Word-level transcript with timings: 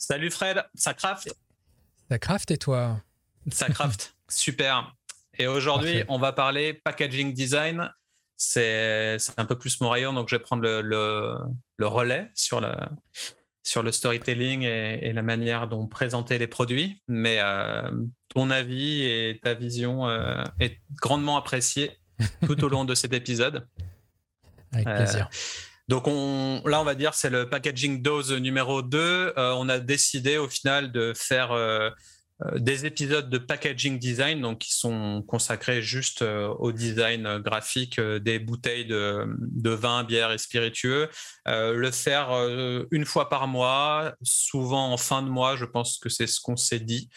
Salut 0.00 0.30
Fred, 0.30 0.64
ça 0.74 0.94
craft? 0.94 1.30
Ça 2.08 2.18
craft 2.18 2.50
et 2.50 2.56
toi? 2.56 3.02
Ça 3.52 3.68
craft, 3.68 4.16
super. 4.30 4.96
Et 5.38 5.46
aujourd'hui, 5.46 6.04
on 6.08 6.18
va 6.18 6.32
parler 6.32 6.72
packaging 6.72 7.34
design. 7.34 7.92
C'est 8.38 9.18
un 9.36 9.44
peu 9.44 9.58
plus 9.58 9.78
mon 9.82 9.90
rayon, 9.90 10.14
donc 10.14 10.30
je 10.30 10.36
vais 10.36 10.42
prendre 10.42 10.62
le, 10.62 10.80
le, 10.80 11.86
relais 11.86 12.30
sur, 12.34 12.62
le, 12.62 12.72
sur 13.62 13.82
le 13.82 13.92
storytelling 13.92 14.62
et, 14.62 15.12
la 15.12 15.20
manière 15.20 15.68
dont 15.68 15.86
présenter 15.86 16.38
les 16.38 16.46
produits. 16.46 17.02
Mais 17.06 17.36
euh, 17.40 17.90
ton 18.30 18.48
avis 18.48 19.02
et 19.02 19.38
ta 19.42 19.52
vision 19.52 20.08
euh, 20.08 20.42
est 20.60 20.80
grandement 20.94 21.36
appréciée 21.36 21.98
tout 22.46 22.64
au 22.64 22.70
long 22.70 22.86
de 22.86 22.94
cet 22.94 23.12
épisode. 23.12 23.68
Avec 24.72 24.86
plaisir. 24.86 25.28
Euh, 25.30 25.69
donc 25.90 26.06
on, 26.06 26.62
là, 26.66 26.80
on 26.80 26.84
va 26.84 26.94
dire 26.94 27.14
c'est 27.14 27.30
le 27.30 27.50
packaging 27.50 28.00
dose 28.00 28.32
numéro 28.32 28.80
2. 28.80 28.98
Euh, 29.00 29.54
on 29.58 29.68
a 29.68 29.80
décidé 29.80 30.38
au 30.38 30.48
final 30.48 30.92
de 30.92 31.12
faire 31.16 31.50
euh, 31.50 31.90
euh, 32.42 32.60
des 32.60 32.86
épisodes 32.86 33.28
de 33.28 33.38
packaging 33.38 33.98
design, 33.98 34.40
donc 34.40 34.60
qui 34.60 34.72
sont 34.72 35.24
consacrés 35.26 35.82
juste 35.82 36.22
au 36.22 36.70
design 36.70 37.38
graphique 37.38 38.00
des 38.00 38.38
bouteilles 38.38 38.86
de, 38.86 39.70
vin, 39.70 40.04
bière 40.04 40.30
et 40.30 40.38
spiritueux. 40.38 41.08
le 41.46 41.90
faire 41.90 42.30
une 42.92 43.04
fois 43.04 43.28
par 43.28 43.48
mois, 43.48 44.14
souvent 44.22 44.92
en 44.92 44.96
fin 44.96 45.22
de 45.22 45.28
mois, 45.28 45.56
je 45.56 45.64
pense 45.64 45.98
que 45.98 46.08
c'est 46.08 46.28
ce 46.28 46.40
qu'on 46.40 46.56
s'est 46.56 46.78
dit. 46.78 47.10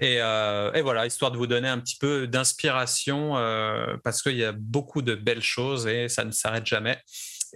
Et, 0.00 0.16
et, 0.16 0.82
voilà, 0.82 1.06
histoire 1.06 1.30
de 1.30 1.36
vous 1.36 1.46
donner 1.46 1.68
un 1.68 1.78
petit 1.78 1.96
peu 1.96 2.26
d'inspiration, 2.26 3.34
parce 4.02 4.20
qu'il 4.20 4.36
y 4.36 4.44
a 4.44 4.52
beaucoup 4.52 5.00
de 5.00 5.14
belles 5.14 5.44
choses 5.44 5.86
et 5.86 6.08
ça 6.08 6.24
ne 6.24 6.32
s'arrête 6.32 6.66
jamais. 6.66 6.98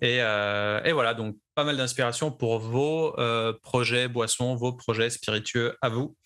Euh, 0.02 0.82
et, 0.84 0.92
voilà, 0.92 1.14
donc 1.14 1.36
pas 1.54 1.64
mal 1.64 1.76
d'inspiration 1.76 2.30
pour 2.30 2.58
vos 2.58 3.18
euh, 3.18 3.52
projets 3.62 4.08
boissons, 4.08 4.56
vos 4.56 4.72
projets 4.72 5.10
spiritueux 5.10 5.76
à 5.80 5.88
vous. 5.88 6.16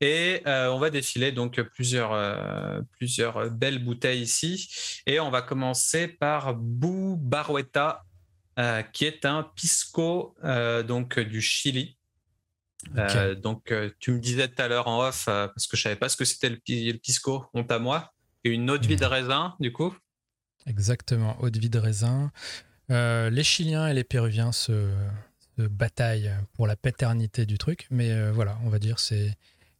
Et 0.00 0.42
euh, 0.46 0.70
on 0.70 0.78
va 0.78 0.90
défiler 0.90 1.32
donc 1.32 1.60
plusieurs, 1.62 2.12
plusieurs 2.98 3.50
belles 3.50 3.82
bouteilles 3.82 4.22
ici. 4.22 4.68
Et 5.06 5.20
on 5.20 5.30
va 5.30 5.40
commencer 5.40 6.08
par 6.08 6.54
Bou 6.54 7.16
Barueta, 7.16 8.02
qui 8.92 9.04
est 9.04 9.24
un 9.24 9.44
pisco 9.54 10.34
donc 10.86 11.18
du 11.18 11.40
Chili. 11.40 11.96
donc, 13.38 13.72
tu 13.98 14.12
me 14.12 14.18
disais 14.18 14.48
tout 14.48 14.60
à 14.60 14.68
l'heure 14.68 14.88
en 14.88 15.06
off, 15.06 15.24
parce 15.26 15.66
que 15.66 15.76
je 15.76 15.82
savais 15.82 15.96
pas 15.96 16.08
ce 16.08 16.16
que 16.16 16.24
c'était 16.24 16.50
le, 16.50 16.98
pisco, 16.98 17.46
honte 17.54 17.70
à 17.70 17.78
moi, 17.78 18.12
et 18.42 18.50
une 18.50 18.68
eau 18.70 18.76
de 18.76 18.86
vie 18.86 18.96
de 18.96 19.06
raisin, 19.06 19.54
du 19.60 19.72
coup. 19.72 19.94
Exactement, 20.66 21.40
eau 21.40 21.50
de 21.50 21.58
vie 21.58 21.70
de 21.70 21.78
raisin. 21.78 22.30
Euh, 22.90 23.30
les 23.30 23.44
Chiliens 23.44 23.88
et 23.88 23.94
les 23.94 24.04
Péruviens 24.04 24.52
se, 24.52 24.90
bataillent 25.56 26.32
pour 26.54 26.66
la 26.66 26.76
paternité 26.76 27.46
du 27.46 27.58
truc, 27.58 27.86
mais 27.90 28.10
euh, 28.10 28.32
voilà, 28.32 28.58
on 28.64 28.68
va 28.68 28.78
dire 28.78 28.98
c'est 28.98 29.36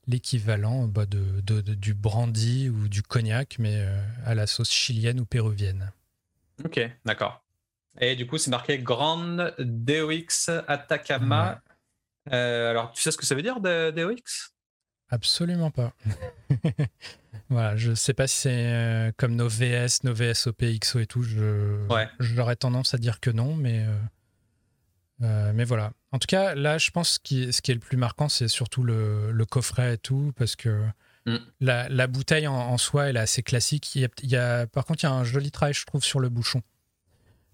l'équivalent 0.07 0.87
bah, 0.87 1.07
de, 1.07 1.41
du 1.61 1.95
brandy 1.95 2.69
ou 2.69 2.89
du 2.89 3.03
cognac, 3.03 3.57
mais 3.59 3.77
euh, 3.77 4.01
à 4.25 4.35
la 4.35 4.47
sauce 4.47 4.71
chilienne 4.71 5.19
ou 5.19 5.25
péruvienne. 5.25 5.91
Ok, 6.65 6.81
d'accord. 7.05 7.43
Et 8.01 8.15
du 8.17 8.27
coup, 8.27 8.39
c'est 8.39 8.51
marqué 8.51 8.79
Grande 8.79 9.55
DOX 9.59 10.51
Atacama. 10.69 11.61
alors, 12.31 12.93
tu 12.93 13.03
sais 13.03 13.11
ce 13.11 13.17
que 13.17 13.27
ça 13.27 13.35
veut 13.35 13.43
dire, 13.43 13.61
DOX 13.61 14.54
Absolument 15.15 15.71
pas. 15.71 15.93
voilà, 17.49 17.77
je 17.77 17.95
sais 17.95 18.15
pas 18.15 18.27
si 18.27 18.37
c'est 18.37 18.67
euh, 18.67 19.13
comme 19.17 19.37
nos 19.37 19.49
VS, 19.49 20.03
nos 20.03 20.13
VSOP, 20.13 20.65
XO 20.81 20.99
et 20.99 21.07
tout. 21.07 21.23
Je, 21.23 21.87
j'aurais 22.19 22.57
tendance 22.57 22.95
à 22.95 22.99
dire 22.99 23.21
que 23.21 23.31
non, 23.31 23.55
mais, 23.55 23.87
euh, 23.87 23.97
euh, 25.23 25.53
mais 25.55 25.63
voilà. 25.63 25.93
En 26.11 26.19
tout 26.19 26.27
cas, 26.27 26.57
là, 26.57 26.79
je 26.79 26.91
pense 26.91 27.21
que 27.21 27.53
ce 27.53 27.63
qui 27.63 27.71
est 27.71 27.75
le 27.75 27.81
plus 27.81 27.97
marquant, 27.97 28.29
c'est 28.29 28.49
surtout 28.49 28.83
le, 28.83 29.45
coffret 29.49 29.95
et 29.95 29.99
tout, 29.99 30.33
parce 30.35 30.57
que 30.57 30.85
mm. 31.27 31.37
la, 31.61 32.07
bouteille 32.09 32.49
en, 32.49 32.77
soi, 32.77 33.11
elle 33.11 33.17
est 33.17 33.21
assez 33.21 33.45
classique. 33.45 33.95
Il 33.95 34.11
y, 34.25 34.37
a, 34.37 34.67
par 34.67 34.85
contre, 34.85 35.05
il 35.05 35.07
y 35.07 35.11
a 35.11 35.13
un 35.13 35.23
joli 35.23 35.53
travail, 35.53 35.75
je 35.75 35.87
trouve, 35.87 36.03
sur 36.03 36.19
le 36.19 36.29
bouchon. 36.29 36.61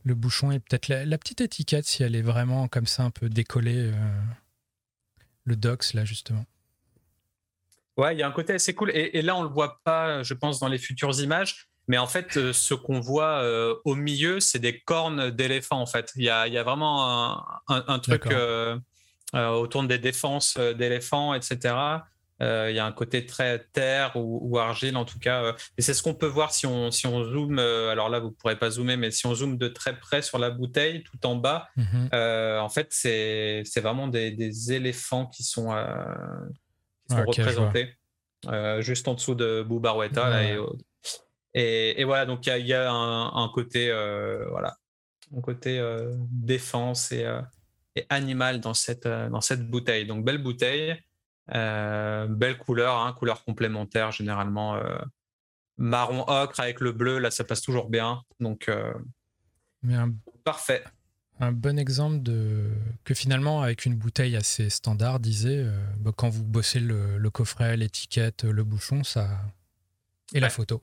Le 0.04 0.15
bouchon 0.15 0.50
et 0.50 0.60
peut-être 0.60 0.88
la, 0.88 1.19
petite 1.19 1.43
étiquette, 1.43 1.84
si 1.84 2.03
elle 2.03 2.16
est 2.16 2.22
vraiment 2.22 2.69
comme 2.69 2.87
ça, 2.87 3.03
un 3.03 3.10
peu 3.10 3.28
décollée. 3.28 3.93
le 5.44 5.56
docs, 5.56 5.93
là, 5.93 6.06
justement. 6.06 6.47
Ouais, 8.00 8.15
il 8.15 8.19
y 8.19 8.22
a 8.22 8.27
un 8.27 8.33
côté 8.33 8.55
assez 8.55 8.75
cool. 8.75 8.91
Et, 8.94 9.21
là, 9.21 9.37
on 9.37 9.43
le 9.43 9.50
voit 9.50 9.78
pas, 9.84 10.22
je 10.22 10.33
pense, 10.33 10.59
dans 10.59 10.69
les 10.69 10.78
futures 10.78 11.21
images. 11.21 11.66
Mais 11.87 11.99
en 11.99 12.06
fait, 12.06 12.38
euh, 12.38 12.55
ce 12.55 12.72
qu'on 12.72 12.99
voit 12.99 13.43
euh, 13.43 13.75
au 13.84 13.94
milieu, 13.94 14.41
c'est 14.41 14.59
des 14.59 14.81
cornes 14.81 15.31
d'éléphant. 15.31 15.78
En 15.81 15.87
fait, 15.87 16.11
il 16.16 16.22
y 16.22 16.31
a, 16.31 16.62
vraiment 16.62 17.44
un, 17.69 17.99
truc 17.99 18.27
euh, 18.28 18.78
autour 19.34 19.83
des 19.83 19.99
défenses 19.99 20.56
d'éléphants, 20.56 21.34
etc. 21.34 21.75
Il 22.41 22.75
y 22.75 22.78
a 22.78 22.87
un 22.87 22.93
côté 22.93 23.27
très 23.27 23.66
terre 23.75 24.12
ou, 24.15 24.59
argile, 24.59 24.97
en 24.97 25.05
tout 25.05 25.19
cas. 25.19 25.55
et 25.77 25.82
c'est 25.82 25.93
ce 25.93 26.03
qu'on 26.03 26.15
peut 26.15 26.27
voir 26.27 26.55
si 26.55 26.67
on, 26.67 26.91
si 26.91 27.06
on 27.06 27.22
zoome. 27.22 27.59
alors 27.59 28.09
là, 28.09 28.19
vous 28.19 28.28
ne 28.28 28.34
pourrez 28.34 28.56
pas 28.56 28.71
zoomer, 28.71 28.97
mais 28.97 29.11
si 29.11 29.27
on 29.27 29.34
zoome 29.34 29.59
de 29.59 29.69
très 29.69 29.99
près 29.99 30.22
sur 30.22 30.38
la 30.38 30.49
bouteille, 30.49 31.03
tout 31.03 31.27
en 31.27 31.34
bas, 31.34 31.69
mhm. 31.77 32.09
en 32.15 32.69
fait, 32.71 32.87
c'est 32.93 33.62
vraiment 33.77 34.09
des, 34.09 34.72
éléphants 34.72 35.27
qui 35.27 35.43
sont 35.43 35.71
représentés 37.15 37.94
euh, 38.47 38.81
juste 38.81 39.06
en 39.09 39.15
dessous 39.15 39.34
de 39.34 39.62
Boubarouetta. 39.62 40.43
et, 41.54 42.04
voilà, 42.04 42.26
donc 42.26 42.47
il 42.47 42.66
y, 42.66 42.75
a, 42.75 42.91
un, 42.91 43.48
côté, 43.48 43.91
euh, 43.91 44.47
voilà, 44.50 44.76
un 45.37 45.41
côté 45.41 45.78
euh, 45.78 46.15
défense 46.31 47.12
et, 47.12 47.26
animal 48.09 48.60
dans 48.60 48.75
cette, 48.75 49.06
dans 49.06 49.41
cette 49.41 49.69
bouteille. 49.69 50.06
Donc 50.06 50.25
belle 50.25 50.43
bouteille, 50.43 50.97
belle 51.49 52.56
couleur, 52.59 52.97
hein, 52.97 53.12
couleur 53.12 53.44
complémentaire 53.44 54.10
généralement 54.12 54.81
marron 55.76 56.25
ocre 56.28 56.60
avec 56.60 56.81
le 56.81 56.93
bleu, 56.93 57.19
là 57.19 57.31
ça 57.31 57.44
passe 57.44 57.60
toujours 57.60 57.91
bien. 57.91 58.22
Donc 58.38 58.70
parfait 60.44 60.84
un 61.40 61.52
bon 61.52 61.78
exemple 61.78 62.22
de 62.22 62.70
que 63.04 63.14
finalement 63.14 63.62
avec 63.62 63.86
une 63.86 63.96
bouteille 63.96 64.36
assez 64.36 64.68
standard 64.68 65.20
disait 65.20 65.64
euh, 65.64 65.72
bah, 65.96 66.12
quand 66.14 66.28
vous 66.28 66.44
bossez 66.44 66.80
le, 66.80 67.18
coffret 67.30 67.76
l'étiquette 67.76 68.44
le 68.44 68.62
bouchon 68.62 69.02
ça 69.02 69.40
et 70.34 70.40
la 70.40 70.50
photo. 70.50 70.82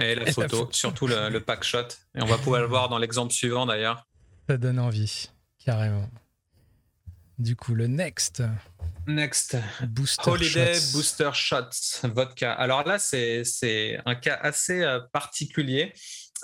Et 0.00 0.16
la, 0.16 0.32
photo, 0.32 0.68
surtout 0.72 1.06
le, 1.06 1.38
pack 1.38 1.62
shot. 1.62 1.86
Et 2.16 2.22
on 2.22 2.26
va 2.26 2.36
pouvoir 2.36 2.62
le 2.62 2.66
voir 2.66 2.88
dans 2.88 2.98
l'exemple 2.98 3.32
suivant 3.32 3.64
d'ailleurs. 3.64 4.08
Ça 4.48 4.56
donne 4.56 4.80
envie 4.80 5.30
carrément. 5.64 6.08
Du 7.38 7.54
coup 7.54 7.74
le 7.74 7.86
next. 7.86 8.42
Next. 9.06 9.56
Booster 9.86 10.30
holiday 10.30 10.72
booster 10.92 11.30
shots 11.34 12.00
vodka. 12.04 12.52
Alors 12.52 12.84
là 12.84 12.98
c'est 12.98 14.00
un 14.06 14.14
cas 14.14 14.38
assez 14.40 14.82
euh, 14.82 15.00
particulier 15.12 15.92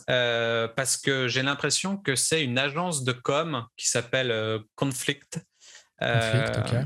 euh, 0.08 0.68
parce 0.68 0.96
que 0.96 1.28
j'ai 1.28 1.42
l'impression 1.42 1.96
que 1.96 2.14
c'est 2.14 2.42
une 2.42 2.58
agence 2.58 3.04
de 3.04 3.12
com 3.12 3.66
qui 3.76 3.88
s'appelle 3.88 4.30
euh, 4.30 4.58
Conflict, 4.74 5.40
euh, 6.02 6.84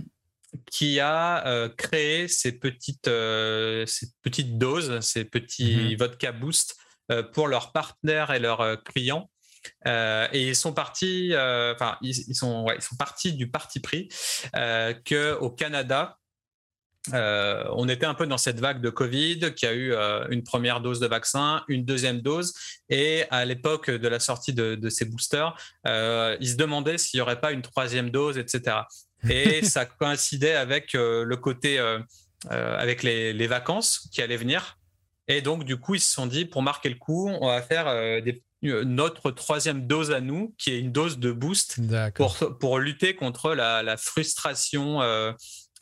qui 0.71 1.01
a 1.01 1.69
créé 1.77 2.29
ces 2.29 2.59
petites, 2.59 3.07
ces 3.07 4.07
petites 4.23 4.59
doses, 4.59 5.01
ces 5.01 5.25
petits 5.25 5.91
mhm. 5.91 5.97
vodka 5.97 6.33
boost 6.33 6.77
pour 7.33 7.49
leurs 7.49 7.73
partenaires 7.73 8.33
et 8.33 8.39
leurs 8.39 8.83
clients. 8.85 9.31
et 9.85 10.49
ils 10.49 10.57
sont 10.57 10.73
partis, 10.73 11.33
enfin, 11.35 11.99
ils, 12.03 12.37
sont, 12.37 12.67
ils 12.73 12.83
sont 12.83 12.97
partis 12.97 13.33
du 13.33 13.51
parti 13.51 13.81
pris 13.81 14.09
que 14.53 15.37
au 15.41 15.51
Canada, 15.51 16.19
euh, 17.13 17.65
on 17.73 17.89
était 17.89 18.07
un 18.07 18.15
peu 18.15 18.27
dans 18.27 18.39
cette 18.39 18.61
vague 18.61 18.81
de 18.81 18.89
Covid 18.89 19.53
qui 19.55 19.67
a 19.67 19.75
eu 19.75 19.93
euh, 19.93 20.27
une 20.31 20.43
première 20.43 20.81
dose 20.81 21.01
de 21.01 21.07
vaccin, 21.07 21.63
une 21.69 21.85
deuxième 21.85 22.21
dose, 22.21 22.55
et 22.89 23.25
à 23.31 23.45
l'époque 23.45 23.91
de 23.91 24.09
la 24.09 24.21
sortie 24.21 24.55
de, 24.55 24.89
ces 24.89 25.05
boosters, 25.05 25.55
euh, 25.87 26.37
ils 26.41 26.51
se 26.51 26.57
demandaient 26.57 26.99
s'il 26.99 27.19
n'y 27.19 27.23
aurait 27.23 27.41
pas 27.41 27.53
une 27.53 27.63
troisième 27.63 28.11
dose, 28.11 28.39
etc. 28.39 28.79
Et 29.29 29.65
ça 29.65 29.85
coïncidait 29.85 30.55
avec 30.55 30.95
le 30.95 31.35
côté, 31.35 31.79
avec 32.49 33.03
les, 33.03 33.47
vacances 33.47 34.09
qui 34.13 34.23
allaient 34.23 34.37
venir. 34.37 34.79
Et 35.29 35.41
donc, 35.41 35.65
du 35.65 35.79
coup, 35.79 35.95
ils 35.95 36.01
se 36.01 36.13
sont 36.13 36.27
dit, 36.27 36.45
pour 36.45 36.63
marquer 36.63 36.89
le 36.89 36.97
coup, 36.97 37.29
on 37.29 37.49
va 37.49 37.63
faire 37.63 37.87
notre 38.63 39.31
troisième 39.31 39.87
dose 39.87 40.11
à 40.11 40.21
nous, 40.21 40.55
qui 40.57 40.73
est 40.73 40.81
une 40.81 40.93
dose 40.93 41.19
de 41.19 41.33
boost 41.33 41.79
pour, 42.15 42.37
pour 42.59 42.79
lutter 42.79 43.15
contre 43.15 43.55
la, 43.55 43.83
la 43.83 43.97
frustration 43.97 45.01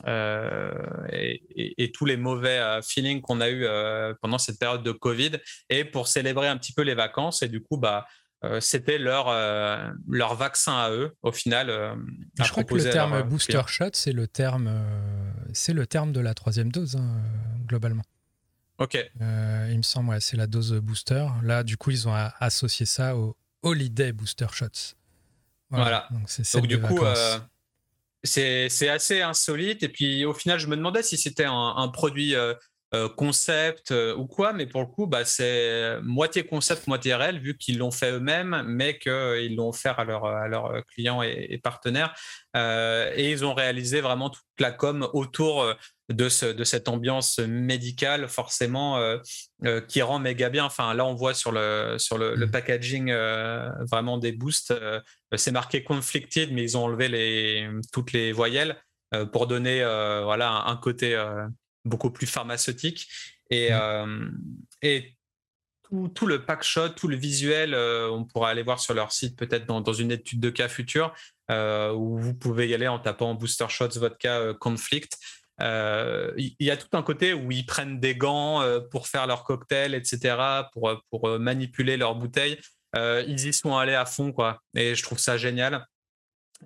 euh, 0.07 0.71
et, 1.09 1.91
tous 1.93 2.05
les 2.05 2.17
mauvais 2.17 2.59
euh, 2.59 2.81
feelings 2.81 3.21
qu'on 3.21 3.39
a 3.39 3.49
eu 3.49 3.65
euh, 3.65 4.13
pendant 4.21 4.37
cette 4.37 4.59
période 4.59 4.83
de 4.83 4.91
Covid 4.91 5.31
et 5.69 5.85
pour 5.85 6.07
célébrer 6.07 6.47
un 6.47 6.57
petit 6.57 6.73
peu 6.73 6.81
les 6.81 6.95
vacances. 6.95 7.41
Et 7.41 7.47
du 7.47 7.61
coup, 7.61 7.77
bah, 7.77 8.05
c'était 8.59 8.97
leur, 8.97 9.27
leur 10.09 10.35
vaccin 10.35 10.73
à 10.73 10.91
eux, 10.91 11.15
au 11.21 11.31
final. 11.31 11.67
je 12.37 12.51
crois 12.51 12.65
que 12.65 12.75
le 12.75 12.89
terme 12.89 13.21
booster 13.21 13.61
shot, 13.67 13.91
c'est 13.93 14.11
le, 14.11 14.27
terme, 14.27 14.69
c'est 15.53 15.71
le 15.71 15.87
terme 15.87 16.11
de 16.11 16.19
la 16.19 16.33
troisième 16.33 16.69
dose, 16.69 16.97
hein, 16.97 17.21
globalement. 17.67 18.03
Ok. 18.79 18.97
il 19.21 19.77
me 19.77 19.81
semble, 19.81 20.09
ouais, 20.09 20.19
c'est 20.19 20.35
la 20.35 20.47
dose 20.47 20.73
booster. 20.73 21.25
Là, 21.41 21.63
du 21.63 21.77
coup, 21.77 21.91
ils 21.91 22.05
ont 22.09 22.15
associé 22.41 22.85
ça 22.85 23.15
au 23.15 23.37
Holiday 23.61 24.11
Booster 24.11 24.47
Shots. 24.51 24.95
Voilà. 25.69 26.09
Donc, 26.11 26.27
Donc 26.53 26.67
du 26.67 26.81
coup, 26.81 26.99
c'est 28.23 28.89
assez 28.89 29.21
insolite. 29.21 29.83
Et 29.83 29.89
puis 29.89 30.25
au 30.25 30.33
final, 30.33 30.59
je 30.59 30.67
me 30.67 30.75
demandais 30.75 31.03
si 31.03 31.17
c'était 31.17 31.45
un, 31.47 31.87
produit 31.89 32.35
euh, 32.35 33.09
concept 33.09 33.91
euh, 33.91 34.15
ou 34.15 34.27
quoi, 34.27 34.53
mais 34.53 34.67
pour 34.67 34.81
le 34.81 34.87
coup, 34.87 35.07
bah, 35.07 35.25
c'est 35.25 35.99
moitié 36.03 36.43
concept, 36.45 36.85
moitié 36.85 37.15
réel, 37.15 37.39
vu 37.39 37.57
qu'ils 37.57 37.79
l'ont 37.79 37.89
fait 37.89 38.11
eux-mêmes, 38.11 38.63
mais 38.67 38.99
qu'ils 38.99 39.55
l'ont 39.55 39.69
offert 39.69 39.99
à, 39.99 40.03
à 40.43 40.47
leurs 40.47 40.85
clients 40.93 41.23
et, 41.23 41.59
partenaires. 41.63 42.13
Euh, 42.55 43.11
et 43.15 43.31
ils 43.31 43.43
ont 43.45 43.55
réalisé 43.55 43.99
vraiment 43.99 44.29
toute 44.29 44.43
la 44.59 44.71
com 44.71 45.09
autour 45.13 45.65
de, 46.09 46.29
ce, 46.29 46.45
de 46.45 46.63
cette 46.63 46.87
ambiance 46.87 47.39
médicale, 47.39 48.27
forcément, 48.27 48.99
qui 49.87 50.01
rend 50.01 50.19
méga 50.19 50.49
bien. 50.49 50.65
Enfin, 50.65 50.93
là, 50.93 51.05
on 51.05 51.13
voit 51.13 51.33
sur 51.33 51.51
le, 51.51 51.95
sur 51.97 52.17
le, 52.17 52.35
le 52.35 52.45
mmh. 52.47 52.51
packaging 52.51 53.13
vraiment 53.89 54.17
des 54.17 54.31
boosts, 54.31 54.73
c'est 55.35 55.51
marqué 55.51 55.83
conflicted, 55.83 56.51
mais 56.51 56.63
ils 56.63 56.77
ont 56.77 56.83
enlevé 56.83 57.07
les, 57.07 57.69
toutes 57.91 58.11
les 58.11 58.31
voyelles 58.31 58.77
pour 59.31 59.47
donner 59.47 59.83
voilà, 60.23 60.63
un 60.67 60.75
côté 60.77 61.15
beaucoup 61.85 62.11
plus 62.11 62.27
pharmaceutique. 62.27 63.07
Et, 63.49 63.69
euh, 63.71 64.29
et 64.81 65.15
tout, 65.83 66.07
tout, 66.09 66.25
le 66.27 66.45
pack 66.45 66.63
shot, 66.63 66.89
tout 66.89 67.07
le 67.07 67.15
visuel, 67.15 67.73
euh, 67.73 68.09
on 68.09 68.25
pourra 68.25 68.49
aller 68.49 68.63
voir 68.63 68.79
sur 68.79 68.93
leur 68.93 69.11
site 69.11 69.37
peut-être 69.37 69.65
dans, 69.65 69.81
dans, 69.81 69.93
une 69.93 70.11
étude 70.11 70.39
de 70.39 70.49
cas 70.49 70.67
future 70.67 71.13
euh, 71.51 71.91
où 71.91 72.17
vous 72.17 72.33
pouvez 72.33 72.67
y 72.67 72.73
aller 72.73 72.87
en 72.87 72.99
tapant 72.99 73.35
Booster 73.35 73.67
Shots 73.69 73.99
Vodka 73.99 74.53
Conflict. 74.59 75.17
Il 76.37 76.55
y, 76.59 76.71
a 76.71 76.77
tout 76.77 76.89
un 76.93 77.03
côté 77.03 77.33
où 77.33 77.51
ils 77.51 77.65
prennent 77.65 77.99
des 77.99 78.15
gants 78.15 78.61
pour 78.91 79.07
faire 79.07 79.27
leur 79.27 79.43
cocktail, 79.43 79.95
etc., 79.95 80.35
pour, 80.73 80.91
pour 81.09 81.39
manipuler 81.39 81.97
leurs 81.97 82.15
bouteilles. 82.15 82.59
ils 82.95 83.47
y 83.47 83.53
sont 83.53 83.75
allés 83.75 83.95
à 83.95 84.05
fond, 84.05 84.31
quoi. 84.31 84.59
Et 84.75 84.95
je 84.95 85.03
trouve 85.03 85.19
ça 85.19 85.37
génial. 85.37 85.85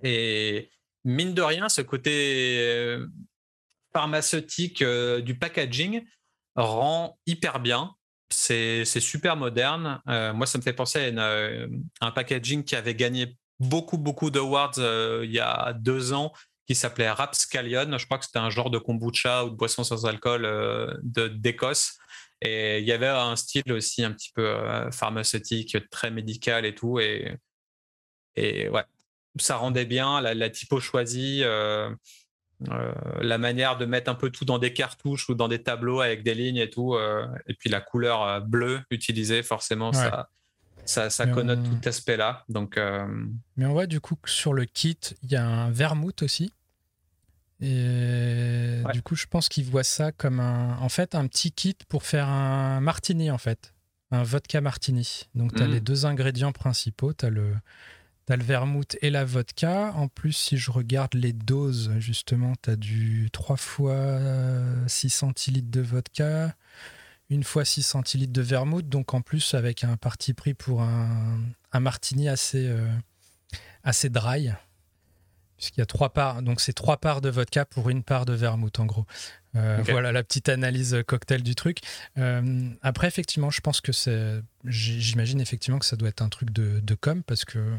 Et 0.02 0.70
mine 1.04 1.34
de 1.34 1.42
rien, 1.42 1.68
ce 1.68 1.80
côté 1.80 2.98
pharmaceutique 3.92 4.82
euh, 4.82 5.20
du 5.20 5.38
packaging 5.38 6.04
rend 6.56 7.18
hyper 7.26 7.60
bien. 7.60 7.94
C'est 8.30 8.84
super 8.84 9.36
moderne. 9.36 10.00
Euh, 10.08 10.34
moi, 10.34 10.46
ça 10.46 10.58
me 10.58 10.62
fait 10.62 10.74
penser 10.74 11.16
à, 11.16 11.20
euh, 11.20 11.68
un 12.00 12.10
packaging 12.10 12.62
qui 12.62 12.76
avait 12.76 12.94
gagné 12.94 13.36
beaucoup, 13.58 13.96
beaucoup 13.96 14.30
d'awards 14.30 14.76
il 14.76 15.30
y 15.32 15.40
a 15.40 15.72
deux 15.72 16.12
ans, 16.12 16.32
qui 16.68 16.74
s'appelait 16.74 17.10
Rapscallion. 17.10 17.96
Je 17.96 18.04
crois 18.04 18.18
que 18.18 18.26
c'était 18.26 18.38
un 18.38 18.50
genre 18.50 18.70
de 18.70 18.78
kombucha 18.78 19.44
ou 19.44 19.50
de 19.50 19.56
boisson 19.56 19.82
sans 19.82 20.04
alcool 20.04 20.46
d'Écosse. 21.02 21.98
Et 22.42 22.78
il 22.78 22.84
y 22.84 22.92
avait 22.92 23.08
un 23.08 23.34
style 23.34 23.72
aussi 23.72 24.04
un 24.04 24.12
petit 24.12 24.30
peu 24.32 24.54
pharmaceutique, 24.92 25.76
très 25.90 26.10
médical 26.10 26.66
et 26.66 26.74
tout. 26.74 27.00
Et, 27.00 27.36
et 28.36 28.68
ouais, 28.68 28.84
ça 29.40 29.56
rendait 29.56 29.86
bien. 29.86 30.20
La, 30.20 30.34
la 30.34 30.50
typo 30.50 30.78
choisie, 30.78 31.42
euh, 32.70 32.92
la 33.20 33.38
manière 33.38 33.78
de 33.78 33.86
mettre 33.86 34.10
un 34.10 34.14
peu 34.14 34.30
tout 34.30 34.44
dans 34.44 34.58
des 34.58 34.72
cartouches 34.72 35.28
ou 35.28 35.34
dans 35.34 35.48
des 35.48 35.62
tableaux 35.62 36.00
avec 36.00 36.24
des 36.24 36.34
lignes 36.34 36.56
et 36.56 36.68
tout, 36.68 36.94
euh, 36.94 37.26
et 37.46 37.54
puis 37.54 37.70
la 37.70 37.80
couleur 37.80 38.22
euh, 38.22 38.40
bleue 38.40 38.82
utilisée, 38.90 39.42
forcément, 39.42 39.92
ça, 39.92 40.28
ça, 40.84 41.08
ça 41.08 41.26
connote 41.26 41.62
tout 41.62 41.74
cet 41.74 41.86
aspect-là. 41.86 42.44
Donc, 42.48 42.78
Mais 43.56 43.66
on 43.66 43.72
voit 43.72 43.86
du 43.86 44.00
coup 44.00 44.16
que 44.16 44.30
sur 44.30 44.52
le 44.54 44.64
kit, 44.64 44.98
il 45.22 45.30
y 45.30 45.36
a 45.36 45.46
un 45.46 45.70
vermouth 45.70 46.22
aussi. 46.22 46.52
Et 47.60 48.82
du 48.92 49.02
coup, 49.02 49.16
je 49.16 49.26
pense 49.26 49.48
qu'ils 49.48 49.64
voient 49.64 49.84
ça 49.84 50.12
comme 50.12 50.40
un, 50.40 50.78
en 50.78 50.88
fait, 50.88 51.14
un 51.14 51.26
petit 51.26 51.52
kit 51.52 51.76
pour 51.88 52.04
faire 52.04 52.28
un 52.28 52.80
martini, 52.80 53.30
en 53.30 53.38
fait. 53.38 53.74
Un 54.10 54.22
vodka 54.22 54.60
martini. 54.60 55.24
Donc, 55.34 55.54
tu 55.54 55.62
as 55.62 55.66
mmh. 55.66 55.72
les 55.72 55.80
deux 55.80 56.06
ingrédients 56.06 56.52
principaux. 56.52 57.12
Tu 57.12 57.26
as 57.26 57.30
le, 57.30 57.54
T'as 58.28 58.36
le 58.36 58.44
vermouth 58.44 58.94
et 59.00 59.08
la 59.08 59.24
vodka. 59.24 59.94
En 59.94 60.08
plus, 60.08 60.34
si 60.34 60.58
je 60.58 60.70
regarde 60.70 61.14
les 61.14 61.32
doses, 61.32 61.90
justement, 61.98 62.52
tu 62.62 62.68
as 62.68 62.76
du 62.76 63.30
3 63.32 63.56
fois 63.56 64.20
6 64.86 65.08
centilitres 65.08 65.70
de 65.70 65.80
vodka, 65.80 66.54
une 67.30 67.42
fois 67.42 67.64
6 67.64 67.82
centilitres 67.82 68.34
de 68.34 68.42
vermouth. 68.42 68.86
Donc, 68.86 69.14
en 69.14 69.22
plus, 69.22 69.54
avec 69.54 69.82
un 69.82 69.96
parti 69.96 70.34
pris 70.34 70.52
pour 70.52 70.82
un, 70.82 71.40
martini 71.80 72.28
assez, 72.28 72.68
euh, 72.68 72.86
assez 73.82 74.10
dry. 74.10 74.50
Puisqu'il 75.58 75.80
y 75.80 75.82
a 75.82 75.86
trois 75.86 76.10
parts. 76.10 76.40
Donc, 76.42 76.60
c'est 76.60 76.72
trois 76.72 76.96
parts 76.96 77.20
de 77.20 77.28
vodka 77.28 77.64
pour 77.64 77.90
une 77.90 78.04
part 78.04 78.24
de 78.24 78.32
vermouth, 78.32 78.78
en 78.78 78.86
gros. 78.86 79.04
Euh, 79.56 79.82
voilà 79.88 80.12
la 80.12 80.22
petite 80.22 80.48
analyse 80.48 81.02
cocktail 81.06 81.42
du 81.42 81.56
truc. 81.56 81.80
Euh, 82.16 82.70
après, 82.80 83.08
effectivement, 83.08 83.50
je 83.50 83.60
pense 83.60 83.80
que 83.80 83.90
c'est. 83.90 84.40
J'imagine 84.64 85.40
effectivement 85.40 85.80
que 85.80 85.86
ça 85.86 85.96
doit 85.96 86.10
être 86.10 86.22
un 86.22 86.28
truc 86.28 86.52
de, 86.52 86.78
de 86.78 86.94
com 86.94 87.24
parce 87.24 87.44
que 87.44 87.76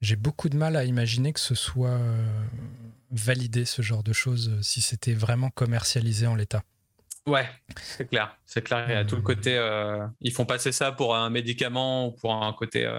j'ai 0.00 0.16
beaucoup 0.16 0.48
de 0.48 0.56
mal 0.56 0.76
à 0.76 0.84
imaginer 0.84 1.34
que 1.34 1.40
ce 1.40 1.54
soit 1.54 1.90
euh, 1.90 2.44
validé, 3.10 3.66
ce 3.66 3.82
genre 3.82 4.02
de 4.02 4.14
choses, 4.14 4.48
euh, 4.48 4.62
si 4.62 4.80
c'était 4.80 5.12
vraiment 5.12 5.50
commercialisé 5.50 6.26
en 6.26 6.34
l'état. 6.34 6.62
Ouais, 7.26 7.46
c'est 7.82 8.08
clair. 8.08 8.34
C'est 8.46 8.62
clair. 8.62 8.86
Il 8.88 8.94
y 8.94 8.96
a 8.96 9.04
tout 9.04 9.16
le 9.16 9.22
côté. 9.22 9.58
Euh, 9.58 10.06
ils 10.22 10.32
font 10.32 10.46
passer 10.46 10.72
ça 10.72 10.90
pour 10.90 11.14
un 11.14 11.28
médicament 11.28 12.06
ou 12.06 12.12
pour 12.12 12.32
un 12.32 12.52
côté. 12.54 12.90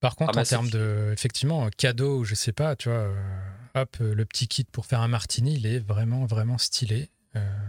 Par 0.00 0.16
contre, 0.16 0.38
en 0.38 0.42
termes 0.42 0.70
de. 0.70 1.10
Effectivement, 1.12 1.68
cadeau, 1.76 2.24
je 2.24 2.34
sais 2.34 2.52
pas, 2.52 2.76
tu 2.76 2.88
vois, 2.88 3.10
hop, 3.74 3.96
le 4.00 4.24
petit 4.24 4.48
kit 4.48 4.64
pour 4.64 4.86
faire 4.86 5.00
un 5.00 5.08
martini, 5.08 5.54
il 5.56 5.66
est 5.66 5.80
vraiment, 5.80 6.24
vraiment 6.26 6.58
stylé. 6.58 7.10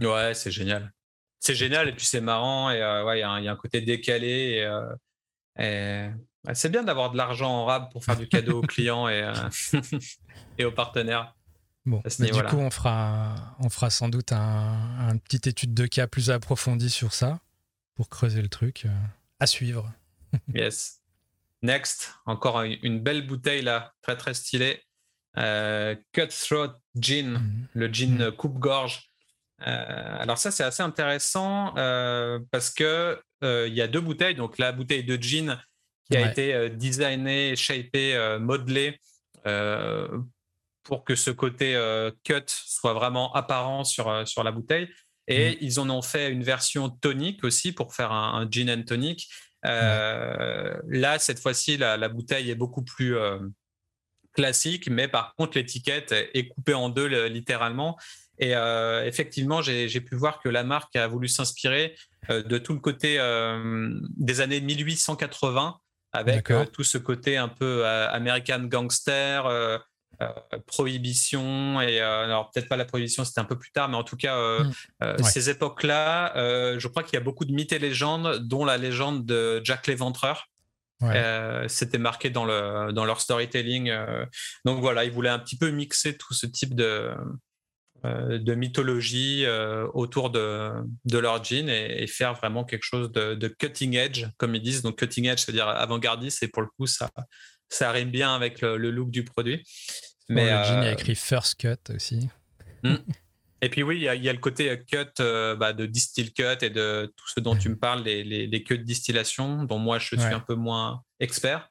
Ouais, 0.00 0.32
c'est 0.34 0.50
génial. 0.50 0.92
C'est 1.38 1.54
génial 1.54 1.88
et 1.88 1.92
puis 1.92 2.04
c'est 2.04 2.20
marrant 2.20 2.70
et 2.70 2.82
ouais, 3.04 3.18
il 3.18 3.20
y, 3.20 3.24
a 3.24 3.52
un 3.52 3.56
côté 3.56 3.80
décalé 3.80 4.66
et 5.58 6.10
c'est 6.54 6.70
bien 6.70 6.82
d'avoir 6.82 7.10
de 7.10 7.16
l'argent 7.16 7.50
en 7.50 7.64
rab 7.64 7.90
pour 7.90 8.04
faire 8.04 8.16
du 8.16 8.28
cadeau 8.28 8.58
aux 8.58 8.66
clients 8.66 9.08
et, 9.08 9.22
euh, 9.22 9.34
et 10.58 10.64
aux 10.64 10.72
partenaires. 10.72 11.34
Bon, 11.86 12.02
du 12.04 12.42
coup, 12.44 12.56
on 12.56 12.70
fera, 12.70 13.56
on 13.58 13.70
fera 13.70 13.90
sans 13.90 14.08
doute 14.08 14.32
un, 14.32 15.08
un, 15.08 15.16
petite 15.16 15.46
étude 15.46 15.74
de 15.74 15.86
cas 15.86 16.06
plus 16.06 16.30
approfondie 16.30 16.90
sur 16.90 17.12
ça 17.12 17.40
pour 17.94 18.08
creuser 18.08 18.42
le 18.42 18.48
truc. 18.48 18.84
Euh, 18.84 18.90
à 19.40 19.46
suivre. 19.46 19.90
yes. 20.54 20.99
Next, 21.62 22.14
encore 22.26 22.62
une 22.62 23.00
belle 23.00 23.26
bouteille 23.26 23.62
là, 23.62 23.92
très 24.02 24.16
très 24.16 24.34
stylée. 24.34 24.82
Euh, 25.36 25.94
Cutthroat 26.12 26.78
Gin, 26.96 27.32
mhm. 27.32 27.68
le 27.74 27.86
gin 27.88 28.24
mhm. 28.26 28.32
coupe-gorge. 28.32 29.10
alors 29.58 30.38
ça, 30.38 30.50
c'est 30.50 30.64
assez 30.64 30.82
intéressant 30.82 31.72
parce 32.50 32.70
que 32.70 33.20
il 33.42 33.74
y 33.74 33.82
a 33.82 33.88
deux 33.88 34.00
bouteilles. 34.00 34.34
Donc 34.34 34.58
la 34.58 34.72
bouteille 34.72 35.04
de 35.04 35.16
gin 35.20 35.60
qui 36.10 36.16
a 36.16 36.30
été 36.30 36.54
euh, 36.54 36.68
designé, 36.68 37.54
shapé, 37.56 38.14
euh, 38.14 38.38
modelé 38.38 38.98
euh, 39.46 40.08
pour 40.82 41.04
que 41.04 41.14
ce 41.14 41.30
côté 41.30 41.78
cut 42.24 42.42
soit 42.46 42.94
vraiment 42.94 43.32
apparent 43.34 43.84
sur, 43.84 44.26
sur 44.26 44.42
la 44.42 44.50
bouteille. 44.50 44.88
Et 45.28 45.52
mm. 45.52 45.56
ils 45.60 45.80
en 45.80 45.90
ont 45.90 46.02
fait 46.02 46.30
une 46.30 46.42
version 46.42 46.88
tonique 46.88 47.44
aussi 47.44 47.72
pour 47.72 47.94
faire 47.94 48.12
un, 48.12 48.48
gin 48.50 48.70
and 48.70 48.82
tonic. 48.82 49.28
Là, 49.62 51.18
cette 51.18 51.40
fois-ci, 51.40 51.76
la, 51.76 52.08
bouteille 52.08 52.50
est 52.50 52.56
beaucoup 52.56 52.82
plus 52.82 53.16
classique, 54.32 54.88
mais 54.88 55.08
par 55.08 55.34
contre, 55.34 55.58
l'étiquette 55.58 56.12
est 56.12 56.48
coupée 56.48 56.74
en 56.74 56.88
deux 56.88 57.26
littéralement. 57.26 57.98
Et 58.38 58.52
effectivement, 59.04 59.60
j'ai 59.62 60.00
pu 60.00 60.14
voir 60.14 60.40
que 60.40 60.48
la 60.48 60.64
marque 60.64 60.96
a 60.96 61.06
voulu 61.08 61.28
s'inspirer 61.28 61.94
de 62.28 62.58
tout 62.58 62.72
le 62.72 62.80
côté 62.80 63.18
des 64.16 64.40
années 64.40 64.60
1880 64.60 65.78
avec 66.12 66.50
euh, 66.50 66.64
tout 66.66 66.84
ce 66.84 66.98
côté 66.98 67.36
un 67.36 67.48
peu 67.48 67.84
euh, 67.84 68.10
American 68.10 68.64
gangster, 68.64 69.46
euh, 69.46 69.78
prohibition, 70.66 71.80
et 71.80 72.00
alors 72.00 72.50
peut-être 72.50 72.68
pas 72.68 72.76
la 72.76 72.84
prohibition, 72.84 73.24
c'était 73.24 73.40
un 73.40 73.44
peu 73.44 73.58
plus 73.58 73.72
tard, 73.72 73.88
mais 73.88 73.96
en 73.96 74.04
tout 74.04 74.16
cas, 74.16 74.60
mm. 74.60 75.22
ces 75.22 75.50
époques-là, 75.50 76.32
je 76.78 76.88
crois 76.88 77.02
qu'il 77.02 77.14
y 77.14 77.16
a 77.16 77.24
beaucoup 77.24 77.44
de 77.44 77.52
mythes 77.52 77.72
et 77.72 77.78
légendes, 77.78 78.38
dont 78.38 78.64
la 78.64 78.76
légende 78.76 79.24
de 79.24 79.60
Jack 79.64 79.86
l'Éventreur. 79.86 80.48
c'était 81.68 81.98
marqué 81.98 82.30
dans, 82.30 82.44
le, 82.44 82.92
dans 82.92 83.04
leur 83.04 83.20
storytelling. 83.20 83.92
donc 84.64 84.80
voilà, 84.80 85.04
ils 85.04 85.12
voulaient 85.12 85.30
un 85.30 85.38
petit 85.38 85.56
peu 85.56 85.70
mixer 85.70 86.16
tout 86.16 86.34
ce 86.34 86.46
type 86.46 86.74
de, 86.74 87.14
euh, 88.06 88.38
de 88.38 88.54
mythologie 88.54 89.44
euh, 89.44 89.86
autour 89.92 90.30
de, 90.30 90.70
de 91.04 91.18
leur 91.18 91.44
jean 91.44 91.68
et, 91.68 92.06
faire 92.06 92.32
vraiment 92.32 92.64
quelque 92.64 92.84
chose 92.84 93.12
de, 93.12 93.48
cutting 93.48 93.94
edge, 93.94 94.24
comme 94.38 94.54
ils 94.54 94.62
disent. 94.62 94.80
Donc 94.80 94.98
cutting 94.98 95.26
edge, 95.26 95.40
c'est-à-dire 95.40 95.68
avant-gardiste, 95.68 96.42
et 96.42 96.48
pour 96.48 96.62
le 96.62 96.68
coup, 96.68 96.86
ça, 96.86 97.10
ça 97.68 97.90
arrive 97.90 98.08
bien 98.08 98.34
avec 98.34 98.62
le, 98.62 98.78
look 98.78 99.10
du 99.10 99.24
produit. 99.24 99.62
Mais 100.34 100.44
le 100.44 100.64
jean, 100.64 100.80
il 100.80 100.84
y 100.84 100.88
a 100.88 100.90
euh, 100.90 100.92
écrit 100.92 101.14
First 101.14 101.60
Cut 101.60 101.92
aussi. 101.94 102.28
Hmm. 102.82 102.96
Et 103.62 103.68
puis 103.68 103.82
oui, 103.82 103.96
il 103.96 104.02
y, 104.24 104.28
a, 104.28 104.32
le 104.32 104.38
côté 104.38 104.82
cut 104.90 105.04
bah, 105.18 105.74
de 105.74 105.84
distill 105.84 106.32
cut 106.32 106.56
et 106.62 106.70
de 106.70 107.12
tout 107.14 107.28
ce 107.28 107.40
dont 107.40 107.54
tu 107.54 107.68
me 107.68 107.76
parles, 107.76 108.02
les, 108.02 108.24
les, 108.24 108.46
les 108.46 108.62
queues 108.62 108.78
de 108.78 108.84
distillation, 108.84 109.64
dont 109.64 109.78
moi 109.78 109.98
je 109.98 110.16
suis 110.16 110.18
un 110.18 110.40
peu 110.40 110.54
moins 110.54 111.04
expert. 111.18 111.70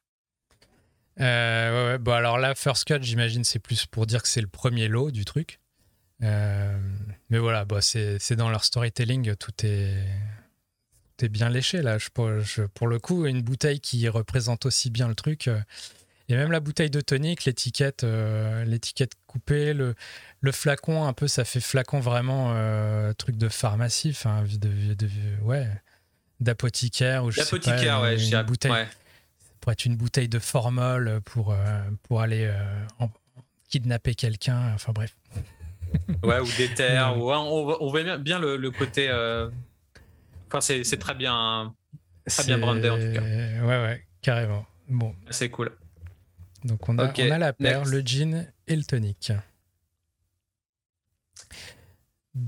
ouais, 1.17 1.97
Bon, 1.97 2.11
alors 2.11 2.37
là, 2.37 2.53
First 2.53 2.85
Cut, 2.85 3.01
j'imagine, 3.01 3.43
c'est 3.43 3.57
plus 3.57 3.87
pour 3.87 4.05
dire 4.05 4.21
que 4.21 4.27
c'est 4.27 4.39
le 4.41 4.47
premier 4.47 4.87
lot 4.87 5.09
du 5.09 5.25
truc. 5.25 5.59
Euh, 6.21 6.77
mais 7.29 7.37
voilà, 7.37 7.65
bah, 7.65 7.81
c'est 7.81 8.33
dans 8.33 8.49
leur 8.49 8.63
storytelling, 8.63 9.35
tout 9.35 9.65
est, 9.65 10.05
tout 11.17 11.25
est 11.25 11.29
bien 11.29 11.49
léché 11.49 11.81
là. 11.81 11.97
Je, 11.97 12.09
pour 12.65 12.87
le 12.87 12.99
coup, 12.99 13.25
une 13.25 13.41
bouteille 13.41 13.79
qui 13.79 14.07
représente 14.09 14.65
aussi 14.65 14.89
bien 14.89 15.07
le 15.07 15.15
truc. 15.15 15.49
Euh, 16.29 16.33
Et 16.33 16.37
même 16.37 16.51
la 16.51 16.59
bouteille 16.59 16.89
de 16.89 17.01
tonique, 17.01 17.45
l'étiquette, 17.45 18.05
l'étiquette 18.65 19.13
coupée, 19.27 19.73
le, 19.73 19.95
le 20.41 20.51
flacon, 20.51 21.05
un 21.05 21.13
peu, 21.13 21.27
ça 21.27 21.45
fait 21.45 21.59
flacon 21.59 21.99
vraiment 21.99 22.53
truc 23.13 23.37
de 23.37 23.49
pharmacie, 23.49 24.11
enfin, 24.11 24.43
de, 24.43 24.93
de, 24.93 25.09
ouais, 25.43 25.67
d'apothicaire 26.39 27.23
ou 27.25 27.31
je 27.31 27.41
sais 27.41 27.59
pas, 27.59 28.01
ouais, 28.01 28.23
une 28.23 28.41
bouteille. 28.43 28.87
Pour 29.61 29.73
être 29.73 29.83
une 29.83 29.97
bouteille 29.97 30.29
de 30.29 30.39
formol 30.39 31.19
pour, 31.25 31.55
pour 32.03 32.21
aller 32.21 32.49
kidnapper 33.69 34.15
quelqu'un, 34.15 34.73
enfin 34.73 34.91
bref. 34.91 35.15
ouais, 36.23 36.39
ou 36.39 36.47
d'éther, 36.57 37.17
ou 37.17 37.31
on, 37.31 37.89
voit 37.89 38.17
bien 38.17 38.39
le, 38.39 38.69
côté. 38.71 39.07
Euh, 39.09 39.49
enfin, 40.47 40.61
c'est 40.61 40.99
très 40.99 41.15
bien, 41.15 41.73
très 42.25 42.43
bien 42.43 42.57
brandé 42.57 42.89
en 42.89 42.97
tout 42.97 43.13
cas. 43.13 43.21
Ouais, 43.21 43.83
ouais, 43.83 44.05
carrément. 44.21 44.65
Bon. 44.87 45.15
C'est 45.29 45.49
cool. 45.49 45.71
Donc 46.63 46.89
on 46.89 46.97
a, 46.97 47.11
on 47.11 47.31
a 47.31 47.37
la 47.37 47.53
paire, 47.53 47.85
le 47.85 48.01
jean 48.05 48.51
et 48.67 48.75
le 48.75 48.83
tonic. 48.83 49.31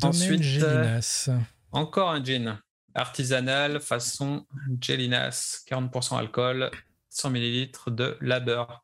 Ensuite, 0.02 0.44
Gélinas. 0.44 1.28
Euh, 1.30 1.38
encore 1.72 2.10
un 2.10 2.24
gin 2.24 2.60
artisanal 2.94 3.80
façon 3.80 4.46
Gélinas, 4.80 5.64
40% 5.68 6.18
alcool, 6.18 6.70
100 7.10 7.36
ml 7.36 7.96
de 7.96 8.18
labeur. 8.22 8.84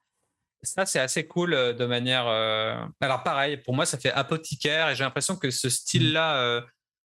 Ça, 0.63 0.85
c'est 0.85 0.99
assez 0.99 1.27
cool 1.27 1.53
euh, 1.53 1.73
de 1.73 1.85
manière. 1.85 2.27
Euh, 2.27 2.75
alors, 2.99 3.23
pareil, 3.23 3.57
pour 3.57 3.75
moi, 3.75 3.85
ça 3.85 3.97
fait 3.97 4.11
apothicaire 4.11 4.89
et 4.89 4.95
j'ai 4.95 5.03
l'impression 5.03 5.35
que 5.35 5.51
ce 5.51 5.69
style-là 5.69 6.41
euh, 6.41 6.61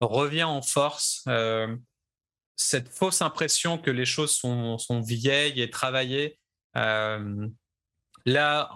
revient 0.02 0.44
en 0.44 0.62
force. 0.62 1.28
cette 2.56 2.90
fausse 2.90 3.22
impression 3.22 3.78
que 3.78 3.92
les 3.92 4.06
choses 4.06 4.32
sont, 4.32 4.78
sont 4.78 5.02
vieilles 5.02 5.62
et 5.62 5.70
travaillées. 5.70 6.40
Là, 8.27 8.69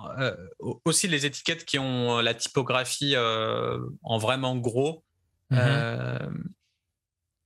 aussi 0.86 1.08
les 1.08 1.28
étiquettes 1.28 1.66
qui 1.66 1.78
ont 1.78 2.20
la 2.20 2.34
typographie 2.34 3.16
en 3.18 4.18
vraiment 4.18 4.56
gros. 4.56 5.04
Mm-hmm. 5.52 6.32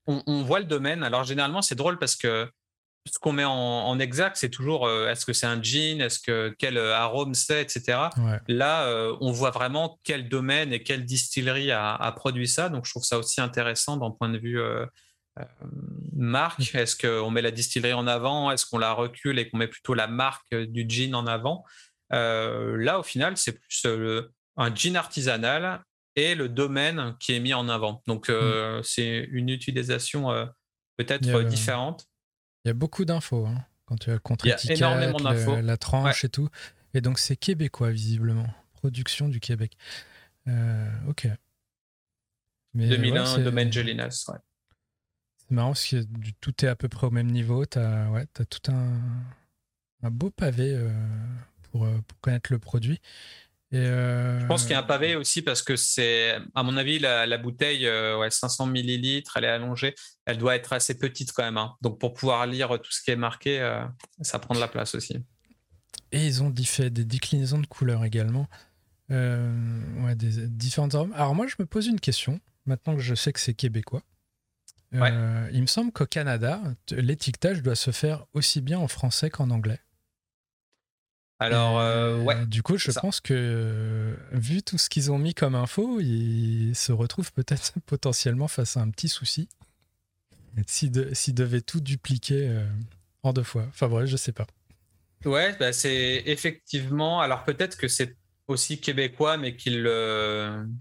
On, 0.07 0.23
on, 0.27 0.43
voit 0.43 0.59
le 0.59 0.65
domaine. 0.65 1.03
Alors, 1.03 1.23
généralement, 1.23 1.61
c'est 1.61 1.75
drôle 1.75 1.97
parce 1.97 2.15
que 2.15 2.47
ce 3.11 3.19
qu'on 3.19 3.33
met 3.33 3.45
en, 3.45 3.99
exact, 3.99 4.35
c'est 4.35 4.49
toujours 4.49 4.87
euh, 4.87 5.07
est-ce 5.09 5.25
que 5.25 5.33
c'est 5.33 5.45
un 5.45 5.61
jean, 5.61 6.01
est-ce 6.01 6.19
que 6.19 6.55
quel 6.57 6.77
euh, 6.77 6.95
arôme 6.95 7.33
c'est, 7.33 7.61
etc. 7.61 8.09
Là, 8.47 8.87
euh, 8.87 9.15
on 9.21 9.31
voit 9.31 9.51
vraiment 9.51 9.99
quel 10.03 10.27
domaine 10.27 10.73
et 10.73 10.81
quelle 10.81 11.05
distillerie 11.05 11.71
a, 11.71 12.11
produit 12.15 12.47
ça. 12.47 12.69
Donc, 12.69 12.85
je 12.85 12.91
trouve 12.91 13.03
ça 13.03 13.17
aussi 13.19 13.41
intéressant 13.41 13.97
d'un 13.97 14.11
point 14.11 14.29
de 14.29 14.39
vue 14.39 14.59
marque. 16.15 16.73
Mm. 16.73 16.77
Est-ce 16.77 16.95
qu'on 16.95 17.29
met 17.29 17.41
la 17.41 17.51
distillerie 17.51 17.93
en 17.93 18.07
avant? 18.07 18.51
Est-ce 18.51 18.65
qu'on 18.65 18.79
la 18.79 18.93
recule 18.93 19.37
et 19.37 19.49
qu'on 19.49 19.57
met 19.57 19.67
plutôt 19.67 19.93
la 19.93 20.07
marque 20.07 20.55
du 20.55 20.85
jean 20.87 21.13
en 21.13 21.27
avant? 21.27 21.63
Là, 22.11 22.99
au 22.99 23.03
final, 23.03 23.37
c'est 23.37 23.53
plus 23.53 23.85
un 24.57 24.75
jean 24.75 24.95
artisanal 24.95 25.83
et 26.15 26.35
le 26.35 26.47
domaine 26.47 27.15
qui 27.19 27.33
est 27.33 27.39
mis 27.39 27.53
en 27.53 27.67
avant. 27.67 28.01
Donc, 28.07 28.29
mm. 28.29 28.81
c'est 28.83 29.27
une 29.31 29.49
utilisation 29.49 30.29
peut-être 30.97 31.41
différente. 31.43 32.05
Il 32.63 32.69
y 32.69 32.71
a 32.71 32.73
beaucoup 32.73 33.05
d'infos 33.05 33.45
hein, 33.45 33.63
quand 33.85 33.97
tu 33.97 34.11
as 34.11 34.17
contre 34.17 34.45
Il 34.45 34.49
y 34.49 34.53
a 34.53 34.73
énormément 34.73 35.19
d'infos. 35.19 35.61
La 35.61 35.77
tranche 35.77 36.23
et 36.23 36.29
tout. 36.29 36.49
Et 36.95 37.01
donc 37.01 37.19
c'est 37.19 37.35
québécois 37.35 37.91
visiblement. 37.91 38.47
Production 38.73 39.27
du 39.27 39.39
Québec. 39.39 39.77
Euh, 40.47 40.89
ok. 41.07 41.27
Mais 42.73 42.87
2001, 42.87 43.39
domaine 43.39 43.71
Gelinas, 43.71 44.25
ouais. 44.29 44.37
C'est 45.37 45.51
marrant 45.51 45.69
parce 45.69 45.87
que 45.87 46.03
tout 46.41 46.65
est 46.65 46.67
à 46.67 46.75
peu 46.75 46.87
près 46.89 47.07
au 47.07 47.11
même 47.11 47.29
niveau. 47.29 47.65
Tu 47.65 47.77
as, 47.77 48.09
ouais, 48.11 48.25
as 48.39 48.45
tout 48.45 48.71
un, 48.71 49.01
un 50.03 50.09
beau 50.09 50.29
pavé 50.29 50.73
euh, 50.73 50.89
pour, 51.75 51.85
euh, 51.85 52.01
pour, 52.07 52.19
connaître 52.21 52.53
le 52.53 52.59
produit. 52.59 53.01
Euh, 53.73 54.39
je 54.39 54.45
pense 54.45 54.61
qu'il 54.61 54.71
y 54.71 54.75
a 54.75 54.79
un 54.79 54.83
pavé 54.83 55.15
aussi 55.15 55.41
parce 55.41 55.61
que 55.61 55.75
c'est, 55.75 56.37
à 56.53 56.63
mon 56.63 56.77
avis, 56.77 56.99
la, 56.99 57.37
bouteille, 57.37 57.85
euh, 57.85 58.17
ouais, 58.17 58.29
500 58.29 58.67
millilitres, 58.67 59.35
elle 59.35 59.43
est 59.43 59.49
allongée, 59.49 59.93
elle 60.25 60.37
doit 60.37 60.55
être 60.55 60.71
assez 60.71 60.97
petite 60.97 61.33
quand 61.33 61.43
même. 61.43 61.57
Hein. 61.57 61.75
Donc 61.81 61.99
pour 61.99 62.13
pouvoir 62.13 62.45
lire 62.45 62.69
tout 62.81 62.91
ce 62.91 63.01
qui 63.01 63.11
est 63.11 63.17
marqué, 63.17 63.59
euh, 63.59 63.83
ça 64.21 64.39
prend 64.39 64.55
de 64.55 64.61
la 64.61 64.69
place 64.69 64.95
aussi. 64.95 65.17
Et 66.13 66.25
ils 66.25 66.41
ont 66.41 66.53
fait 66.63 66.89
des 66.89 67.03
déclinaisons 67.03 67.59
de 67.59 67.67
couleurs 67.67 68.05
également. 68.05 68.47
ouais, 69.09 70.15
des 70.15 70.47
différentes 70.47 70.95
armes. 70.95 71.11
Alors 71.13 71.35
moi, 71.35 71.47
je 71.47 71.55
me 71.59 71.65
pose 71.65 71.87
une 71.87 71.99
question, 71.99 72.39
maintenant 72.65 72.95
que 72.95 73.01
je 73.01 73.15
sais 73.15 73.33
que 73.33 73.39
c'est 73.41 73.53
québécois. 73.53 74.03
il 74.93 75.61
me 75.61 75.67
semble 75.67 75.91
qu'au 75.91 76.05
Canada, 76.05 76.61
l'étiquetage 76.91 77.61
doit 77.61 77.75
se 77.75 77.91
faire 77.91 78.25
aussi 78.33 78.61
bien 78.61 78.79
en 78.79 78.87
français 78.87 79.29
qu'en 79.29 79.49
anglais. 79.49 79.79
Alors, 81.39 81.79
euh, 81.79 82.17
ouais. 82.21 82.45
Du 82.45 82.63
coup, 82.63 82.77
je 82.77 82.91
pense 82.91 83.19
que 83.19 84.15
vu 84.31 84.63
tout 84.63 84.77
ce 84.77 84.89
qu'ils 84.89 85.11
ont 85.11 85.17
mis 85.17 85.33
comme 85.33 85.55
info, 85.55 85.99
ils 85.99 86.73
se 86.75 86.91
retrouvent 86.91 87.33
peut-être 87.33 87.73
potentiellement 87.85 88.47
face 88.47 88.77
à 88.77 88.81
un 88.81 88.89
petit 88.89 89.09
souci 89.09 89.49
s'ils 90.67 91.33
devaient 91.33 91.61
tout 91.61 91.81
dupliquer 91.81 92.47
euh, 92.47 92.65
en 93.23 93.33
deux 93.33 93.43
fois. 93.43 93.65
Enfin, 93.67 93.87
bref, 93.87 94.05
je 94.07 94.15
sais 94.15 94.31
pas. 94.31 94.47
Ouais, 95.25 95.55
bah 95.59 95.73
c'est 95.73 96.23
effectivement. 96.25 97.19
Alors, 97.19 97.43
peut-être 97.43 97.77
que 97.77 97.87
c'est 97.87 98.15
aussi 98.47 98.79
québécois, 98.79 99.37
mais 99.37 99.55
qu'ils. 99.55 99.89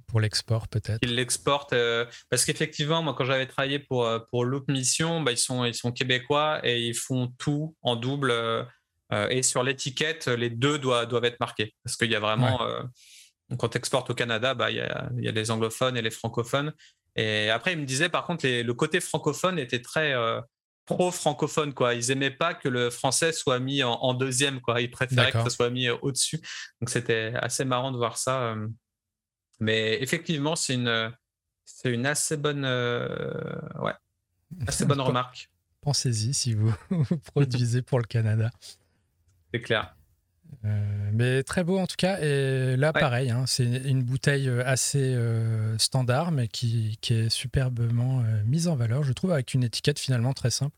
Pour 0.07 0.21
l'export, 0.21 0.69
peut-être. 0.69 1.01
Qu'ils 1.01 1.17
l'exportent. 1.17 1.73
Euh, 1.73 2.05
parce 2.29 2.45
qu'effectivement, 2.45 3.03
moi, 3.03 3.15
quand 3.15 3.25
j'avais 3.25 3.47
travaillé 3.47 3.79
pour, 3.79 4.09
pour 4.31 4.45
Loop 4.45 4.69
Mission, 4.69 5.23
bah, 5.23 5.33
ils, 5.33 5.39
sont, 5.39 5.65
ils 5.65 5.75
sont 5.75 5.93
québécois 5.93 6.61
et 6.63 6.81
ils 6.87 6.95
font 6.95 7.33
tout 7.39 7.75
en 7.83 7.97
double 7.97 8.31
euh, 8.31 8.63
et 9.31 9.43
sur 9.43 9.63
l'étiquette, 9.63 10.29
les 10.29 10.51
deux 10.51 10.79
doivent, 10.79 11.07
doivent 11.07 11.25
être 11.25 11.41
marqués. 11.41 11.75
Parce 11.85 11.97
qu'il 11.97 12.11
y 12.11 12.15
a 12.15 12.21
vraiment. 12.21 12.63
Euh, 12.63 12.83
quand 13.59 13.69
tu 13.69 13.79
exportes 13.79 14.11
au 14.11 14.15
Canada, 14.15 14.55
bah, 14.55 14.71
il, 14.71 14.79
y 14.79 14.81
a, 14.81 15.09
il 15.19 15.25
y 15.25 15.29
a 15.29 15.33
les 15.33 15.51
anglophones 15.51 15.97
et 15.97 16.03
les 16.03 16.11
francophones. 16.11 16.73
Et 17.17 17.51
après, 17.51 17.75
il 17.75 17.79
me 17.79 17.85
disait, 17.85 18.09
par 18.09 18.25
contre, 18.25 18.47
le 18.47 18.73
côté 18.73 19.01
francophone 19.01 19.59
était 19.59 19.83
très 19.83 20.15
euh, 20.15 20.41
pro-francophone. 20.87 21.75
Quoi. 21.75 21.95
Ils 21.95 22.09
n'aimaient 22.09 22.31
pas 22.31 22.55
que 22.55 22.69
le 22.69 22.91
français 22.91 23.33
soit 23.33 23.59
mis 23.61 23.83
en, 23.83 24.15
deuxième. 24.15 24.61
Quoi. 24.61 24.81
Ils 24.81 24.91
préféraient 24.91 25.31
que 25.31 25.45
ce 25.45 25.51
soit 25.51 25.71
mis 25.71 25.89
au-dessus. 25.91 26.41
Donc, 26.81 26.91
c'était 26.91 27.33
assez 27.37 27.65
marrant 27.65 27.93
de 27.93 27.99
voir 27.99 28.17
ça. 28.17 28.57
Mais 29.61 30.03
effectivement, 30.03 30.57
c'est 30.57 30.75
une, 30.75 31.13
c'est 31.65 31.93
une 31.93 32.07
assez 32.07 32.37
bonne, 32.37 32.65
ouais, 32.65 33.95
assez 34.67 34.85
bonne 34.87 35.01
remarque. 35.01 35.51
Pensez-y 35.85 36.33
si 36.33 36.55
vous, 36.55 36.75
vous 36.89 37.19
produisez 37.35 37.83
pour 37.83 37.99
le 37.99 38.07
Canada. 38.07 38.51
C'est 39.55 39.61
clair. 39.61 39.95
Euh, 40.65 41.11
mais 41.13 41.45
très 41.45 41.63
beau 41.63 41.79
en 41.79 41.87
tout 41.87 41.95
cas. 41.97 42.19
Et 42.21 42.77
là, 42.77 42.93
pareil, 42.93 43.31
hein, 43.31 43.45
c'est 43.47 43.65
une 43.65 44.03
bouteille 44.03 44.49
euh, 44.49 44.67
assez 44.67 45.15
euh, 45.15 45.79
standard, 45.79 46.33
mais 46.33 46.49
qui, 46.49 46.99
est 47.09 47.29
superbement 47.29 48.25
mise 48.47 48.67
en 48.67 48.75
valeur, 48.75 49.05
je 49.05 49.13
trouve, 49.13 49.31
avec 49.31 49.55
une 49.55 49.63
étiquette 49.63 50.01
finalement 50.01 50.33
très 50.33 50.51
simple. 50.51 50.75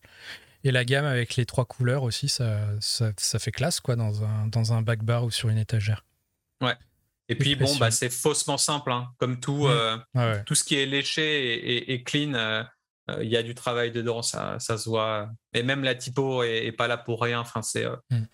Et 0.63 0.73
la 0.73 0.85
gamme 0.85 1.07
avec 1.07 1.37
les 1.37 1.47
trois 1.47 1.65
couleurs 1.65 2.03
aussi, 2.03 2.29
ça, 2.29 2.59
ça, 2.81 3.39
fait 3.39 3.51
classe 3.51 3.81
quoi, 3.81 3.97
dans 3.97 4.23
un, 4.25 4.47
dans 4.49 4.75
un 4.75 4.83
back 4.83 5.03
bar 5.03 5.25
ou 5.25 5.31
sur 5.31 5.49
une 5.49 5.59
étagère. 5.59 6.05
Ouais. 6.61 6.75
Et 7.31 7.35
puis, 7.35 7.57
bon, 7.57 7.75
bah, 7.77 7.91
c'est 7.91 8.11
faussement 8.11 8.59
simple. 8.59 8.93
Hein. 8.93 9.09
Comme 9.17 9.41
tout, 9.41 9.67
tout 10.45 10.55
ce 10.55 10.65
qui 10.65 10.75
est 10.75 10.85
léché 10.85 11.91
et, 11.91 12.03
clean, 12.03 12.67
il 13.23 13.29
y 13.29 13.39
a 13.39 13.43
du 13.43 13.55
travail 13.55 13.91
dedans, 13.91 14.21
ça, 14.21 14.59
ça 14.59 14.77
se 14.77 14.87
voit. 14.87 15.31
Et 15.55 15.63
même 15.63 15.83
la 15.83 15.95
typo 15.95 16.43
est, 16.43 16.73
pas 16.73 16.89
là 16.89 16.99
pour 16.99 17.23
rien. 17.23 17.41
Enfin, 17.41 17.63
c'est. 17.63 17.87
Mm 18.11 18.27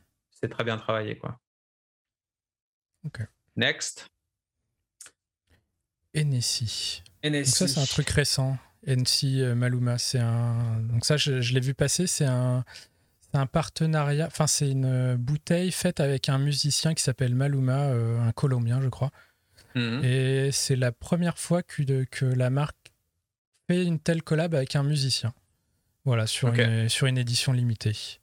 c'est 0.43 0.49
très 0.49 0.65
bien 0.65 0.77
travaillé. 0.77 1.17
Quoi. 1.17 1.39
Ok. 3.05 3.21
Next. 3.57 4.07
NSI. 6.15 7.03
Donc 7.23 7.47
ça, 7.47 7.69
c'est 7.69 7.81
un 7.81 7.85
truc 7.85 8.11
récent. 8.11 8.59
NC 8.87 9.25
euh, 9.25 9.55
Maluma, 9.55 9.99
c'est 9.99 10.19
un. 10.19 10.81
Donc 10.81 11.05
ça, 11.05 11.17
je, 11.17 11.55
l'ai 11.55 11.61
vu 11.61 11.75
passer. 11.75 12.07
C'est 12.07 12.27
un, 12.27 12.65
un 13.33 13.47
partenariat. 13.47 14.27
Enfin, 14.27 14.47
c'est 14.47 14.71
une 14.71 14.85
euh, 14.85 15.17
bouteille 15.17 15.71
faite 15.71 16.01
avec 16.01 16.29
un 16.29 16.39
musicien 16.39 16.95
qui 16.95 17.03
s'appelle 17.03 17.35
Maluma, 17.35 17.91
euh, 17.91 18.21
un 18.21 18.33
Colombien, 18.33 18.81
je 18.83 18.89
crois. 18.89 19.11
Mhm. 19.75 20.05
Et 20.05 20.51
c'est 20.53 20.77
la 20.77 20.93
première 20.93 21.39
fois 21.39 21.63
que, 21.63 22.05
que 22.05 22.25
la 22.25 22.51
marque 22.51 22.93
fait 23.69 23.85
une 23.85 24.01
telle 24.01 24.23
collab 24.23 24.55
avec 24.55 24.77
un 24.77 24.83
musicien. 24.83 25.33
Voilà, 26.05 26.27
sur, 26.27 26.53
une, 26.53 26.89
sur 26.89 27.07
une 27.07 27.17
édition 27.17 27.53
limitée. 27.53 28.21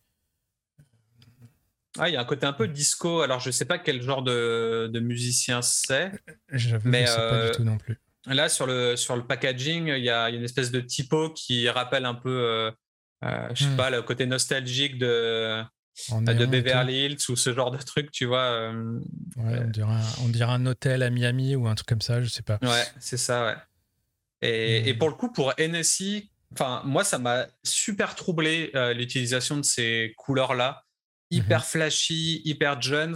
Ah, 1.98 2.08
il 2.08 2.13
y 2.13 2.17
a 2.17 2.22
un 2.22 2.25
côté 2.25 2.46
un 2.46 2.53
peu 2.53 2.67
disco. 2.67 3.22
Alors, 3.22 3.39
je 3.39 3.50
sais 3.50 3.65
pas 3.65 3.79
quel 3.79 4.01
genre 4.01 4.22
de, 4.22 5.00
musicien 5.00 5.62
c'est. 5.62 6.12
mais 6.51 6.58
je 6.58 6.69
sais 6.69 6.79
pas 6.79 7.41
du 7.41 7.48
euh, 7.48 7.53
tout 7.53 7.63
non 7.63 7.77
plus. 7.77 8.00
Là, 8.25 8.50
sur 8.50 8.67
le, 8.67 8.96
sur 8.96 9.15
le 9.15 9.25
packaging, 9.25 9.88
il 9.88 10.03
y, 10.03 10.10
a, 10.10 10.29
une 10.29 10.43
espèce 10.43 10.72
de 10.72 10.81
typo 10.81 11.31
qui 11.31 11.67
rappelle 11.69 12.05
un 12.05 12.13
peu, 12.13 12.29
euh, 12.29 12.72
euh 13.24 13.48
je 13.55 13.63
sais 13.63 13.69
hmm. 13.72 13.77
pas, 13.77 13.89
le 13.89 14.01
côté 14.03 14.27
nostalgique 14.27 15.00
de, 15.00 15.63
de 16.12 16.46
Beverly 16.46 17.05
Hills 17.05 17.17
ou 17.29 17.36
ce 17.36 17.53
genre 17.53 17.72
de 17.72 17.77
truc, 17.77 18.12
tu 18.12 18.25
vois. 18.25 18.43
Euh, 18.43 19.00
ouais, 19.38 19.62
on, 19.65 19.69
dirait 19.69 19.93
un, 19.93 20.24
on 20.25 20.29
dirait 20.29 20.51
un 20.51 20.65
hôtel 20.67 21.01
à 21.01 21.10
Miami 21.10 21.55
ou 21.55 21.67
un 21.67 21.75
truc 21.75 21.88
comme 21.88 22.01
ça, 22.01 22.22
je 22.22 22.29
sais 22.29 22.43
pas. 22.43 22.60
Ouais, 22.62 22.86
c'est 23.00 23.17
ça, 23.17 23.46
ouais. 23.46 23.55
Et, 24.41 24.89
et, 24.89 24.93
hmm. 24.93 24.98
pour 25.00 25.10
le 25.10 25.15
coup, 25.15 25.31
pour 25.31 25.53
NSI, 25.58 26.29
enfin, 26.53 26.84
moi, 26.86 27.03
ça 27.03 27.17
m'a 27.17 27.48
super 27.63 28.13
troublé 28.13 28.72
l'utilisation 28.93 29.58
de 29.58 29.63
ces 29.63 30.13
couleurs-là. 30.17 30.84
Hyper 31.32 31.66
flashy, 31.66 32.42
hyper 32.46 32.82
Jones. 32.82 33.16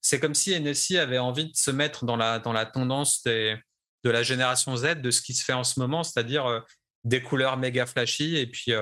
c'est 0.00 0.20
comme 0.20 0.34
si 0.34 0.58
NSI 0.58 0.98
avait 0.98 1.18
envie 1.18 1.46
de 1.46 1.56
se 1.56 1.70
mettre 1.70 2.04
dans 2.04 2.16
la, 2.16 2.38
dans 2.38 2.52
la 2.52 2.66
tendance 2.66 3.22
des, 3.22 3.56
de 4.04 4.10
la 4.10 4.22
génération 4.22 4.76
Z, 4.76 5.00
de 5.00 5.10
ce 5.10 5.22
qui 5.22 5.34
se 5.34 5.44
fait 5.44 5.52
en 5.52 5.64
ce 5.64 5.80
moment, 5.80 6.02
c'est-à-dire 6.02 6.64
des 7.04 7.22
couleurs 7.22 7.56
méga 7.56 7.86
flashy 7.86 8.36
et 8.36 8.46
puis 8.46 8.72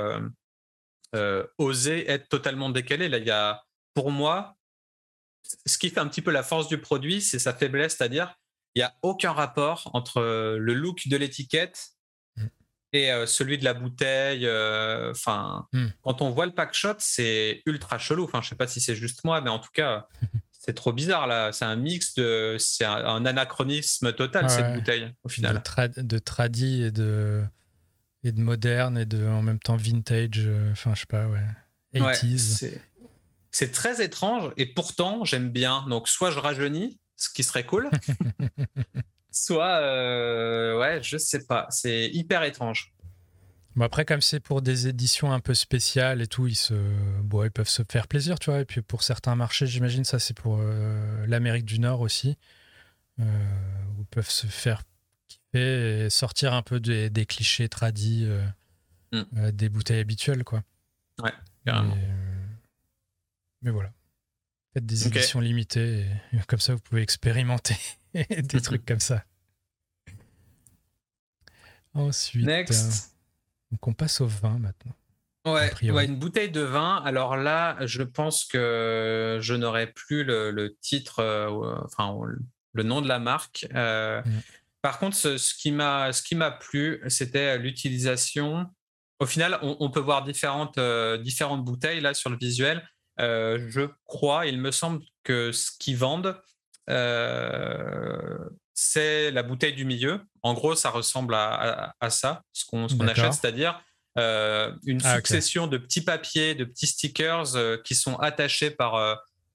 oser 1.59 2.11
être 2.11 2.29
totalement 2.29 2.71
décalé. 2.71 3.09
Là, 3.09 3.19
il 3.19 3.27
y 3.27 3.31
a, 3.31 3.63
pour 3.95 4.11
moi, 4.11 4.57
ce 5.67 5.79
qui 5.79 5.91
fait 5.91 6.01
un 6.01 6.09
petit 6.09 6.23
peu 6.23 6.31
la 6.31 6.43
force 6.43 6.69
du 6.69 6.79
produit, 6.79 7.21
c'est 7.21 7.39
sa 7.39 7.53
faiblesse, 7.53 7.97
c'est-à-dire 7.97 8.35
il 8.75 8.81
n'y 8.81 8.85
a 8.85 8.95
aucun 9.03 9.33
rapport 9.33 9.91
entre 9.93 10.23
le 10.23 10.75
look 10.75 11.09
de 11.09 11.17
l'étiquette. 11.17 11.91
Et 12.93 13.11
celui 13.27 13.59
de 13.59 13.65
la 13.65 13.75
bouteille. 13.75 14.49
Enfin, 15.11 15.67
mmh. 15.73 15.87
quand 16.03 16.23
on 16.23 16.31
voit 16.31 16.47
le 16.47 16.53
pack 16.53 16.75
shot, 16.75 16.95
c'est 16.99 17.63
ultra 17.67 17.99
chelou. 17.99 18.25
Enfin, 18.25 18.43
je 18.43 18.51
sais 18.51 18.55
pas 18.55 18.67
si 18.67 18.81
c'est 18.81 18.97
juste 18.97 19.25
moi, 19.25 19.41
mais 19.41 19.51
en 19.51 19.59
tout 19.59 19.71
cas, 19.73 20.09
c'est 20.53 20.75
trop 20.75 20.93
bizarre 20.93 21.27
là. 21.27 21.53
C'est 21.53 21.65
un 21.65 21.77
mix 21.77 22.15
de, 22.15 22.57
c'est 22.59 22.85
un, 22.85 23.25
anachronisme 23.25 24.13
total 24.13 24.51
cette 24.51 24.75
bouteille 24.75 25.13
au 25.25 25.29
final. 25.29 25.63
De, 25.97 26.03
de 26.03 26.19
tradi 26.19 26.83
et 26.83 26.91
de 26.91 27.43
et 28.25 28.33
de 28.33 28.41
moderne 28.41 28.99
et 28.99 29.07
de 29.07 29.27
en 29.27 29.43
même 29.43 29.59
temps 29.59 29.77
vintage. 29.77 30.49
Enfin, 30.73 30.95
je 30.95 31.01
sais 31.01 31.07
pas, 31.07 31.27
ouais. 31.27 31.41
80s. 31.95 32.73
c'est 33.51 33.73
très 33.73 34.03
étrange 34.03 34.53
et 34.57 34.67
pourtant 34.67 35.25
j'aime 35.25 35.51
bien. 35.51 35.85
Donc 35.89 36.09
soit 36.09 36.31
je 36.31 36.39
rajeunis, 36.39 36.99
ce 37.17 37.29
qui 37.31 37.43
serait 37.43 37.65
cool, 37.65 37.91
soit 39.33 39.81
euh, 39.81 40.79
ouais, 40.79 41.03
je 41.03 41.17
sais 41.17 41.45
pas. 41.47 41.67
C'est 41.71 42.09
hyper 42.09 42.43
étrange. 42.43 42.93
Bon 43.75 43.85
après, 43.85 44.05
comme 44.05 44.21
c'est 44.21 44.41
pour 44.41 44.61
des 44.61 44.89
éditions 44.89 45.33
un 45.33 45.41
peu 45.41 45.55
spéciales 45.55 46.21
et 46.21 46.27
tout, 46.27 46.47
ils, 46.47 46.55
se... 46.55 46.75
bon, 47.23 47.43
ils 47.45 47.51
peuvent 47.51 47.69
se 47.69 47.83
faire 47.91 48.07
plaisir, 48.07 48.39
tu 48.39 48.51
vois. 48.51 48.61
Et 48.61 48.65
puis 48.67 48.83
pour 48.83 49.03
certains 49.03 49.35
marchés, 49.35 49.67
j'imagine 49.67 50.05
ça 50.05 50.19
c'est 50.19 50.37
pour 50.37 50.59
euh, 50.61 51.27
l'Amérique 51.27 51.65
du 51.65 51.79
Nord 51.79 52.01
aussi, 52.01 52.37
euh, 53.21 53.25
où 53.97 54.03
ils 54.03 54.07
peuvent 54.07 54.29
se 54.29 54.47
faire 54.47 54.83
kiffer 55.29 56.05
et 56.05 56.11
sortir 56.11 56.53
un 56.53 56.63
peu 56.63 56.81
des, 56.81 57.27
clichés 57.27 57.71
tradis 57.71 58.29
mm. 59.13 59.51
des 59.53 59.69
bouteilles 59.71 60.01
habituelles, 60.01 60.45
quoi. 60.45 60.63
Ouais, 61.23 61.33
carrément. 61.65 61.97
mais 63.63 63.71
voilà. 63.71 63.91
Faites 64.75 64.87
des 64.87 65.07
éditions 65.07 65.41
limitées, 65.41 66.07
et 66.33 66.39
comme 66.49 66.61
ça 66.61 66.75
vous 66.75 66.81
pouvez 66.81 67.03
expérimenter 67.03 67.77
des 68.15 68.61
trucs 68.61 68.87
comme 68.87 69.01
ça. 69.01 69.25
Ensuite, 71.95 72.47
Next. 72.47 73.15
donc 73.71 73.87
on 73.87 73.93
passe 73.93 74.21
au 74.23 74.27
vin 74.27 74.59
maintenant. 74.59 74.95
Ouais, 75.45 75.73
une 75.83 76.17
bouteille 76.17 76.51
de 76.51 76.61
vin. 76.61 77.03
Alors 77.05 77.37
là, 77.37 77.77
je 77.85 78.03
pense 78.03 78.45
que 78.45 79.39
je 79.41 79.55
n'aurai 79.55 79.89
plus 79.89 80.25
le, 80.25 80.77
titre, 80.81 81.19
euh, 81.19 81.75
enfin 81.85 82.17
le 82.73 82.83
nom 82.83 83.01
de 83.01 83.09
la 83.09 83.19
marque. 83.19 83.67
Euh, 83.75 84.23
mm. 84.25 84.41
Par 84.83 84.99
contre, 84.99 85.17
ce, 85.17 85.39
ce 85.39 85.55
qui 85.55 85.73
m'a 85.73 86.51
plu, 86.53 87.03
c'était 87.09 87.59
l'utilisation. 87.59 88.67
Au 89.19 89.27
final, 89.27 89.59
on, 89.63 89.91
peut 89.91 90.01
voir 90.01 90.25
différentes, 90.25 90.79
euh, 90.79 91.17
différentes 91.19 91.65
bouteilles 91.65 92.01
là 92.01 92.15
sur 92.15 92.31
le 92.31 92.37
visuel. 92.37 92.83
Euh, 93.21 93.67
je 93.69 93.83
crois, 94.07 94.47
il 94.47 94.59
me 94.59 94.71
semble 94.71 95.03
que 95.25 95.53
ce 95.53 95.71
qu'ils 95.79 95.97
vendent, 95.97 96.37
euh, 96.91 98.39
c'est 98.75 99.31
la 99.31 99.43
bouteille 99.43 99.75
du 99.75 99.85
milieu. 99.85 100.21
En 100.43 100.55
gros, 100.55 100.75
ça 100.75 100.91
ressemble 100.91 101.35
à, 101.35 101.95
ça, 102.09 102.43
ce 102.53 102.65
qu'on 102.65 102.87
achète, 103.07 103.35
c'est-à-dire 103.35 103.81
euh, 104.19 104.73
une 104.87 105.01
ah, 105.05 105.17
succession 105.17 105.67
de 105.67 105.79
petits 105.79 106.03
papiers, 106.03 106.55
de 106.55 106.65
petits 106.65 106.87
stickers 106.87 107.83
qui 107.85 107.95
sont 107.95 108.17
attachés 108.17 108.71
par, 108.71 108.97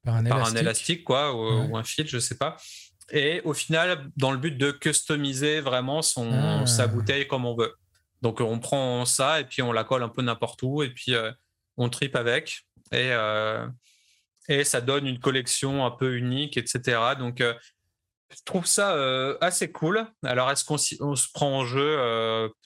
un, 0.06 0.54
élastique. 0.54 1.04
quoi, 1.04 1.34
ou, 1.34 1.76
un 1.76 1.84
fil, 1.84 2.06
je 2.06 2.16
ne 2.16 2.20
sais 2.20 2.36
pas. 2.36 2.56
Et 3.10 3.40
au 3.44 3.54
final, 3.54 4.10
dans 4.16 4.32
le 4.32 4.38
but 4.38 4.56
de 4.56 4.70
customiser 4.70 5.60
vraiment 5.60 6.02
son, 6.02 6.30
ah. 6.32 6.66
sa 6.66 6.86
bouteille 6.86 7.26
comme 7.26 7.44
on 7.44 7.56
veut. 7.56 7.74
Donc 8.20 8.40
on 8.40 8.58
prend 8.58 9.04
ça 9.04 9.40
et 9.40 9.44
puis 9.44 9.62
on 9.62 9.72
la 9.72 9.84
colle 9.84 10.02
un 10.02 10.08
peu 10.08 10.22
n'importe 10.22 10.62
où 10.62 10.82
et 10.82 10.90
puis 10.90 11.14
on 11.76 11.88
tripe 11.88 12.16
avec 12.16 12.67
et, 12.92 13.10
euh, 13.12 13.66
et 14.48 14.64
ça 14.64 14.80
donne 14.80 15.06
une 15.06 15.18
collection 15.18 15.84
un 15.84 15.90
peu 15.90 16.16
unique, 16.16 16.56
etc. 16.56 16.98
Donc, 17.18 17.40
euh, 17.40 17.54
je 18.30 18.42
trouve 18.44 18.66
ça 18.66 18.92
euh, 18.92 19.36
assez 19.40 19.70
cool. 19.70 20.06
Alors, 20.24 20.50
est-ce 20.50 20.64
qu'on 20.64 20.78
se 20.78 21.32
prend 21.32 21.58
en 21.58 21.64
jeu 21.64 21.96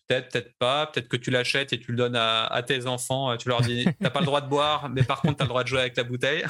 Peut-être, 0.09 0.29
peut-être 0.31 0.59
pas. 0.59 0.87
Peut-être 0.87 1.09
que 1.09 1.17
tu 1.17 1.31
l'achètes 1.31 1.73
et 1.73 1.81
tu 1.81 1.93
le 1.93 1.97
donnes 1.97 2.17
à, 2.17 2.63
tes 2.67 2.87
enfants. 2.87 3.37
Tu 3.37 3.49
leur 3.49 3.63
dis, 3.63 3.87
t'as 4.01 4.11
pas 4.11 4.21
le 4.21 4.27
droit 4.27 4.41
de 4.41 4.49
boire, 4.49 4.89
mais 4.89 5.03
par 5.03 5.21
contre, 5.21 5.37
tu 5.37 5.43
as 5.43 5.45
le 5.45 5.49
droit 5.49 5.63
de 5.63 5.69
jouer 5.69 5.81
avec 5.81 5.97
la 5.97 6.05
bouteille. 6.05 6.45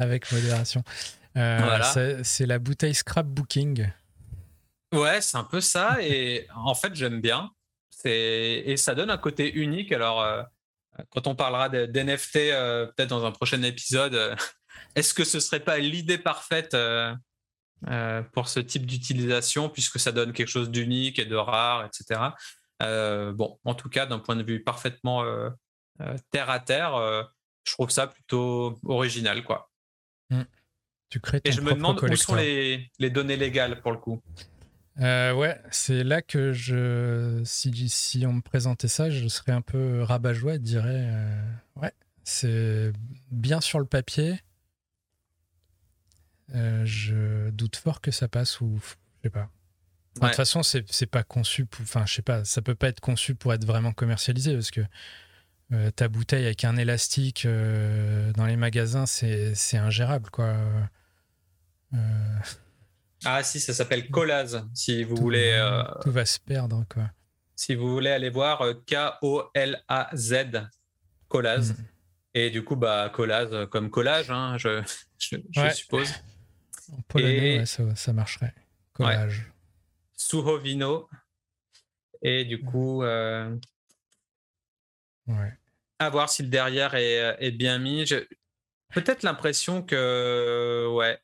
avec 0.00 0.30
modération. 0.30 0.82
C'est 1.34 2.46
la 2.46 2.58
bouteille 2.58 2.94
scrapbooking. 2.94 3.90
Ouais, 4.92 5.20
c'est 5.20 5.36
un 5.36 5.44
peu 5.44 5.60
ça. 5.60 5.96
Et 6.00 6.46
en 6.54 6.74
fait, 6.74 6.94
j'aime 6.94 7.20
bien. 7.20 7.50
Et 8.04 8.76
ça 8.76 8.94
donne 8.94 9.10
un 9.10 9.18
côté 9.18 9.52
unique. 9.52 9.92
Alors, 9.92 10.46
quand 11.10 11.26
on 11.26 11.34
parlera 11.34 11.68
d'NFT 11.68 12.36
euh, 12.36 12.86
peut-être 12.86 13.10
dans 13.10 13.24
un 13.24 13.32
prochain 13.32 13.62
épisode, 13.62 14.14
euh, 14.14 14.36
est-ce 14.94 15.14
que 15.14 15.24
ce 15.24 15.40
serait 15.40 15.60
pas 15.60 15.78
l'idée 15.78 16.18
parfaite 16.18 16.74
euh, 16.74 17.14
pour 18.32 18.48
ce 18.48 18.60
type 18.60 18.86
d'utilisation 18.86 19.68
puisque 19.68 20.00
ça 20.00 20.12
donne 20.12 20.32
quelque 20.32 20.48
chose 20.48 20.70
d'unique 20.70 21.18
et 21.18 21.24
de 21.24 21.36
rare, 21.36 21.86
etc. 21.86 22.20
bon, 22.80 23.58
en 23.64 23.74
tout 23.74 23.88
cas, 23.88 24.06
d'un 24.06 24.18
point 24.18 24.36
de 24.36 24.42
vue 24.42 24.62
parfaitement 24.62 25.24
terre 26.30 26.50
à 26.50 26.58
terre, 26.58 27.28
je 27.64 27.72
trouve 27.72 27.90
ça 27.90 28.08
plutôt 28.08 28.78
original, 28.84 29.44
quoi. 29.44 29.70
Mmh. 30.30 30.42
Tu 31.10 31.20
crées 31.20 31.40
ton 31.40 31.48
et 31.48 31.52
je 31.52 31.60
me 31.60 31.72
demande 31.72 32.02
où 32.02 32.16
sont 32.16 32.34
les, 32.34 32.90
les 32.98 33.10
données 33.10 33.36
légales 33.36 33.80
pour 33.80 33.92
le 33.92 33.98
coup. 33.98 34.20
Euh, 35.00 35.32
ouais, 35.32 35.60
c'est 35.70 36.02
là 36.02 36.22
que 36.22 36.52
je, 36.52 37.40
si, 37.44 37.88
si, 37.88 38.26
on 38.26 38.32
me 38.32 38.40
présentait 38.40 38.88
ça, 38.88 39.10
je 39.10 39.28
serais 39.28 39.52
un 39.52 39.60
peu 39.60 40.02
rabat-joie 40.02 40.56
et 40.56 40.58
dirais, 40.58 41.06
euh, 41.12 41.52
ouais, 41.76 41.92
c'est 42.24 42.92
bien 43.30 43.60
sur 43.60 43.78
le 43.78 43.84
papier. 43.84 44.40
Euh, 46.54 46.84
je 46.84 47.50
doute 47.50 47.76
fort 47.76 48.00
que 48.00 48.10
ça 48.10 48.26
passe 48.26 48.60
ou 48.60 48.78
je 48.82 49.28
sais 49.28 49.30
pas. 49.30 49.48
De 50.16 50.26
toute 50.26 50.34
façon, 50.34 50.64
c'est 50.64 51.06
pas 51.06 51.22
conçu 51.22 51.64
pour, 51.64 51.82
enfin, 51.82 52.04
je 52.04 52.14
sais 52.14 52.22
pas, 52.22 52.44
ça 52.44 52.60
peut 52.60 52.74
pas 52.74 52.88
être 52.88 53.00
conçu 53.00 53.36
pour 53.36 53.54
être 53.54 53.64
vraiment 53.64 53.92
commercialisé 53.92 54.54
parce 54.54 54.72
que 54.72 54.80
ta 55.90 56.08
bouteille 56.08 56.46
avec 56.46 56.64
un 56.64 56.76
élastique 56.76 57.46
dans 57.46 58.46
les 58.46 58.56
magasins, 58.56 59.06
c'est 59.06 59.76
ingérable, 59.76 60.30
quoi. 60.30 60.56
Ah 63.24 63.42
si, 63.42 63.58
ça 63.60 63.74
s'appelle 63.74 64.10
Colaz, 64.10 64.64
si 64.74 65.02
vous 65.04 65.16
voulez. 65.16 65.52
Euh, 65.52 65.82
tout 66.02 66.12
va 66.12 66.24
se 66.24 66.38
perdre, 66.38 66.84
quoi. 66.88 67.10
Si 67.56 67.74
vous 67.74 67.90
voulez 67.90 68.10
aller 68.10 68.30
voir 68.30 68.62
euh, 68.62 68.74
K-O-L-A-Z, 68.86 70.36
Colaz. 71.28 71.72
Mm. 71.72 71.84
Et 72.34 72.50
du 72.50 72.62
coup, 72.62 72.76
bah, 72.76 73.10
Colaz 73.12 73.48
euh, 73.52 73.66
comme 73.66 73.90
collage, 73.90 74.30
hein, 74.30 74.56
je, 74.58 74.82
suppose. 75.74 76.14
En 76.92 77.02
polonais, 77.08 77.64
ça, 77.66 78.12
marcherait. 78.12 78.54
Collage. 78.92 79.50
Suhovino. 80.16 81.08
Et 82.22 82.44
du 82.44 82.60
coup, 82.60 83.02
ouais. 83.02 83.48
à 85.98 86.10
voir 86.10 86.28
si 86.30 86.42
le 86.42 86.48
derrière 86.48 86.94
est, 86.94 87.36
est 87.38 87.52
bien 87.52 87.78
mis. 87.78 88.04
Peut-être 88.90 89.22
l'impression 89.22 89.82
que, 89.82 90.88
ouais, 90.96 91.20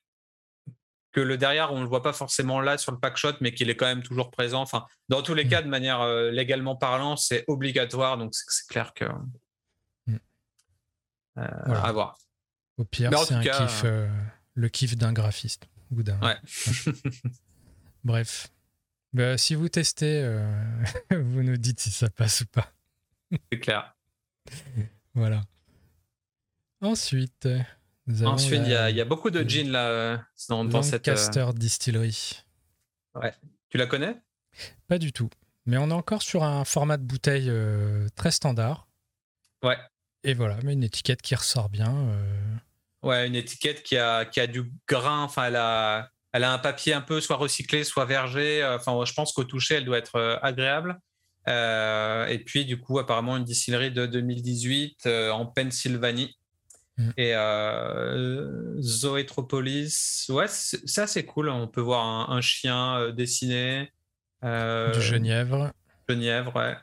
que 1.15 1.21
le 1.21 1.39
derrière, 1.39 1.73
on 1.73 1.79
ne 1.79 1.83
le 1.83 1.89
voit 1.89 2.03
pas 2.03 2.13
forcément 2.13 2.61
là 2.61 2.77
sur 2.77 2.91
le 2.91 2.99
pack 2.99 3.17
shot, 3.17 3.35
mais 3.41 3.55
qu'il 3.55 3.71
est 3.71 3.77
quand 3.77 3.87
même 3.87 4.03
toujours 4.03 4.33
présent. 4.33 4.61
Enfin, 4.61 4.85
dans 5.09 5.23
tous 5.23 5.35
les 5.35 5.45
mm. 5.45 5.49
cas, 5.49 5.63
de 5.63 5.69
manière 5.69 6.01
euh, 6.01 6.31
légalement 6.31 6.75
parlant, 6.75 7.17
c'est 7.17 7.45
obligatoire, 7.47 8.19
donc 8.19 8.35
c'est 8.35 8.67
clair 8.67 8.93
que. 8.95 9.05
Mm. 10.07 10.19
Euh, 11.39 11.83
à 11.83 11.93
voir. 11.93 12.19
Au 12.77 12.85
pire, 12.85 13.11
c'est 13.21 13.35
un 13.35 13.43
kiff, 13.43 13.83
euh, 13.85 14.09
le 14.55 14.69
kiff 14.69 14.97
d'un 14.97 15.13
graphiste 15.13 15.69
ou 15.93 16.03
d'un. 16.03 16.19
Ouais. 16.21 16.37
Bref. 18.05 18.49
Bah, 19.13 19.39
si 19.39 19.55
vous 19.55 19.69
testez, 19.69 20.29
vous 21.11 21.45
nous 21.45 21.57
dites 21.57 21.79
si 21.79 21.93
ça 21.93 22.11
passe 22.11 22.41
ou 22.41 22.47
pas. 22.47 22.73
c'est 23.53 23.61
clair. 23.61 23.95
voilà. 25.15 25.43
Ensuite. 26.81 27.49
Ensuite, 28.25 28.63
il 28.67 28.71
y, 28.71 29.01
a 29.01 29.05
beaucoup 29.05 29.31
de 29.31 29.49
jeans 29.49 29.71
là 29.71 30.23
dans, 30.49 30.65
dans 30.65 30.83
cette. 30.83 31.07
Lancaster 31.07 31.47
Distillery. 31.55 32.43
Ouais. 33.15 33.33
Tu 33.71 33.79
la 33.79 33.87
connais? 33.87 34.17
Pas 34.89 34.99
du 34.99 35.13
tout. 35.13 35.31
Mais 35.67 35.79
on 35.79 35.89
est 35.89 35.95
encore 35.95 36.23
sur 36.23 36.45
un 36.45 36.65
format 36.65 36.97
de 36.97 37.05
bouteille 37.05 37.49
euh, 37.49 38.07
très 38.17 38.31
standard. 38.31 38.87
Ouais. 39.63 39.79
Et 40.23 40.35
voilà, 40.35 40.59
mais 40.63 40.75
une 40.75 40.85
étiquette 40.85 41.23
qui 41.23 41.35
ressort 41.35 41.69
bien. 41.69 41.95
Euh. 41.95 42.55
Ouais, 43.03 43.27
une 43.27 43.35
étiquette 43.35 43.83
qui 43.83 43.97
a, 43.97 44.25
qui 44.25 44.41
a 44.41 44.47
du 44.47 44.71
grain. 44.87 45.23
Enfin, 45.23 45.47
elle 45.47 45.57
a, 45.57 46.11
elle 46.33 46.45
a 46.45 46.53
un 46.53 46.59
papier 46.59 46.93
un 46.93 47.01
peu 47.01 47.21
soit 47.21 47.37
recyclé, 47.37 47.85
soit 47.85 48.05
vergé. 48.05 48.65
Enfin, 48.65 49.03
je 49.05 49.13
pense 49.15 49.33
qu'au 49.33 49.45
toucher, 49.45 49.77
elle 49.77 49.85
doit 49.85 49.99
être 49.99 50.17
euh, 50.17 50.37
agréable. 50.43 50.99
et 51.47 52.39
puis, 52.45 52.65
du 52.67 52.79
coup, 52.79 52.99
apparemment, 52.99 53.37
une 53.37 53.45
distillerie 53.45 53.91
de 53.91 54.05
2018 54.07 55.07
en 55.33 55.47
Pennsylvanie. 55.47 56.37
Mm. 56.97 57.11
Et 57.17 57.35
euh, 57.35 58.81
Zoetropolis, 58.81 60.27
ouais, 60.29 60.47
c'est 60.49 61.01
assez 61.01 61.25
cool. 61.25 61.49
On 61.49 61.67
peut 61.67 61.81
voir 61.81 62.31
un, 62.31 62.41
chien 62.41 62.99
euh, 62.99 63.13
dessiné. 63.13 63.93
Euh, 64.45 64.93
du 64.93 65.01
Genièvre. 65.01 65.73
Genièvre, 66.09 66.55
ouais. 66.57 66.77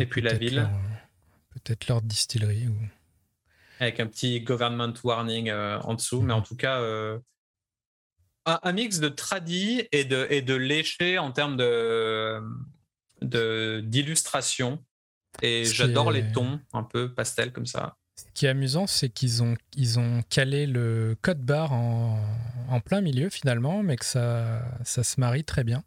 Et, 0.00 0.06
puis 0.06 0.22
la 0.22 0.34
ville. 0.34 0.68
Peut-être 1.50 1.88
leur 1.88 2.02
distillerie. 2.02 2.68
Ou... 2.68 2.76
Avec 3.80 4.00
un 4.00 4.06
petit 4.06 4.40
government 4.40 4.94
warning 5.04 5.52
en 5.52 5.94
dessous, 5.94 6.22
mais 6.22 6.32
en 6.32 6.42
tout 6.42 6.56
cas, 6.56 6.80
un, 8.46 8.72
mix 8.72 8.98
de 8.98 9.08
tradi 9.08 9.86
et 9.92 10.04
de, 10.04 10.26
et 10.30 10.40
de 10.40 10.54
léché 10.54 11.18
en 11.18 11.32
termes 11.32 11.56
de 11.56 12.40
d'illustration. 13.20 14.82
Et 15.42 15.64
j'adore 15.66 16.10
les 16.10 16.32
tons 16.32 16.60
un 16.72 16.82
peu 16.82 17.12
pastel 17.12 17.52
comme 17.52 17.66
ça. 17.66 17.97
Ce 18.18 18.24
qui 18.34 18.46
est 18.46 18.48
amusant, 18.48 18.88
c'est 18.88 19.10
qu'ils 19.10 19.44
ont, 19.44 19.56
ils 19.76 20.00
ont 20.00 20.22
calé 20.28 20.66
le 20.66 21.16
code 21.22 21.40
barre 21.40 21.72
en, 21.72 22.20
en, 22.68 22.80
plein 22.80 23.00
milieu 23.00 23.30
finalement, 23.30 23.84
mais 23.84 23.94
que 23.94 24.04
ça, 24.04 24.64
ça 24.84 25.04
se 25.04 25.20
marie 25.20 25.44
très 25.44 25.62
bien. 25.62 25.84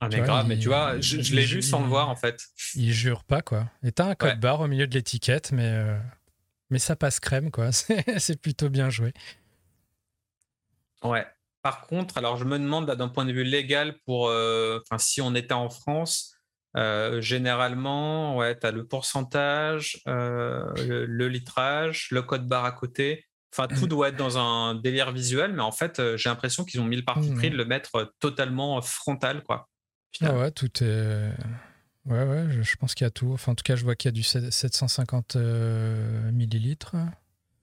Ah 0.00 0.08
mais 0.08 0.20
grave, 0.20 0.46
mais 0.46 0.56
tu 0.56 0.68
vois, 0.68 1.00
je, 1.00 1.34
l'ai 1.34 1.44
vu 1.44 1.60
sans 1.60 1.80
le 1.82 1.88
voir 1.88 2.08
en 2.08 2.14
fait. 2.14 2.44
Il 2.76 2.92
jure 2.92 3.24
pas 3.24 3.42
quoi. 3.42 3.68
Et 3.82 3.90
t'as 3.90 4.06
un 4.06 4.14
code 4.14 4.38
barre 4.38 4.60
au 4.60 4.68
milieu 4.68 4.86
de 4.86 4.94
l'étiquette, 4.94 5.50
mais, 5.50 5.66
euh, 5.72 5.98
mais 6.70 6.78
ça 6.78 6.94
passe 6.94 7.18
crème 7.18 7.50
quoi. 7.50 7.72
c'est 8.18 8.40
plutôt 8.40 8.68
bien 8.68 8.88
joué. 8.88 9.12
Ouais. 11.02 11.26
Par 11.62 11.88
contre, 11.88 12.16
alors 12.16 12.36
je 12.36 12.44
me 12.44 12.60
demande 12.60 12.88
d'un 12.88 13.08
point 13.08 13.24
de 13.24 13.32
vue 13.32 13.42
légal 13.42 13.98
pour, 14.04 14.28
euh, 14.28 14.78
si 14.98 15.20
on 15.20 15.34
était 15.34 15.52
en 15.52 15.68
France, 15.68 16.37
euh, 16.76 17.20
généralement, 17.20 18.36
ouais, 18.36 18.58
tu 18.58 18.66
as 18.66 18.70
le 18.70 18.86
pourcentage, 18.86 20.02
euh, 20.06 21.06
le, 21.06 21.28
litrage, 21.28 22.08
le 22.10 22.22
code 22.22 22.46
barre 22.46 22.64
à 22.64 22.72
côté. 22.72 23.24
Enfin, 23.52 23.66
tout 23.66 23.86
mmh. 23.86 23.88
doit 23.88 24.08
être 24.10 24.16
dans 24.16 24.36
un 24.36 24.74
délire 24.74 25.10
visuel, 25.10 25.54
mais 25.54 25.62
en 25.62 25.72
fait, 25.72 25.98
euh, 25.98 26.16
j'ai 26.18 26.28
l'impression 26.28 26.64
qu'ils 26.64 26.80
ont 26.80 26.84
mis 26.84 26.96
le 26.96 27.04
parti 27.04 27.32
pris 27.32 27.48
mmh. 27.48 27.52
de 27.52 27.56
le 27.56 27.64
mettre 27.64 28.14
totalement 28.20 28.80
frontal, 28.82 29.42
quoi. 29.42 29.68
Ah 30.20 30.34
ouais, 30.34 30.50
tout 30.50 30.70
est. 30.82 31.32
Ouais, 32.04 32.24
ouais, 32.24 32.46
je, 32.62 32.76
pense 32.76 32.94
qu'il 32.94 33.04
y 33.04 33.08
a 33.08 33.10
tout. 33.10 33.32
Enfin, 33.32 33.52
en 33.52 33.54
tout 33.54 33.62
cas, 33.62 33.76
je 33.76 33.84
vois 33.84 33.94
qu'il 33.94 34.08
y 34.08 34.12
a 34.12 34.12
du 34.12 34.22
750 34.22 35.36
millilitres. 36.32 36.96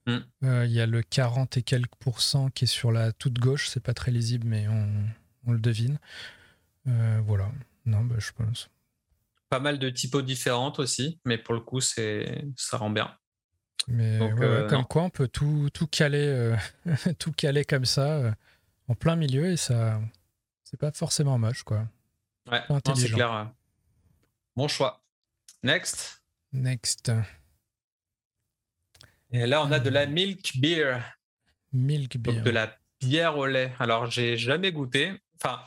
Mmh. 0.06 0.18
Il 0.42 0.70
y 0.70 0.80
a 0.80 0.86
le 0.86 1.02
40 1.02 1.56
et 1.56 1.62
quelques 1.62 1.94
pourcents 1.98 2.50
qui 2.50 2.64
est 2.64 2.68
sur 2.68 2.92
la 2.92 3.12
toute 3.12 3.38
gauche. 3.38 3.68
C'est 3.68 3.82
pas 3.82 3.94
très 3.94 4.10
lisible, 4.10 4.46
mais 4.46 4.66
on, 4.68 4.88
on 5.46 5.52
le 5.52 5.58
devine. 5.58 5.98
voilà. 6.84 7.50
Non, 7.86 8.04
bah, 8.04 8.16
je 8.18 8.30
pense 8.32 8.68
pas 9.48 9.60
mal 9.60 9.78
de 9.78 9.90
typos 9.90 10.22
différentes 10.22 10.78
aussi, 10.78 11.20
mais 11.24 11.38
pour 11.38 11.54
le 11.54 11.60
coup, 11.60 11.80
c'est 11.80 12.44
ça 12.56 12.78
rend 12.78 12.90
bien. 12.90 13.16
Mais 13.88 14.18
euh, 14.20 14.68
comme 14.68 14.84
quoi, 14.84 15.02
on 15.02 15.10
peut 15.10 15.28
tout, 15.28 15.68
tout 15.72 15.86
caler, 15.86 16.26
euh, 16.26 16.56
tout 17.18 17.32
caler 17.32 17.64
comme 17.64 17.84
ça 17.84 18.16
euh, 18.16 18.32
en 18.88 18.94
plein 18.94 19.16
milieu 19.16 19.52
et 19.52 19.56
ça, 19.56 20.00
c'est 20.64 20.78
pas 20.78 20.90
forcément 20.92 21.38
moche, 21.38 21.62
quoi. 21.62 21.86
Ouais, 22.50 22.62
c'est 22.96 23.10
clair. 23.10 23.52
Bon 24.56 24.68
choix. 24.68 25.02
Next. 25.62 26.22
Next. 26.52 27.12
Et 29.30 29.46
là, 29.46 29.62
on 29.62 29.72
a 29.72 29.80
de 29.80 29.90
la 29.90 30.06
milk 30.06 30.58
beer. 30.58 31.00
Milk 31.72 32.16
beer. 32.16 32.34
Donc 32.34 32.44
de 32.44 32.50
la 32.50 32.76
bière 33.00 33.36
au 33.36 33.46
lait. 33.46 33.72
Alors, 33.78 34.10
j'ai 34.10 34.36
jamais 34.36 34.72
goûté. 34.72 35.12
Enfin, 35.42 35.60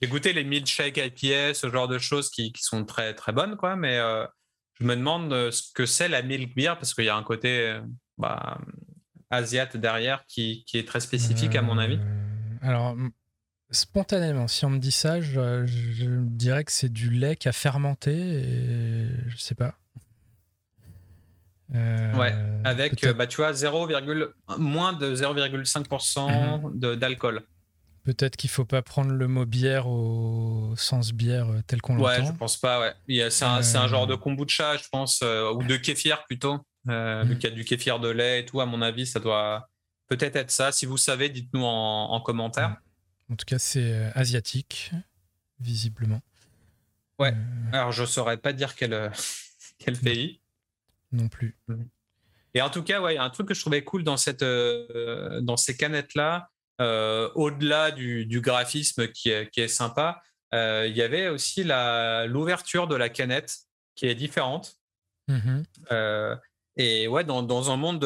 j'ai 0.00 0.08
goûté 0.08 0.32
les 0.32 0.44
milkshakes 0.44 0.96
IPA, 0.96 1.54
ce 1.54 1.70
genre 1.70 1.88
de 1.88 1.98
choses 1.98 2.30
qui, 2.30 2.52
qui 2.52 2.62
sont 2.62 2.84
très 2.84 3.14
très 3.14 3.32
bonnes, 3.32 3.56
quoi. 3.56 3.76
Mais 3.76 3.98
euh, 3.98 4.24
je 4.74 4.84
me 4.84 4.94
demande 4.94 5.32
euh, 5.32 5.50
ce 5.50 5.72
que 5.72 5.86
c'est 5.86 6.08
la 6.08 6.22
milk 6.22 6.54
beer 6.54 6.76
parce 6.76 6.94
qu'il 6.94 7.04
y 7.04 7.08
a 7.08 7.16
un 7.16 7.22
côté 7.22 7.68
euh, 7.68 7.80
bah, 8.16 8.58
asiate 9.30 9.76
derrière 9.76 10.24
qui, 10.26 10.64
qui, 10.66 10.78
est 10.78 10.86
très 10.86 11.00
spécifique 11.00 11.56
à 11.56 11.62
mon 11.62 11.78
avis. 11.78 11.98
Alors, 12.62 12.96
spontanément, 13.70 14.46
si 14.46 14.64
on 14.64 14.70
me 14.70 14.78
dit 14.78 14.92
ça, 14.92 15.20
je, 15.20 15.66
je 15.66 16.06
dirais 16.20 16.64
que 16.64 16.72
c'est 16.72 16.92
du 16.92 17.10
lait 17.10 17.34
qui 17.34 17.48
a 17.48 17.52
fermenté 17.52 18.12
et 18.12 19.06
je 19.26 19.36
sais 19.36 19.56
pas. 19.56 19.74
ouais, 21.74 22.34
avec, 22.64 23.04
bah, 23.16 23.26
tu 23.26 23.38
vois, 23.38 23.52
0, 23.52 23.88
moins 24.58 24.92
de 24.92 25.14
0,5% 25.14 26.72
mhm. 26.72 26.96
d'alcool. 26.96 27.42
Peut-être 28.08 28.38
qu'il 28.38 28.48
faut 28.48 28.64
pas 28.64 28.80
prendre 28.80 29.12
le 29.12 29.28
mot 29.28 29.44
bière 29.44 29.86
au 29.86 30.72
sens 30.78 31.12
bière 31.12 31.50
euh, 31.50 31.60
tel 31.66 31.82
qu'on 31.82 31.94
l'entend. 31.94 32.08
Ouais, 32.08 32.24
je 32.24 32.32
pense 32.32 32.56
pas. 32.56 32.80
Ouais. 32.80 33.30
C'est 33.30 33.44
un, 33.44 33.58
un, 33.58 33.86
genre 33.86 34.06
de 34.06 34.14
euh. 34.14 34.16
kombucha, 34.16 34.78
je 34.78 34.88
pense, 34.90 35.20
euh, 35.22 35.52
ou 35.52 35.62
de 35.62 35.76
kéfir 35.76 36.24
plutôt. 36.24 36.58
Euh, 36.88 37.22
Vu 37.24 37.34
mm. 37.34 37.38
qu'il 37.38 37.50
y 37.50 37.52
a 37.52 37.54
du 37.54 37.66
kéfir 37.66 38.00
de 38.00 38.08
lait 38.08 38.40
et 38.40 38.46
tout, 38.46 38.62
à 38.62 38.64
mon 38.66 38.80
avis, 38.80 39.06
ça 39.06 39.20
doit 39.20 39.68
peut-être 40.06 40.36
être 40.36 40.50
ça. 40.50 40.72
Si 40.72 40.86
vous 40.86 40.96
savez, 40.96 41.28
dites-nous 41.28 41.62
en, 41.62 42.18
commentaire. 42.22 42.78
En 43.30 43.36
tout 43.36 43.44
cas, 43.44 43.58
c'est 43.58 44.10
asiatique, 44.14 44.90
visiblement. 45.60 46.22
Ouais. 47.18 47.34
Alors, 47.74 47.92
je 47.92 48.06
saurais 48.06 48.38
pas 48.38 48.54
dire 48.54 48.74
quel, 48.74 49.12
quel 49.78 49.98
pays. 49.98 50.40
Non 51.12 51.28
plus. 51.28 51.58
Mm. 51.68 51.82
Et 52.54 52.62
en 52.62 52.70
tout 52.70 52.82
cas, 52.82 53.02
ouais, 53.02 53.18
un 53.18 53.28
truc 53.28 53.48
que 53.48 53.54
je 53.54 53.60
trouvais 53.60 53.84
cool 53.84 54.02
dans, 54.02 54.16
cette, 54.16 54.42
dans 54.42 55.58
ces 55.58 55.76
canettes-là, 55.76 56.48
euh, 56.48 56.57
au-delà 56.80 57.90
du, 57.90 58.40
graphisme 58.40 59.08
qui 59.08 59.30
est, 59.30 59.68
sympa, 59.68 60.22
euh, 60.54 60.86
il 60.88 60.96
y 60.96 61.02
avait 61.02 61.28
aussi 61.28 61.64
l'ouverture 61.64 62.86
de 62.86 62.96
la 62.96 63.08
canette 63.08 63.54
qui 63.94 64.06
est 64.06 64.14
différente. 64.14 64.76
Mm-hmm. 65.28 65.64
Euh, 65.92 66.36
et 66.76 67.08
ouais, 67.08 67.24
dans, 67.24 67.70
un 67.70 67.76
monde 67.76 68.04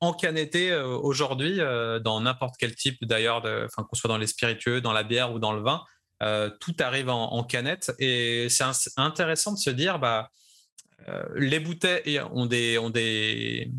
encanetté 0.00 0.74
aujourd'hui, 0.74 1.58
dans 2.02 2.20
n'importe 2.20 2.54
quel 2.58 2.74
type 2.74 3.04
d'ailleurs, 3.04 3.42
qu'on 3.42 3.94
soit 3.94 4.08
dans 4.08 4.16
les 4.16 4.26
spiritueux, 4.26 4.80
dans 4.80 4.92
la 4.92 5.02
bière 5.02 5.32
ou 5.32 5.38
dans 5.38 5.52
le 5.52 5.60
vin, 5.60 5.84
tout 6.60 6.74
arrive 6.80 7.10
en, 7.10 7.44
canette. 7.44 7.92
Et 7.98 8.48
c'est 8.48 8.64
intéressant 8.96 9.52
de 9.52 9.58
se 9.58 9.68
dire, 9.68 9.98
bah, 9.98 10.30
les 11.34 11.60
bouteilles 11.60 12.20
ont 12.32 12.46
des, 12.46 12.78
ont 12.78 12.88
des, 12.88 13.70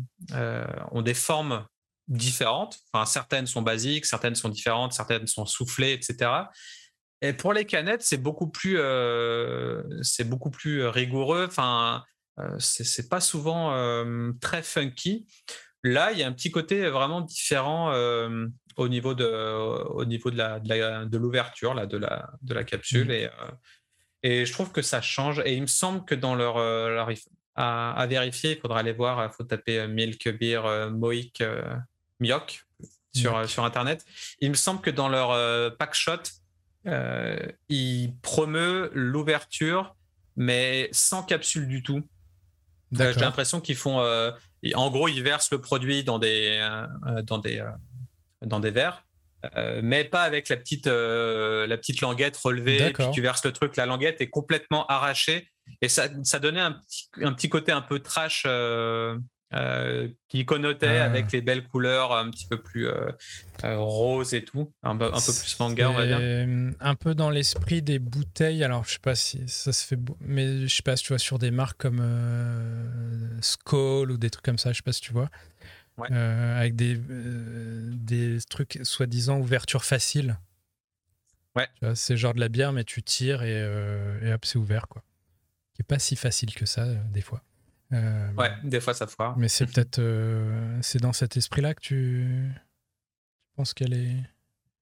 ont 0.92 1.02
des 1.02 1.14
formes 1.14 1.66
différentes. 2.08 2.78
Enfin, 2.92 3.06
certaines 3.06 3.46
sont 3.46 3.62
basiques, 3.62 4.06
certaines 4.06 4.34
sont 4.34 4.48
différentes, 4.48 4.92
certaines 4.92 5.26
sont 5.26 5.46
soufflées, 5.46 5.92
etc. 5.92 6.30
Et 7.22 7.32
pour 7.32 7.52
les 7.52 7.64
canettes, 7.64 8.02
c'est 8.02 8.18
beaucoup 8.18 8.48
plus, 8.48 8.76
euh, 8.78 9.82
c'est 10.02 10.28
beaucoup 10.28 10.50
plus 10.50 10.86
rigoureux. 10.86 11.46
Enfin, 11.48 12.04
euh, 12.38 12.56
c'est 12.58 13.08
pas 13.08 13.20
souvent 13.20 13.74
euh, 13.74 14.32
très 14.40 14.62
funky. 14.62 15.26
Là, 15.82 16.12
il 16.12 16.18
y 16.18 16.22
a 16.22 16.26
un 16.26 16.32
petit 16.32 16.50
côté 16.50 16.88
vraiment 16.88 17.20
différent 17.20 17.92
au 18.76 18.88
niveau 18.88 19.14
de, 19.14 19.26
au 19.26 20.04
niveau 20.04 20.30
de 20.30 20.36
la, 20.36 20.58
de 20.58 21.18
l'ouverture 21.18 21.74
là, 21.74 21.86
de 21.86 21.98
la, 21.98 22.30
de 22.42 22.54
la 22.54 22.64
capsule. 22.64 23.08
Mmh. 23.08 23.10
Et, 23.10 23.28
et 24.22 24.46
je 24.46 24.52
trouve 24.52 24.72
que 24.72 24.80
ça 24.80 25.02
change. 25.02 25.42
Et 25.44 25.54
il 25.54 25.62
me 25.62 25.66
semble 25.66 26.06
que 26.06 26.14
dans 26.14 26.34
leur, 26.34 26.56
à, 27.54 28.06
vérifier, 28.06 28.52
il 28.52 28.60
faudra 28.60 28.80
aller 28.80 28.94
voir. 28.94 29.22
Il 29.24 29.34
faut 29.34 29.44
taper 29.44 29.86
Milk 29.86 30.26
Beer 30.38 30.90
Moïc 30.90 31.42
Mioc 32.20 32.64
sur, 33.14 33.48
sur 33.48 33.64
Internet. 33.64 34.04
Il 34.40 34.50
me 34.50 34.56
semble 34.56 34.80
que 34.80 34.90
dans 34.90 35.08
leur 35.08 35.30
euh, 35.30 35.70
pack 35.70 35.94
shot, 35.94 36.18
euh, 36.86 37.38
ils 37.68 38.12
promeut 38.22 38.90
l'ouverture, 38.92 39.94
mais 40.36 40.88
sans 40.92 41.22
capsule 41.22 41.68
du 41.68 41.82
tout. 41.82 42.02
Euh, 43.00 43.12
j'ai 43.12 43.20
l'impression 43.20 43.60
qu'ils 43.60 43.76
font. 43.76 43.98
en 43.98 44.90
gros, 44.90 45.08
ils 45.08 45.22
versent 45.22 45.50
le 45.50 45.60
produit 45.60 46.04
dans 46.04 46.18
des, 46.18 46.60
dans 47.24 47.38
des, 47.38 47.64
dans 48.42 48.60
des 48.60 48.70
verres. 48.70 49.04
mais 49.82 50.04
pas 50.04 50.22
avec 50.22 50.48
la 50.48 50.56
petite, 50.56 50.86
la 50.86 51.76
petite 51.76 52.00
languette 52.00 52.36
relevée, 52.36 52.92
puis 52.92 53.04
tu 53.12 53.20
verses 53.20 53.44
le 53.44 53.52
truc, 53.52 53.76
la 53.76 53.86
languette 53.86 54.20
est 54.20 54.30
complètement 54.30 54.86
arrachée. 54.86 55.48
Et 55.80 55.88
ça, 55.88 56.08
ça 56.22 56.38
donnait 56.38 56.60
un 56.60 56.72
petit, 56.72 57.08
un 57.22 57.32
petit 57.32 57.48
côté 57.48 57.72
un 57.72 57.80
peu 57.80 58.00
trash 58.00 58.44
euh, 58.46 59.18
qui 60.28 60.44
connotait 60.44 60.98
ah. 60.98 61.04
avec 61.04 61.30
les 61.32 61.40
belles 61.40 61.66
couleurs 61.68 62.12
un 62.12 62.30
petit 62.30 62.46
peu 62.46 62.60
plus 62.60 62.88
euh, 62.88 63.10
euh, 63.64 63.78
roses 63.78 64.34
et 64.34 64.44
tout, 64.44 64.72
un, 64.82 64.96
peu 64.96 65.10
plus 65.10 65.56
manga, 65.60 65.90
on 65.90 65.94
va 65.94 66.06
dire. 66.06 66.74
Un 66.80 66.94
peu 66.94 67.14
dans 67.14 67.30
l'esprit 67.30 67.82
des 67.82 67.98
bouteilles. 67.98 68.64
Alors, 68.64 68.84
je 68.84 68.94
sais 68.94 68.98
pas 68.98 69.14
si 69.14 69.46
ça 69.46 69.72
se 69.72 69.86
fait, 69.86 69.98
mais 70.20 70.66
je 70.66 70.74
sais 70.74 70.82
pas 70.82 70.96
si 70.96 71.04
tu 71.04 71.08
vois 71.10 71.18
sur 71.18 71.38
des 71.38 71.50
marques 71.50 71.80
comme 71.80 72.02
Skoll 73.40 74.10
ou 74.10 74.16
des 74.16 74.30
trucs 74.30 74.44
comme 74.44 74.58
ça, 74.58 74.72
je 74.72 74.78
sais 74.78 74.82
pas 74.82 74.92
si 74.92 75.02
tu 75.02 75.12
vois. 75.12 75.30
avec 75.98 76.74
des, 76.74 76.98
des 76.98 78.38
trucs 78.48 78.80
soi-disant 78.82 79.38
ouverture 79.38 79.84
facile. 79.84 80.38
Ouais. 81.54 81.68
C'est 81.94 82.16
genre 82.16 82.34
de 82.34 82.40
la 82.40 82.48
bière, 82.48 82.72
mais 82.72 82.82
tu 82.82 83.02
tires 83.04 83.44
et, 83.44 83.60
et 84.22 84.32
hop, 84.32 84.44
c'est 84.44 84.58
ouvert, 84.58 84.88
quoi. 84.88 85.04
Qui 85.74 85.82
est 85.82 85.86
pas 85.86 85.98
si 85.98 86.16
facile 86.16 86.54
que 86.54 86.66
ça, 86.66 86.86
des 86.86 87.20
fois. 87.20 87.42
Euh, 87.94 88.32
ouais, 88.32 88.52
des 88.64 88.80
fois 88.80 88.94
ça 88.94 89.06
foire. 89.06 89.36
Mais 89.38 89.48
c'est 89.48 89.66
peut-être 89.66 89.98
euh, 89.98 90.78
c'est 90.82 91.00
dans 91.00 91.12
cet 91.12 91.36
esprit-là 91.36 91.74
que 91.74 91.80
tu, 91.80 92.52
penses 93.56 93.74
qu'elle 93.74 93.94
est. 93.94 94.16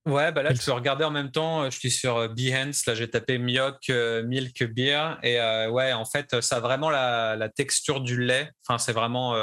Ouais, 0.04 0.32
bah 0.32 0.42
là, 0.42 0.52
tu 0.52 0.64
peux 0.64 0.72
regarder 0.72 1.04
en 1.04 1.12
même 1.12 1.30
temps. 1.30 1.70
Je 1.70 1.78
suis 1.78 1.90
sur 1.90 2.28
Behance. 2.34 2.86
Là, 2.86 2.94
j'ai 2.94 3.08
tapé 3.08 3.38
Mioc 3.38 3.88
euh, 3.88 4.24
Milk 4.24 4.64
Beer. 4.64 5.16
Et 5.22 5.38
ouais, 5.68 5.92
en 5.92 6.04
fait, 6.04 6.40
ça 6.40 6.56
a 6.56 6.60
vraiment 6.60 6.90
la, 6.90 7.48
texture 7.54 8.00
du 8.00 8.20
lait. 8.20 8.50
Enfin, 8.66 8.78
c'est 8.78 8.92
vraiment 8.92 9.36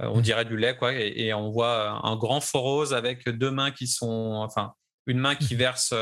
on 0.00 0.18
mm. 0.18 0.22
dirait 0.22 0.44
du 0.44 0.58
lait, 0.58 0.76
quoi. 0.76 0.92
Et, 0.92 1.32
on 1.32 1.50
voit 1.50 2.06
un 2.06 2.16
grand 2.16 2.40
faux 2.40 2.60
rose 2.60 2.92
avec 2.92 3.28
deux 3.28 3.50
mains 3.50 3.70
qui 3.70 3.86
sont, 3.86 4.34
enfin, 4.34 4.74
une 5.06 5.18
main 5.18 5.36
qui 5.36 5.54
mm. 5.54 5.58
verse 5.58 5.94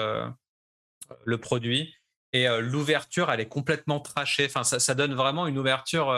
le 1.24 1.38
produit. 1.38 1.94
Et 2.32 2.48
l'ouverture, 2.60 3.30
elle 3.30 3.38
est 3.38 3.48
complètement 3.48 4.00
trachée. 4.00 4.46
Enfin, 4.46 4.64
ça, 4.64 4.94
donne 4.96 5.14
vraiment 5.14 5.46
une 5.46 5.58
ouverture. 5.58 6.10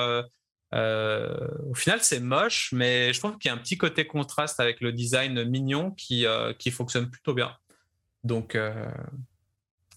Au 0.73 1.75
final, 1.75 2.01
c'est 2.03 2.21
moche, 2.21 2.71
mais 2.73 3.13
je 3.13 3.19
trouve 3.19 3.39
qu'il 3.39 3.49
y 3.49 3.53
a 3.53 3.55
un 3.55 3.59
petit 3.59 3.79
côté 3.79 4.07
contraste 4.07 4.61
avec 4.61 4.81
le 4.81 4.93
design 4.93 5.45
mignon 5.45 5.93
qui, 5.93 6.27
qui 6.59 6.71
fonctionne 6.71 7.11
plutôt 7.11 7.35
bien. 7.35 7.55
Donc, 8.25 8.57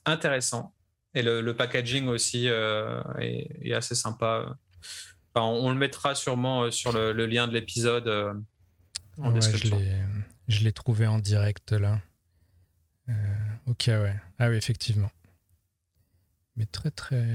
intéressant. 0.06 0.74
Et 1.14 1.22
le, 1.24 1.54
packaging 1.54 2.08
aussi 2.08 2.48
est, 2.48 3.74
assez 3.74 3.96
sympa 3.96 4.56
on, 5.36 5.72
le 5.72 5.78
mettra 5.78 6.16
sûrement 6.16 6.64
euh, 6.64 6.72
sur 6.72 6.92
le, 6.92 7.26
lien 7.26 7.48
de 7.48 7.54
l'épisode 7.54 8.08
euh, 8.08 8.34
en 9.18 9.32
description. 9.32 9.80
Je 10.48 10.64
l'ai 10.64 10.74
trouvé 10.74 11.08
en 11.08 11.20
direct 11.20 11.72
là. 11.72 12.02
Euh, 13.10 13.14
ok, 13.68 13.86
ouais. 13.88 14.16
Ah 14.40 14.50
oui, 14.50 14.56
effectivement. 14.56 15.10
Mais 16.56 16.66
très 16.66 16.92
très. 16.92 17.26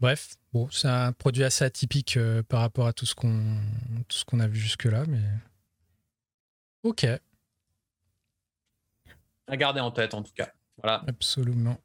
Bref, 0.00 0.36
bon, 0.52 0.68
c'est 0.70 0.88
un 0.88 1.12
produit 1.12 1.44
assez 1.44 1.64
atypique 1.64 2.18
par 2.48 2.60
rapport 2.60 2.86
à 2.86 2.92
tout 2.92 3.06
ce 3.06 3.14
qu'on 3.14 3.60
tout 4.08 4.18
ce 4.18 4.24
qu'on 4.24 4.40
a 4.40 4.46
vu 4.46 4.58
jusque 4.58 4.84
là, 4.84 5.04
mais 5.06 5.22
ok. 6.82 7.06
À 9.46 9.56
garder 9.56 9.80
en 9.80 9.90
tête 9.90 10.14
en 10.14 10.22
tout 10.22 10.32
cas. 10.34 10.52
Voilà. 10.76 11.02
Absolument. 11.06 11.78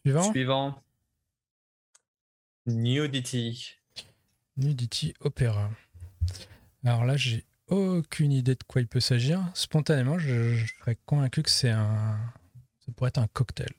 Suivant. 0.00 0.32
Suivant. 0.32 0.82
Nudity. 2.66 3.76
Nudity 4.56 5.14
Opera. 5.20 5.70
Alors 6.84 7.04
là, 7.04 7.16
j'ai 7.16 7.44
aucune 7.68 8.32
idée 8.32 8.54
de 8.54 8.62
quoi 8.64 8.80
il 8.80 8.88
peut 8.88 9.00
s'agir. 9.00 9.40
Spontanément, 9.54 10.18
je, 10.18 10.64
serais 10.80 10.96
convaincu 11.06 11.42
que 11.42 11.50
c'est 11.50 11.70
un. 11.70 12.18
Ça 12.80 12.92
pourrait 12.92 13.08
être 13.08 13.18
un 13.18 13.28
cocktail. 13.28 13.72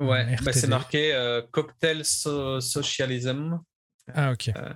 Ouais, 0.00 0.36
bah, 0.42 0.52
c'est 0.52 0.66
marqué 0.66 1.14
euh, 1.14 1.42
Cocktail 1.50 2.04
Socialism. 2.04 3.60
Ah, 4.12 4.32
ok. 4.32 4.48
Euh, 4.48 4.72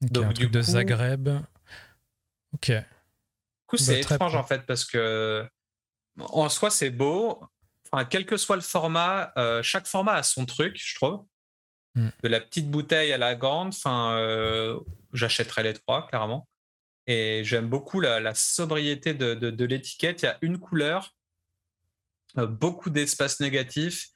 donc, 0.00 0.24
un 0.24 0.32
truc 0.32 0.50
de 0.50 0.62
Zagreb. 0.62 1.28
Ok. 2.54 2.70
Du 2.70 2.82
coup, 3.66 3.76
bah, 3.76 3.82
c'est 3.82 4.00
étrange 4.00 4.34
en 4.34 4.44
fait 4.44 4.66
parce 4.66 4.84
que 4.84 5.48
en 6.20 6.48
soi, 6.48 6.70
c'est 6.70 6.90
beau. 6.90 7.40
Enfin, 7.90 8.04
quel 8.04 8.26
que 8.26 8.36
soit 8.36 8.56
le 8.56 8.62
format, 8.62 9.32
euh, 9.36 9.62
chaque 9.62 9.86
format 9.86 10.14
a 10.14 10.22
son 10.22 10.44
truc, 10.44 10.76
je 10.76 10.94
trouve. 10.96 11.24
Mm. 11.94 12.08
De 12.22 12.28
la 12.28 12.40
petite 12.40 12.70
bouteille 12.70 13.12
à 13.12 13.18
la 13.18 13.34
grande, 13.34 13.68
enfin, 13.68 14.18
euh, 14.18 14.78
j'achèterais 15.12 15.62
les 15.62 15.74
trois, 15.74 16.06
clairement. 16.06 16.48
Et 17.06 17.42
j'aime 17.44 17.68
beaucoup 17.68 18.00
la, 18.00 18.34
sobriété 18.34 19.14
de, 19.14 19.64
l'étiquette. 19.64 20.22
Il 20.22 20.26
y 20.26 20.28
a 20.28 20.38
une 20.42 20.58
couleur, 20.58 21.14
beaucoup 22.36 22.90
d'espace 22.90 23.40
négatif, 23.40 24.08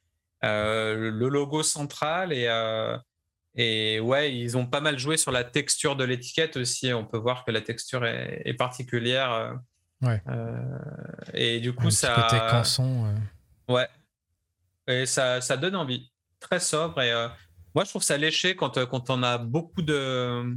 euh, 0.45 1.11
le 1.11 1.29
logo 1.29 1.63
central 1.63 2.33
et, 2.33 2.49
et 3.55 4.01
ouais, 4.01 4.35
ils 4.35 4.57
ont 4.57 4.67
pas 4.67 4.81
mal 4.81 4.99
joué 4.99 5.17
sur 5.17 5.33
la 5.33 5.45
texture 5.45 5.97
de 5.97 6.05
l'étiquette 6.05 6.57
aussi. 6.57 6.93
On 6.93 7.05
peut 7.05 7.19
voir 7.19 7.45
que 7.45 7.51
la 7.51 7.61
texture 7.61 8.05
est, 8.05 8.55
particulière. 8.55 9.59
Ouais. 10.01 10.21
et 11.35 11.61
du 11.61 11.73
coup, 11.73 11.91
ça. 11.91 12.15
Côté 12.15 12.39
canson. 12.51 13.15
Ouais. 13.69 13.89
Et 14.89 15.07
ça, 15.07 15.41
ça 15.41 15.57
donne 15.57 15.77
envie. 15.77 16.11
Très 16.41 16.61
sobre 16.61 17.01
et 17.03 17.13
moi, 17.75 17.85
je 17.85 17.91
trouve 17.91 18.03
ça 18.03 18.17
léché 18.19 18.55
quand, 18.55 18.77
euh, 18.77 18.87
quand 18.87 19.11
on 19.11 19.23
a 19.23 19.39
beaucoup 19.39 19.83
de. 19.83 20.57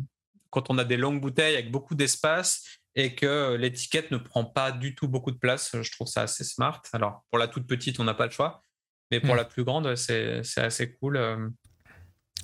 Quand 0.49 0.69
on 0.69 0.77
a 0.77 0.83
des 0.83 0.97
longues 0.97 1.21
bouteilles 1.21 1.55
avec 1.55 1.71
beaucoup 1.71 1.95
d'espace 1.95 2.63
et 2.95 3.13
que 3.15 3.55
l'étiquette 3.55 4.11
ne 4.11 4.17
prend 4.17 4.45
pas 4.45 4.71
du 4.71 4.95
tout 4.95 5.07
beaucoup 5.07 5.31
de 5.31 5.37
place. 5.37 5.75
Je 5.81 5.91
trouve 5.91 6.07
ça 6.07 6.21
assez 6.21 6.43
smart. 6.43 6.81
Alors, 6.93 7.25
pour 7.29 7.37
la 7.37 7.47
toute 7.47 7.67
petite, 7.67 7.99
on 7.99 8.05
n'a 8.05 8.13
pas 8.13 8.25
le 8.25 8.31
choix. 8.31 8.63
Mais 9.11 9.19
pour 9.19 9.33
hmm. 9.33 9.37
la 9.37 9.45
plus 9.45 9.63
grande, 9.63 9.95
c'est 9.95 10.41
assez 10.57 10.93
cool. 10.93 11.17
Euh. 11.17 11.49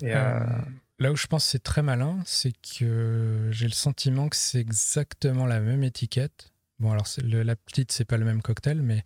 Euh, 0.02 0.40
là 0.98 1.12
où 1.12 1.16
je 1.16 1.26
pense 1.26 1.44
que 1.44 1.50
c'est 1.50 1.62
très 1.62 1.82
malin, 1.82 2.20
c'est 2.26 2.52
que 2.52 3.48
j'ai 3.50 3.66
le 3.66 3.72
sentiment 3.72 4.28
que 4.28 4.36
c'est 4.36 4.60
exactement 4.60 5.46
la 5.46 5.60
même 5.60 5.82
étiquette. 5.82 6.52
Bon, 6.78 6.92
alors 6.92 7.06
la 7.22 7.56
petite, 7.56 7.92
c'est 7.92 8.04
pas 8.04 8.16
le 8.16 8.24
même 8.24 8.42
cocktail, 8.42 8.82
mais 8.82 9.02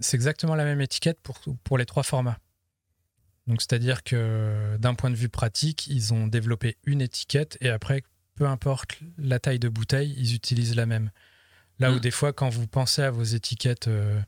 c'est 0.00 0.16
exactement 0.16 0.54
la 0.54 0.64
même 0.64 0.80
étiquette 0.80 1.20
pour, 1.22 1.38
pour 1.64 1.78
les 1.78 1.86
trois 1.86 2.02
formats. 2.02 2.38
Donc, 3.46 3.62
c'est-à-dire 3.62 4.02
que 4.02 4.76
d'un 4.78 4.94
point 4.94 5.10
de 5.10 5.16
vue 5.16 5.30
pratique, 5.30 5.86
ils 5.86 6.12
ont 6.12 6.26
développé 6.26 6.76
une 6.84 7.00
étiquette 7.00 7.56
et 7.60 7.70
après, 7.70 8.02
peu 8.38 8.46
importe 8.46 9.00
la 9.18 9.40
taille 9.40 9.58
de 9.58 9.68
bouteille, 9.68 10.14
ils 10.16 10.34
utilisent 10.34 10.76
la 10.76 10.86
même. 10.86 11.10
Là 11.80 11.90
où 11.90 11.96
mm. 11.96 12.00
des 12.00 12.12
fois, 12.12 12.32
quand 12.32 12.48
vous 12.48 12.68
pensez 12.68 13.02
à 13.02 13.10
vos 13.10 13.24
étiquettes 13.24 13.88
euh, 13.88 14.20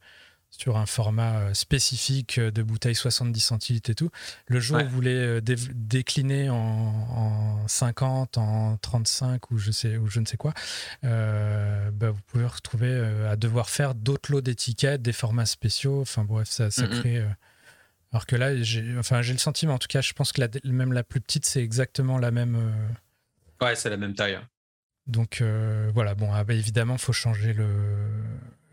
sur 0.50 0.76
un 0.76 0.86
format 0.86 1.38
euh, 1.38 1.54
spécifique 1.54 2.40
de 2.40 2.62
bouteille 2.64 2.96
70 2.96 3.38
centilitres 3.38 3.90
et 3.90 3.94
tout, 3.94 4.10
le 4.46 4.58
jour 4.58 4.78
où 4.78 4.84
vous 4.84 4.90
voulez 4.90 5.14
euh, 5.14 5.40
décliner 5.40 6.50
en, 6.50 7.64
50, 7.68 8.36
en 8.38 8.76
35 8.78 9.52
ou 9.52 9.58
je, 9.58 9.70
sais, 9.70 9.96
ou 9.96 10.08
je 10.08 10.18
ne 10.18 10.26
sais 10.26 10.36
quoi, 10.36 10.54
bah, 11.02 12.10
vous 12.10 12.20
pouvez 12.26 12.46
retrouver 12.46 12.92
à 13.28 13.36
devoir 13.36 13.70
faire 13.70 13.94
d'autres 13.94 14.32
lots 14.32 14.40
d'étiquettes, 14.40 15.02
des 15.02 15.12
formats 15.12 15.46
spéciaux. 15.46 16.00
Enfin 16.00 16.24
bref, 16.24 16.48
ça, 16.48 16.72
ça 16.72 16.88
crée 16.88 17.24
alors 18.12 18.26
que 18.26 18.34
là, 18.34 18.60
j'ai 18.60 18.98
enfin, 18.98 19.20
le 19.22 19.38
sentiment, 19.38 19.74
en 19.74 19.78
tout 19.78 19.86
cas, 19.86 20.00
je 20.00 20.12
pense 20.14 20.32
que 20.32 20.40
la, 20.40 20.48
même 20.64 20.92
la 20.92 21.04
plus 21.04 21.20
petite, 21.20 21.46
c'est 21.46 21.62
exactement 21.62 22.18
la 22.18 22.32
même. 22.32 22.72
Euh, 23.62 23.66
ouais, 23.66 23.74
c'est 23.76 23.90
la 23.90 23.96
même 23.96 24.14
taille. 24.14 24.34
Hein. 24.34 24.48
Donc 25.06 25.40
euh, 25.40 25.90
voilà, 25.94 26.14
bon, 26.14 26.32
ah, 26.32 26.44
bah, 26.44 26.54
évidemment, 26.54 26.94
il 26.94 27.00
faut 27.00 27.12
changer 27.12 27.52
le, 27.52 27.66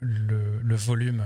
le, 0.02 0.76
volume 0.76 1.24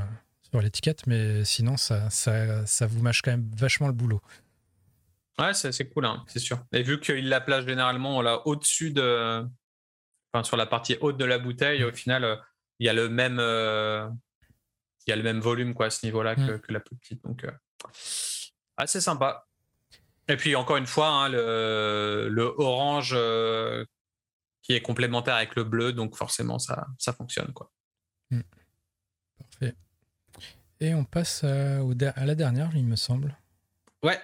sur 0.49 0.61
l'étiquette, 0.61 1.07
mais 1.07 1.43
sinon, 1.43 1.77
ça, 1.77 2.09
ça, 2.09 2.65
ça, 2.65 2.87
vous 2.87 3.01
mâche 3.01 3.21
quand 3.21 3.31
même 3.31 3.49
vachement 3.55 3.87
le 3.87 3.93
boulot. 3.93 4.21
Ouais, 5.39 5.53
c'est 5.53 5.89
cool, 5.89 6.05
hein, 6.05 6.23
c'est 6.27 6.39
sûr. 6.39 6.63
Et 6.71 6.83
vu 6.83 6.99
qu'il 6.99 7.27
la 7.29 7.41
place 7.41 7.65
généralement 7.65 8.21
là 8.21 8.45
au-dessus 8.47 8.91
de. 8.91 9.45
Enfin, 10.33 10.43
sur 10.43 10.55
la 10.55 10.65
partie 10.65 10.97
haute 11.01 11.17
de 11.17 11.25
la 11.25 11.39
bouteille, 11.39 11.83
au 11.83 11.91
final, 11.91 12.23
euh, 12.23 12.35
il 12.79 12.85
y 12.85 12.89
a 12.89 12.93
le 12.93 13.09
même. 13.09 13.39
il 13.39 15.09
y 15.09 15.13
a 15.13 15.15
le 15.15 15.23
même 15.23 15.39
volume 15.39 15.73
quoi, 15.73 15.87
à 15.87 15.89
ce 15.89 16.05
niveau-là 16.05 16.35
que, 16.35 16.53
mm. 16.53 16.61
que, 16.61 16.71
la 16.71 16.79
plus 16.79 16.95
petite. 16.95 17.23
Donc, 17.23 17.45
Assez 18.77 19.01
sympa. 19.01 19.45
Et 20.27 20.37
puis 20.37 20.55
encore 20.55 20.77
une 20.77 20.87
fois, 20.87 21.07
hein, 21.07 21.29
le, 21.29 22.53
orange 22.57 23.13
euh, 23.15 23.85
qui 24.61 24.73
est 24.73 24.81
complémentaire 24.81 25.35
avec 25.35 25.55
le 25.55 25.63
bleu, 25.63 25.93
donc 25.93 26.15
forcément 26.15 26.59
ça, 26.59 26.87
ça 26.97 27.13
fonctionne. 27.13 27.51
Quoi. 27.53 27.71
Hmm. 28.29 28.41
Parfait. 29.37 29.75
Et 30.79 30.93
on 30.93 31.03
passe 31.03 31.43
à, 31.43 31.79
à, 31.79 32.25
la 32.25 32.35
dernière, 32.35 32.71
il 32.75 32.85
me 32.85 32.95
semble. 32.95 33.37
Ouais. 34.03 34.19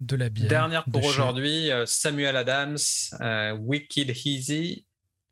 De 0.00 0.16
la 0.16 0.28
bière. 0.28 0.48
Dernière 0.48 0.84
pour 0.84 1.04
aujourd'hui, 1.04 1.70
euh, 1.70 1.86
Samuel 1.86 2.36
Adams, 2.36 2.76
euh, 3.20 3.52
Wicked 3.52 4.10
Easy. 4.26 4.86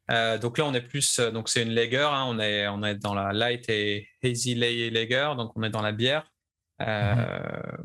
donc 0.09 0.59
là, 0.59 0.65
on 0.65 0.75
est 0.75 0.81
plus, 0.81 1.21
donc 1.21 1.49
c'est 1.49 1.63
une 1.63 1.73
lager, 1.73 2.09
hein, 2.11 2.25
on, 2.29 2.39
est, 2.39 2.67
on 2.69 2.83
est 2.83 2.95
dans 2.95 3.15
la 3.15 3.33
light 3.33 3.69
et 3.69 4.09
hazy 4.23 4.55
lager, 4.55 5.35
donc 5.37 5.53
on 5.57 5.63
est 5.63 5.71
dans 5.71 5.83
la 5.83 5.93
bière. 5.93 6.31
Euh, 6.83 7.77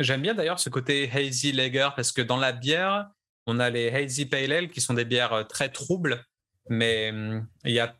j'aime 0.00 0.22
bien 0.22 0.34
d'ailleurs 0.34 0.60
ce 0.60 0.70
côté 0.70 1.10
hazy 1.12 1.52
lager 1.52 1.88
parce 1.96 2.12
que 2.12 2.22
dans 2.22 2.36
la 2.36 2.52
bière, 2.52 3.08
on 3.46 3.58
a 3.58 3.70
les 3.70 3.88
hazy 3.90 4.26
pale 4.26 4.52
ale 4.52 4.70
qui 4.70 4.80
sont 4.80 4.94
des 4.94 5.04
bières 5.04 5.32
euh, 5.32 5.44
très 5.44 5.70
troubles, 5.70 6.24
mais 6.68 7.10
hum, 7.10 7.46
il 7.64 7.72
y 7.72 7.80
a 7.80 7.96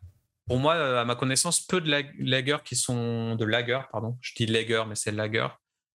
pour 0.46 0.58
moi, 0.58 1.00
à 1.00 1.04
ma 1.04 1.14
connaissance, 1.14 1.60
peu 1.60 1.80
de 1.80 1.88
lager 2.18 2.56
qui 2.64 2.74
sont 2.74 3.36
de 3.36 3.44
lager, 3.44 3.80
pardon, 3.92 4.18
je 4.20 4.34
dis 4.34 4.46
lager, 4.46 4.82
mais 4.88 4.96
c'est 4.96 5.12
lager, 5.12 5.46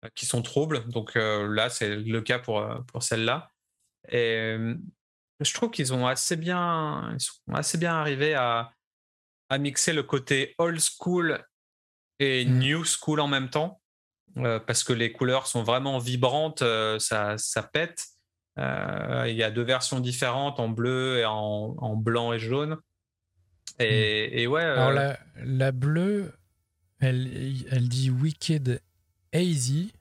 euh, 0.05 0.09
qui 0.15 0.27
sont 0.27 0.43
troubles. 0.43 0.87
Donc 0.91 1.15
là, 1.15 1.71
c'est 1.71 1.97
le 1.97 2.21
cas 2.21 2.39
pour, 2.39 2.63
pour 2.87 3.03
celle-là. 3.03 3.49
Et 4.11 4.57
hum, 4.57 4.83
je 5.41 5.55
trouve 5.55 5.71
qu'ils 5.71 5.95
ont 5.95 6.07
assez 6.07 6.37
bien, 6.37 7.15
ils 7.15 7.21
sont 7.21 7.55
assez 7.55 7.79
bien 7.79 7.95
arrivés 7.95 8.35
à, 8.35 8.73
à 9.53 9.59
mixer 9.59 9.93
le 9.93 10.03
côté 10.03 10.55
old 10.57 10.81
school 10.81 11.45
et 12.19 12.45
mmh. 12.45 12.59
new 12.59 12.85
school 12.85 13.21
en 13.21 13.29
même 13.29 13.51
temps. 13.51 13.82
Euh, 14.39 14.59
parce 14.59 14.83
que 14.83 14.93
les 14.93 15.13
couleurs 15.13 15.47
sont 15.47 15.63
vraiment 15.63 15.99
vibrantes, 15.99 16.63
euh, 16.63 16.99
ça, 16.99 17.37
ça, 17.37 17.63
pète. 17.63 18.07
Euh, 18.59 19.27
il 19.29 19.37
y 19.37 19.43
a 19.43 19.51
deux 19.51 19.63
versions 19.63 20.01
différentes 20.01 20.59
en 20.59 20.69
bleu 20.69 21.19
et 21.19 21.25
en, 21.27 21.97
blanc 21.97 22.33
et 22.33 22.39
jaune. 22.39 22.79
Et, 23.79 24.47
hmm. 24.47 24.51
ouais. 24.51 24.63
Alors 24.63 24.93
la, 24.93 25.19
la, 25.37 25.73
bleue, 25.73 26.33
elle, 27.01 27.31
elle 27.71 27.89
dit 27.89 28.11
Wicked 28.11 28.81
Hazy. 29.35 29.93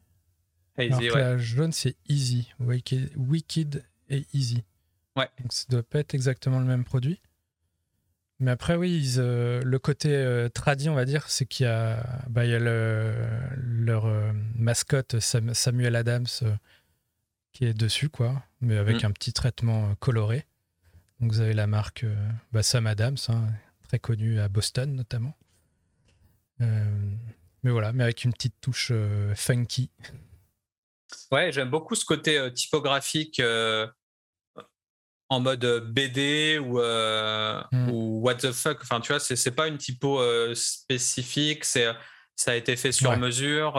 Hazy 0.78 1.10
alors 1.10 1.18
La 1.18 1.38
jaune, 1.38 1.74
c'est 1.74 1.96
Easy. 2.08 2.54
Wicked, 2.60 3.12
wicked 3.18 3.84
et 4.10 4.26
Easy. 4.34 4.64
Ouais. 5.18 5.30
Donc 5.40 5.52
ça 5.52 5.66
doit 5.70 5.84
pas 5.84 6.00
être 6.00 6.14
exactement 6.14 6.60
le 6.60 6.66
même 6.66 6.86
produit. 6.86 7.20
Mais 8.42 8.50
après, 8.50 8.76
oui, 8.76 9.14
euh, 9.18 9.62
le 9.64 9.78
côté 9.78 10.16
euh, 10.16 10.50
tradit, 10.50 10.90
on 10.90 10.96
va 10.96 11.06
dire, 11.06 11.30
c'est 11.30 11.46
qu'il 11.46 11.68
y 11.68 11.70
a, 11.70 12.04
bah, 12.28 12.44
il 12.44 12.50
y 12.50 12.56
a 12.56 12.60
leur 12.60 14.08
euh, 14.08 14.32
mascotte 14.56 15.20
Samuel 15.20 15.96
Adams 15.96 16.26
qui 17.54 17.66
est 17.66 17.76
dessus, 17.76 18.10
quoi, 18.10 18.42
mais 18.60 18.78
avec 18.78 19.04
mm. 19.04 19.06
un 19.06 19.12
petit 19.12 19.32
traitement 19.32 19.94
coloré. 20.00 20.48
Donc 21.20 21.34
vous 21.34 21.40
avez 21.40 21.54
la 21.54 21.68
marque 21.68 22.04
bah, 22.52 22.64
Sam 22.64 22.88
Adams, 22.88 23.18
hein, 23.28 23.44
très 23.88 24.00
connue 24.00 24.40
à 24.40 24.50
Boston 24.50 24.96
notamment. 24.96 25.38
mais 26.60 27.70
voilà, 27.70 27.94
mais 27.94 28.04
avec 28.04 28.24
une 28.24 28.34
petite 28.34 28.56
touche 28.60 28.92
funky. 29.36 29.92
Ouais, 31.32 31.52
j'aime 31.52 31.70
beaucoup 31.70 31.94
ce 31.94 32.06
côté 32.06 32.52
typographique 32.56 33.40
en 35.32 35.40
mode 35.40 35.66
BD 35.92 36.60
ou, 36.60 36.80
mm. 36.80 37.90
ou 37.90 38.22
what 38.22 38.36
the 38.36 38.52
fuck. 38.52 38.80
Enfin, 38.82 39.00
tu 39.00 39.14
vois, 39.14 39.20
c'est 39.20 39.56
pas 39.56 39.68
une 39.68 39.78
typo 39.78 40.22
spécifique, 40.54 41.66
c'est 41.66 41.88
ça 42.36 42.52
a 42.52 42.56
été 42.56 42.76
fait 42.76 42.92
sur 42.92 43.16
mesure. 43.18 43.78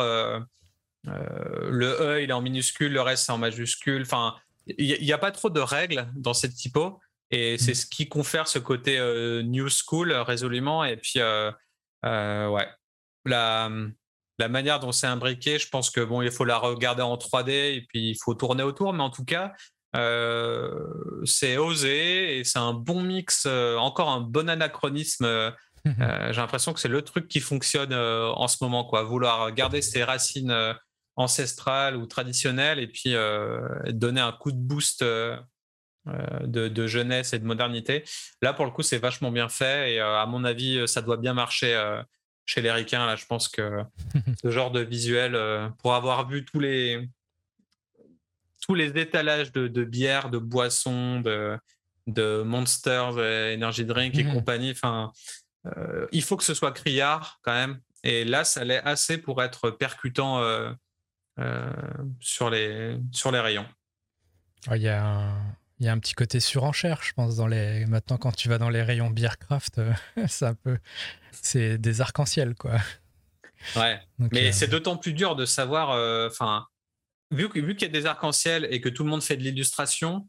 le 1.05 1.87
E, 2.01 2.23
il 2.23 2.31
est 2.31 2.33
en 2.33 2.43
minuscule, 2.43 2.93
le 2.93 3.03
reste, 3.03 3.27
c'est 3.27 3.33
en 3.33 3.39
majuscule. 3.39 4.03
Enfin, 4.03 4.35
il 4.67 5.03
n'y 5.03 5.13
a, 5.13 5.19
pas 5.19 5.31
trop 5.31 5.51
de 5.51 5.61
règles 5.61 6.09
dans 6.17 6.35
cette 6.35 6.55
typo. 6.55 7.01
Et 7.31 7.57
c'est 7.59 7.73
mm. 7.73 7.75
ce 7.75 7.87
qui 7.87 8.09
confère 8.09 8.47
ce 8.47 8.59
côté 8.59 8.99
euh, 8.99 9.43
new 9.43 9.69
school 9.69 10.13
résolument. 10.13 10.85
Et 10.85 10.97
puis, 10.97 11.15
euh, 11.17 11.51
euh, 12.05 12.49
ouais, 12.49 12.69
la, 13.25 13.71
la 14.39 14.49
manière 14.49 14.81
dont 14.81 14.93
c'est 14.93 15.07
imbriqué, 15.07 15.59
je 15.59 15.69
pense 15.69 15.91
que 15.91 16.01
bon, 16.01 16.23
il 16.23 16.31
faut 16.31 16.45
la 16.45 16.59
regarder 16.59 17.03
en 17.03 17.17
3D 17.17 17.51
et 17.51 17.87
puis 17.89 18.11
il 18.11 18.19
faut 18.23 18.35
tourner 18.35 18.63
autour. 18.63 18.93
Mais 18.93 19.03
en 19.03 19.11
tout 19.11 19.25
cas, 19.25 19.53
c'est 19.95 21.57
osé 21.57 22.39
et 22.39 22.45
c'est 22.45 22.59
un 22.59 22.73
bon 22.73 23.03
mix, 23.03 23.47
encore 23.47 24.11
un 24.11 24.21
bon 24.21 24.49
anachronisme. 24.49 25.53
J'ai 25.85 26.41
l'impression 26.41 26.73
que 26.73 26.81
c'est 26.81 26.89
le 26.89 27.03
truc 27.03 27.29
qui 27.29 27.41
fonctionne 27.41 27.93
en 27.93 28.49
ce 28.49 28.59
moment, 28.63 28.85
quoi. 28.85 29.03
Vouloir 29.03 29.53
garder 29.53 29.83
ses 29.83 30.05
racines 30.05 30.75
ancestrales 31.17 31.97
ou 31.97 32.07
traditionnelles 32.07 32.79
et 32.79 32.87
puis 32.87 33.15
donner 33.91 34.21
un 34.21 34.33
coup 34.33 34.53
de 34.53 34.59
boost 34.59 35.05
euh, 36.09 36.47
de, 36.47 36.87
jeunesse 36.89 37.33
et 37.33 37.39
de 37.39 37.45
modernité. 37.45 38.03
Là, 38.41 38.53
pour 38.53 38.65
le 38.65 38.73
coup, 38.73 38.83
c'est 38.83 38.99
vachement 38.99 39.31
bien 39.31 39.49
fait 39.49 39.95
et 39.95 40.01
euh, 40.01 40.19
à 40.19 40.27
mon 40.27 40.43
avis, 40.43 40.89
ça 40.89 41.01
doit 41.01 41.17
bien 41.17 41.33
marcher 41.33 41.77
euh, 41.77 42.03
chez 42.45 42.61
les 42.61 42.73
ricains. 42.73 43.07
Là, 43.07 43.15
je 43.15 43.25
pense 43.25 43.49
que 43.49 43.85
ce 44.43 44.51
genre 44.51 44.73
de 44.73 44.81
visuel, 44.81 45.39
pour 45.79 45.95
avoir 45.95 46.29
vu 46.29 46.45
tous 46.45 46.59
les 46.59 47.09
tous 48.63 48.75
les 48.75 48.99
étalages 48.99 49.53
de, 49.53 49.85
bières, 49.85 50.31
de 50.31 50.39
boissons, 50.39 51.21
de, 51.21 51.59
de 52.07 52.43
Monsters, 52.43 53.19
Energy 53.55 53.85
Drink 53.85 54.17
et 54.17 54.25
mhm. 54.25 54.33
compagnie, 54.33 54.71
enfin, 54.71 55.13
il 56.11 56.23
faut 56.23 56.37
que 56.37 56.45
ce 56.45 56.55
soit 56.55 56.73
criard 56.73 57.39
quand 57.43 57.53
même. 57.53 57.79
Et 58.03 58.25
là, 58.25 58.45
ça 58.45 58.65
l'est 58.65 58.83
assez 58.83 59.19
pour 59.19 59.43
être 59.43 59.71
percutant 59.71 60.43
sur, 62.21 62.51
les, 62.51 62.97
sur 63.13 63.31
les 63.31 63.41
rayons. 63.41 63.67
Ah, 64.69 64.77
il 64.77 64.83
y 64.83 64.89
a 64.89 65.05
un, 65.05 65.57
il 65.83 65.87
y 65.87 65.89
a 65.89 65.93
un 65.93 65.99
petit 65.99 66.15
côté 66.15 66.39
surenchère, 66.39 67.01
je 67.03 67.13
pense, 67.13 67.35
dans 67.35 67.49
les. 67.49 67.87
Maintenant, 67.87 68.17
quand 68.17 68.31
tu 68.31 68.49
vas 68.49 68.57
dans 68.57 68.69
les 68.71 68.85
rayons 68.85 69.11
Beercraft, 69.11 69.79
euh, 69.79 69.93
c'est 70.29 70.47
un 70.47 70.55
peu. 70.55 70.79
C'est 71.33 71.77
des 71.77 72.01
arcs-en-ciel, 72.01 72.55
quoi. 72.55 72.77
Ouais. 73.75 74.01
Mais 74.19 74.51
euh, 74.51 74.53
c'est 74.53 74.69
d'autant 74.69 74.97
plus 74.97 75.13
dur 75.13 75.35
de 75.35 75.45
savoir. 75.45 75.91
Euh, 75.91 76.29
enfin, 76.29 76.67
vu, 77.33 77.49
vu 77.55 77.75
qu'il 77.75 77.89
y 77.89 77.91
a 77.91 77.93
des 77.93 78.07
arcs-en-ciel 78.07 78.67
et 78.71 78.81
que 78.81 78.89
tout 78.89 79.05
le 79.05 79.11
monde 79.11 79.23
fait 79.23 79.37
de 79.37 79.43
l'illustration, 79.43 80.29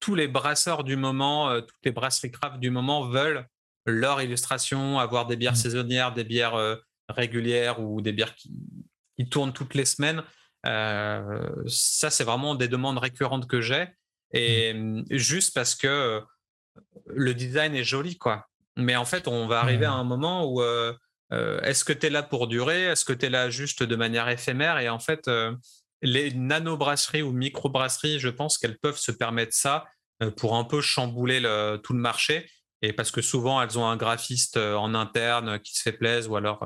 tous 0.00 0.14
les 0.14 0.26
brasseurs 0.26 0.84
du 0.84 0.96
moment, 0.96 1.60
toutes 1.60 1.84
les 1.84 1.90
brasseries 1.90 2.30
craft 2.30 2.60
du 2.60 2.70
moment 2.70 3.06
veulent 3.08 3.46
leur 3.84 4.22
illustration, 4.22 4.98
avoir 4.98 5.26
des 5.26 5.36
bières 5.36 5.52
mm. 5.52 5.56
saisonnières, 5.56 6.14
des 6.14 6.24
bières 6.24 6.78
régulières 7.10 7.80
ou 7.80 8.00
des 8.00 8.12
bières 8.12 8.34
qui, 8.34 8.50
qui 9.16 9.28
tournent 9.28 9.52
toutes 9.52 9.74
les 9.74 9.84
semaines. 9.84 10.22
ça, 10.64 12.10
c'est 12.10 12.24
vraiment 12.24 12.54
des 12.54 12.68
demandes 12.68 12.98
récurrentes 12.98 13.46
que 13.46 13.60
j'ai. 13.60 13.88
Et 14.32 14.74
mmh, 14.74 15.04
juste 15.10 15.54
parce 15.54 15.74
que 15.74 16.22
le 17.06 17.34
design 17.34 17.74
est 17.74 17.84
joli, 17.84 18.16
quoi. 18.18 18.48
Mais 18.76 18.96
en 18.96 19.04
fait, 19.04 19.28
on 19.28 19.46
va 19.46 19.60
arriver 19.60 19.86
à 19.86 19.92
un 19.92 20.04
moment 20.04 20.50
où 20.50 20.62
est-ce 21.30 21.84
que 21.84 21.92
tu 21.92 22.06
es 22.06 22.10
là 22.10 22.22
pour 22.22 22.48
durer? 22.48 22.84
Est-ce 22.84 23.04
que 23.04 23.12
tu 23.12 23.26
es 23.26 23.30
là 23.30 23.50
juste 23.50 23.82
de 23.82 23.96
manière 23.96 24.28
éphémère? 24.28 24.78
Et 24.78 24.88
en 24.88 24.98
fait, 24.98 25.30
les 26.04 26.32
nano-brasseries 26.32 27.22
ou 27.22 27.32
micro-brasseries, 27.32 28.20
je 28.20 28.28
pense 28.28 28.58
qu'elles 28.58 28.78
peuvent 28.78 28.98
se 28.98 29.10
permettre 29.10 29.54
ça 29.54 29.84
pour 30.36 30.54
un 30.54 30.64
peu 30.64 30.80
chambouler 30.80 31.40
le, 31.40 31.80
tout 31.82 31.92
le 31.92 31.98
marché. 31.98 32.48
Et 32.82 32.92
parce 32.92 33.10
que 33.10 33.22
souvent, 33.22 33.60
elles 33.60 33.78
ont 33.78 33.86
un 33.86 33.96
graphiste 33.96 34.56
en 34.56 34.94
interne 34.94 35.58
qui 35.58 35.74
se 35.74 35.82
fait 35.82 35.92
plaisir 35.92 36.30
ou 36.30 36.36
alors 36.36 36.64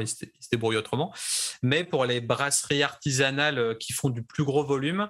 ils, 0.00 0.08
se, 0.08 0.24
ils, 0.24 0.42
se, 0.42 0.48
débrouillent 0.50 0.78
autrement. 0.78 1.14
Mais 1.62 1.84
pour 1.84 2.06
les 2.06 2.20
brasseries 2.20 2.82
artisanales 2.82 3.76
qui 3.78 3.92
font 3.92 4.08
du 4.08 4.22
plus 4.22 4.44
gros 4.44 4.64
volume, 4.64 5.08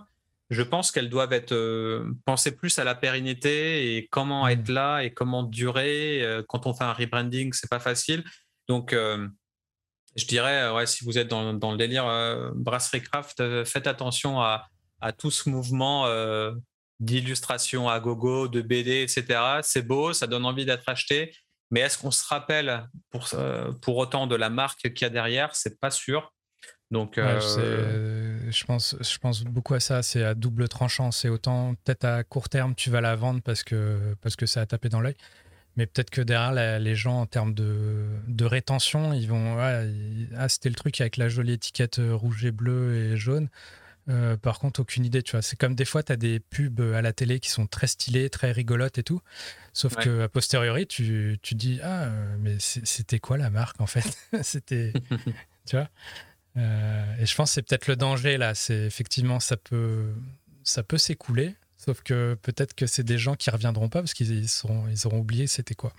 je 0.51 0.63
pense 0.63 0.91
qu'elles 0.91 1.09
doivent 1.09 1.33
être 1.33 1.53
euh, 1.53 2.13
penser 2.25 2.55
plus 2.55 2.79
à 2.81 2.85
la 2.85 2.97
pérennité 2.97 3.97
et 3.97 4.09
comment 4.09 4.47
mmh. 4.47 4.51
être 4.51 4.69
là 4.69 5.01
et 5.03 5.13
comment 5.13 5.45
durer. 5.45 6.23
Euh, 6.23 6.43
quand 6.47 6.67
on 6.67 6.75
fait 6.75 6.85
un 6.85 6.93
rebranding, 6.93 7.53
c'est 7.53 7.71
pas 7.71 7.79
facile. 7.79 8.25
Donc, 8.69 8.93
euh, 8.93 9.29
je 10.17 10.27
dirais, 10.27 10.71
ouais, 10.71 10.87
si 10.87 11.05
vous 11.05 11.19
êtes 11.19 11.29
dans, 11.29 11.53
le 11.53 11.77
délire 11.77 12.05
brasserie 12.55 13.03
craft, 13.03 13.65
faites 13.65 13.87
attention 13.87 14.41
à, 14.41 14.69
tout 15.17 15.31
ce 15.31 15.49
mouvement 15.49 16.07
d'illustration 16.99 17.89
à 17.89 18.01
gogo, 18.01 18.49
de 18.49 18.61
BD, 18.61 19.03
etc. 19.03 19.61
C'est 19.63 19.83
beau, 19.83 20.13
ça 20.13 20.27
donne 20.27 20.45
envie 20.45 20.65
d'être 20.65 20.89
acheté. 20.89 21.35
Mais 21.71 21.81
est-ce 21.81 21.97
qu'on 21.97 22.11
se 22.11 22.27
rappelle 22.27 22.89
pour, 23.11 23.29
pour 23.81 23.97
autant 23.97 24.27
de 24.27 24.35
la 24.35 24.51
marque 24.51 24.93
qu'il 24.93 25.03
y 25.03 25.05
a 25.05 25.11
derrière? 25.11 25.55
C'est 25.55 25.79
pas 25.79 25.91
sûr. 25.91 26.33
Donc, 26.91 27.19
euh, 27.19 27.41
je, 28.51 28.65
pense, 28.65 28.97
je 29.01 29.19
pense 29.19 29.45
beaucoup 29.45 29.75
à 29.75 29.81
ça. 29.81 30.03
C'est 30.03 30.25
à 30.25 30.35
double 30.35 30.69
tranchant. 30.69 31.13
C'est 31.13 31.29
autant, 31.29 31.75
peut-être 31.85 32.05
à 32.05 32.25
court 32.25 32.49
terme, 32.49 32.75
tu 32.75 32.91
vas 32.91 33.01
la 33.01 33.15
vendre 33.15 33.41
parce 33.43 33.63
que, 33.63 34.15
parce 34.21 34.35
que 34.35 34.47
ça 34.47 34.61
a 34.63 34.67
tapé 34.67 34.89
dans 34.89 35.01
l'œil. 35.01 35.17
Mais 35.77 35.87
peut-être 35.87 36.11
que 36.11 36.21
derrière, 36.21 36.81
les 36.81 36.95
gens, 36.95 37.21
en 37.21 37.27
termes 37.27 37.55
de, 37.55 38.07
de 38.27 38.45
rétention, 38.45 39.13
ils 39.13 39.29
vont. 39.29 39.57
ah, 39.59 40.49
c'était 40.49 40.69
le 40.69 40.75
truc 40.75 41.01
avec 41.01 41.17
la 41.17 41.29
jolie 41.29 41.53
étiquette 41.53 41.99
euh, 41.99 42.15
rouge 42.15 42.45
et 42.45 42.51
bleu 42.51 42.95
et 42.95 43.17
jaune. 43.17 43.49
Euh, 44.09 44.37
par 44.37 44.59
contre, 44.59 44.81
aucune 44.81 45.05
idée, 45.05 45.23
tu 45.23 45.33
vois. 45.33 45.43
C'est 45.43 45.57
comme 45.57 45.75
des 45.75 45.85
fois, 45.85 46.03
tu 46.03 46.13
as 46.13 46.17
des 46.17 46.41
pubs 46.41 46.81
à 46.81 47.03
la 47.03 47.13
télé 47.13 47.39
qui 47.39 47.51
sont 47.51 47.67
très 47.67 47.87
stylées, 47.87 48.29
très 48.31 48.51
rigolotes 48.51 48.99
et 48.99 49.03
tout. 49.03 49.21
Sauf 49.73 49.95
qu'à 49.95 50.03
que 50.03 50.23
a 50.23 50.29
posteriori, 50.29 50.87
tu, 50.87 51.39
tu 51.43 51.55
dis 51.55 51.79
Ah, 51.83 52.09
mais 52.41 52.57
c'était 52.59 53.21
quoi 53.21 53.37
la 53.37 53.51
marque 53.51 53.81
en 53.81 53.87
fait? 53.87 54.19
C'était. 54.43 54.93
tu 55.67 55.77
vois 55.77 55.89
euh, 56.57 57.17
et 57.19 57.27
je 57.27 57.35
pense 57.35 57.51
que 57.51 57.55
c'est 57.55 57.63
peut-être 57.63 57.87
le 57.87 57.97
danger 57.97 58.37
là. 58.37 58.55
C'est 58.55 58.83
effectivement 58.83 59.41
ça 59.41 59.57
peut 59.57 60.13
ça 60.63 60.83
peut 60.83 60.99
s'écouler, 60.99 61.55
sauf 61.85 62.03
que 62.03 62.37
peut-être 62.43 62.75
que 62.75 62.87
c'est 62.87 63.03
des 63.03 63.19
gens 63.19 63.35
qui 63.35 63.51
reviendront 63.51 63.89
pas 63.89 64.01
parce 64.01 64.15
qu'ils 64.15 64.49
seront 64.49 64.87
ils 64.89 65.07
auront 65.07 65.19
oublié 65.21 65.47
c'était 65.47 65.75
quoi. 65.75 65.93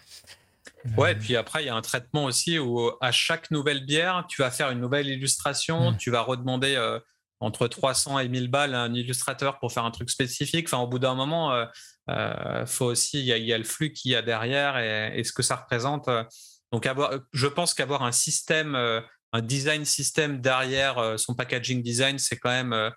Ouais, 0.98 1.12
et 1.12 1.15
puis 1.15 1.36
après, 1.36 1.63
il 1.63 1.67
y 1.67 1.70
a 1.70 1.76
un 1.76 1.82
traitement 1.82 2.26
aussi 2.26 2.58
où 2.58 2.91
à 3.02 3.12
chaque 3.12 3.52
nouvelle 3.52 3.86
bière, 3.86 4.26
tu 4.28 4.41
vas 4.41 4.50
faire 4.50 4.72
une 4.72 4.80
nouvelle 4.80 5.08
illustration, 5.08 5.94
tu 5.94 6.10
vas 6.10 6.22
redemander 6.22 6.76
euh, 6.76 7.00
entre 7.39 7.67
300 7.67 8.20
et 8.20 8.28
1000 8.28 8.50
balles 8.50 8.74
à 8.74 8.82
un 8.82 8.94
illustrateur 8.94 9.60
pour 9.60 9.72
faire 9.72 9.86
un 9.86 9.91
truc 9.91 10.10
spécifique. 10.10 10.67
Enfin, 10.67 10.82
au 10.82 10.88
bout 10.88 11.00
d'un 11.00 11.13
moment, 11.13 11.54
euh, 12.10 12.65
faut 12.65 12.86
aussi, 12.86 13.20
il 13.20 13.26
y, 13.26 13.54
a 13.54 13.58
le 13.58 13.63
flux 13.63 13.94
qu'il 13.94 14.12
y 14.12 14.15
a 14.15 14.24
derrière 14.24 14.78
et, 14.78 15.20
et, 15.20 15.24
ce 15.24 15.34
que 15.34 15.44
ça 15.44 15.56
représente. 15.56 16.10
Donc, 16.72 16.86
avoir, 16.88 17.12
je 17.32 17.48
pense 17.48 17.76
qu'avoir 17.76 18.02
un 18.04 18.12
système 18.12 18.76
un 19.34 19.41
design 19.41 19.86
système 19.86 20.41
derrière 20.41 20.98
euh, 20.98 21.17
son 21.17 21.34
packaging 21.36 21.82
design, 21.82 22.20
c'est 22.20 22.38
quand 22.38 22.50
même 22.50 22.74
euh, 22.74 22.89
euh, 22.89 22.91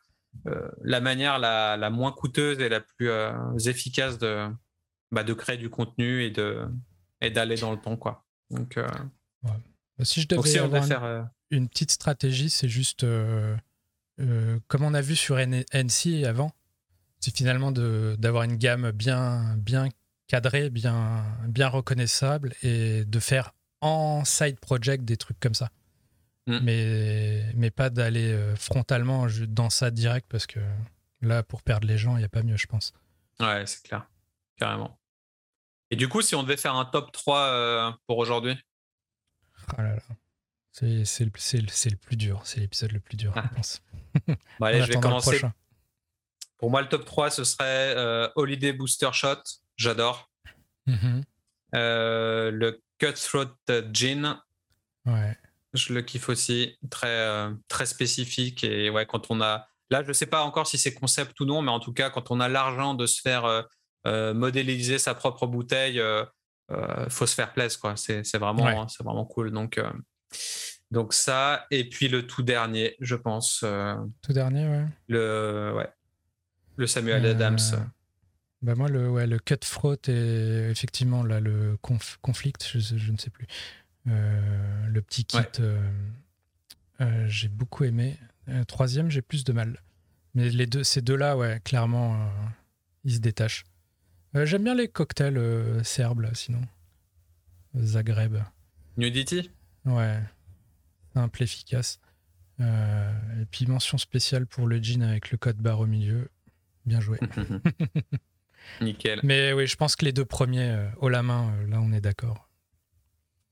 la 0.82 1.00
manière 1.00 1.38
la, 1.38 1.90
moins 1.90 2.12
coûteuse 2.12 2.60
et 2.60 2.68
la 2.68 2.80
plus 2.80 3.10
efficace 3.66 4.18
de, 4.18 4.46
bah, 5.10 5.24
de 5.24 5.32
créer 5.32 5.56
du 5.56 5.70
contenu 5.70 6.22
et 6.22 6.30
de 6.30 6.66
et 7.20 7.30
d'aller 7.30 7.56
dans 7.56 7.72
le 7.72 7.78
temps 7.78 7.96
quoi. 7.96 8.24
Donc 8.50 8.78
bah, 9.42 9.56
si 10.02 10.20
je 10.20 10.28
devais 10.28 10.58
avoir 10.58 10.84
faire, 10.84 11.28
une, 11.50 11.68
petite 11.68 11.90
stratégie, 11.92 12.50
c'est 12.50 12.68
juste 12.68 13.06
comme 14.16 14.82
on 14.82 14.94
a 14.94 15.00
vu 15.00 15.16
sur 15.16 15.38
NC 15.38 16.24
avant, 16.26 16.52
c'est 17.20 17.34
finalement 17.34 17.72
d'avoir 17.72 18.42
une 18.42 18.56
gamme 18.56 18.90
bien 18.90 19.56
bien 19.56 19.88
cadrée, 20.26 20.70
bien 20.70 21.24
bien 21.48 21.68
reconnaissable 21.68 22.54
et 22.62 23.04
de 23.04 23.18
faire 23.18 23.54
en 23.80 24.24
side 24.24 24.58
project 24.58 25.04
des 25.04 25.16
trucs 25.16 25.38
comme 25.40 25.54
ça. 25.54 25.70
Mm. 26.46 26.58
mais, 26.62 27.52
mais 27.54 27.70
pas 27.70 27.88
d'aller 27.88 28.32
euh, 28.32 28.54
frontalement 28.56 29.26
dans 29.48 29.70
ça 29.70 29.90
direct 29.90 30.26
parce 30.28 30.46
que 30.46 30.60
là, 31.22 31.42
pour 31.42 31.62
perdre 31.62 31.86
les 31.86 31.96
gens, 31.96 32.16
il 32.16 32.18
n'y 32.18 32.24
a 32.24 32.28
pas 32.28 32.42
mieux, 32.42 32.56
je 32.56 32.66
pense. 32.66 32.92
Ouais, 33.40 33.64
c'est 33.66 33.82
clair, 33.82 34.06
carrément. 34.56 34.98
Et 35.90 35.96
du 35.96 36.08
coup, 36.08 36.20
si 36.22 36.34
on 36.34 36.42
devait 36.42 36.56
faire 36.56 36.74
un 36.74 36.84
top 36.84 37.12
3 37.12 37.38
euh, 37.38 37.92
pour 38.06 38.18
aujourd'hui? 38.18 38.58
Ah 39.76 39.82
là 39.82 39.94
là. 39.94 40.02
C'est 40.72 40.86
le, 41.20 41.30
le, 41.30 41.96
plus 41.96 42.16
dur, 42.16 42.40
c'est 42.44 42.58
l'épisode 42.58 42.92
le 42.92 43.00
plus 43.00 43.16
dur, 43.16 43.32
je 43.36 43.54
pense. 43.54 43.82
bon, 44.26 44.66
allez, 44.66 44.82
je 44.82 44.92
vais 44.92 45.00
commencer. 45.00 45.40
Pour 46.58 46.70
moi, 46.70 46.82
le 46.82 46.88
top 46.88 47.04
3, 47.04 47.30
ce 47.30 47.44
serait 47.44 47.94
euh, 47.96 48.28
Holiday 48.34 48.72
Booster 48.72 49.10
Shot, 49.12 49.42
j'adore. 49.76 50.30
Mm-hmm. 50.88 51.22
le 51.72 52.82
Cutthroat 52.98 53.56
Gin. 53.92 54.38
Ouais. 55.06 55.36
Je 55.74 55.92
le 55.92 56.02
kiffe 56.02 56.28
aussi, 56.28 56.78
très, 56.90 57.08
euh, 57.08 57.50
très 57.68 57.86
spécifique. 57.86 58.64
Et 58.64 58.90
ouais, 58.90 59.06
quand 59.06 59.30
on 59.30 59.40
a 59.40 59.66
là, 59.90 60.02
je 60.02 60.08
ne 60.08 60.12
sais 60.12 60.26
pas 60.26 60.42
encore 60.42 60.66
si 60.66 60.78
c'est 60.78 60.94
concept 60.94 61.38
ou 61.40 61.44
non, 61.44 61.62
mais 61.62 61.70
en 61.70 61.80
tout 61.80 61.92
cas, 61.92 62.10
quand 62.10 62.30
on 62.30 62.40
a 62.40 62.48
l'argent 62.48 62.94
de 62.94 63.06
se 63.06 63.20
faire 63.20 63.66
modéliser 64.06 64.98
sa 64.98 65.14
propre 65.14 65.46
bouteille, 65.46 66.00
il 66.70 67.10
faut 67.10 67.26
se 67.26 67.34
faire 67.34 67.52
plaisir. 67.52 67.80
Quoi. 67.80 67.94
C'est, 67.96 68.38
vraiment, 68.38 68.88
c'est 68.88 69.02
vraiment 69.02 69.24
cool. 69.24 69.50
Donc, 69.50 69.80
donc 70.90 71.12
ça, 71.12 71.66
et 71.70 71.88
puis 71.88 72.08
le 72.08 72.26
tout 72.26 72.42
dernier, 72.42 72.96
je 73.00 73.14
pense. 73.14 73.64
tout 74.22 74.32
dernier, 74.32 74.66
ouais. 74.66 74.84
Le, 75.08 75.72
ouais. 75.76 75.88
le 76.76 76.86
Samuel 76.86 77.26
Adams. 77.26 77.58
Bah 78.64 78.74
moi, 78.74 78.88
le, 78.88 79.10
ouais, 79.10 79.26
le 79.26 79.38
cutthroat 79.38 80.08
et 80.08 80.70
effectivement 80.70 81.22
là, 81.22 81.38
le 81.38 81.76
conf, 81.82 82.16
conflict, 82.22 82.66
je, 82.72 83.12
ne 83.12 83.18
sais 83.18 83.28
plus. 83.28 83.46
Euh, 84.08 84.86
le 84.86 85.02
petit 85.02 85.24
kit, 85.24 85.38
euh, 85.60 85.90
euh, 87.00 87.26
j'ai 87.26 87.48
beaucoup 87.48 87.84
aimé. 87.84 88.18
troisième, 88.68 89.10
j'ai 89.10 89.22
plus 89.22 89.44
de 89.44 89.52
mal. 89.52 89.80
Mais 90.34 90.50
les 90.50 90.66
deux, 90.66 90.84
ces 90.84 91.00
deux-là, 91.00 91.36
ouais, 91.36 91.60
clairement, 91.64 92.30
ils 93.04 93.14
se 93.14 93.18
détachent. 93.20 93.64
J'aime 94.34 94.64
bien 94.64 94.74
les 94.74 94.88
cocktails 94.88 95.84
serbes, 95.84 96.20
là, 96.20 96.30
sinon. 96.34 96.60
Zagreb. 97.76 98.36
Nudity? 98.96 99.50
Ouais. 99.84 100.20
Simple, 101.14 101.42
efficace. 101.44 102.00
et 102.58 103.44
puis 103.50 103.66
mention 103.66 103.96
spéciale 103.96 104.46
pour 104.46 104.66
le 104.66 104.82
jean 104.82 105.02
avec 105.02 105.30
le 105.30 105.38
code 105.38 105.58
barre 105.58 105.80
au 105.80 105.86
milieu. 105.86 106.28
Bien 106.84 107.00
joué. 107.00 107.18
Nickel. 108.80 109.20
Mais 109.22 109.52
oui, 109.52 109.66
je 109.66 109.76
pense 109.76 109.96
que 109.96 110.04
les 110.04 110.12
deux 110.12 110.24
premiers, 110.24 110.70
euh, 110.70 110.88
haut 110.98 111.08
la 111.08 111.22
main, 111.22 111.52
euh, 111.52 111.66
là, 111.68 111.80
on 111.80 111.92
est 111.92 112.00
d'accord. 112.00 112.43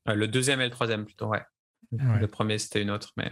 Le 0.05 0.27
deuxième 0.27 0.61
et 0.61 0.65
le 0.65 0.71
troisième, 0.71 1.05
plutôt, 1.05 1.27
ouais. 1.27 1.43
Le 1.91 2.25
premier, 2.25 2.57
c'était 2.57 2.81
une 2.81 2.91
autre, 2.91 3.11
mais. 3.17 3.31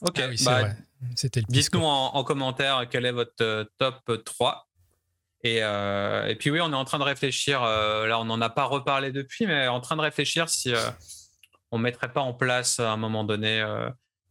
Ok, 0.00 0.20
ah 0.20 0.28
bah, 0.44 0.68
c'était 1.14 1.42
Dites-nous 1.48 1.82
en, 1.82 2.24
commentaire 2.24 2.86
quel 2.90 3.04
est 3.04 3.12
votre 3.12 3.34
euh, 3.42 3.64
top 3.78 4.24
3. 4.24 4.66
Et, 5.44 5.58
et, 5.58 6.36
puis 6.36 6.50
oui, 6.50 6.60
on 6.60 6.72
est 6.72 6.76
en 6.76 6.84
train 6.84 6.98
de 6.98 7.04
réfléchir, 7.04 7.60
là 7.62 8.18
on 8.18 8.24
n'en 8.24 8.40
a 8.40 8.50
pas 8.50 8.64
reparlé 8.64 9.12
depuis, 9.12 9.46
mais 9.46 9.68
en 9.68 9.80
train 9.80 9.94
de 9.94 10.00
réfléchir 10.00 10.48
si 10.48 10.72
on 11.70 11.78
ne 11.78 11.84
mettrait 11.84 12.12
pas 12.12 12.22
en 12.22 12.34
place 12.34 12.80
à 12.80 12.90
un 12.90 12.96
moment 12.96 13.22
donné 13.22 13.64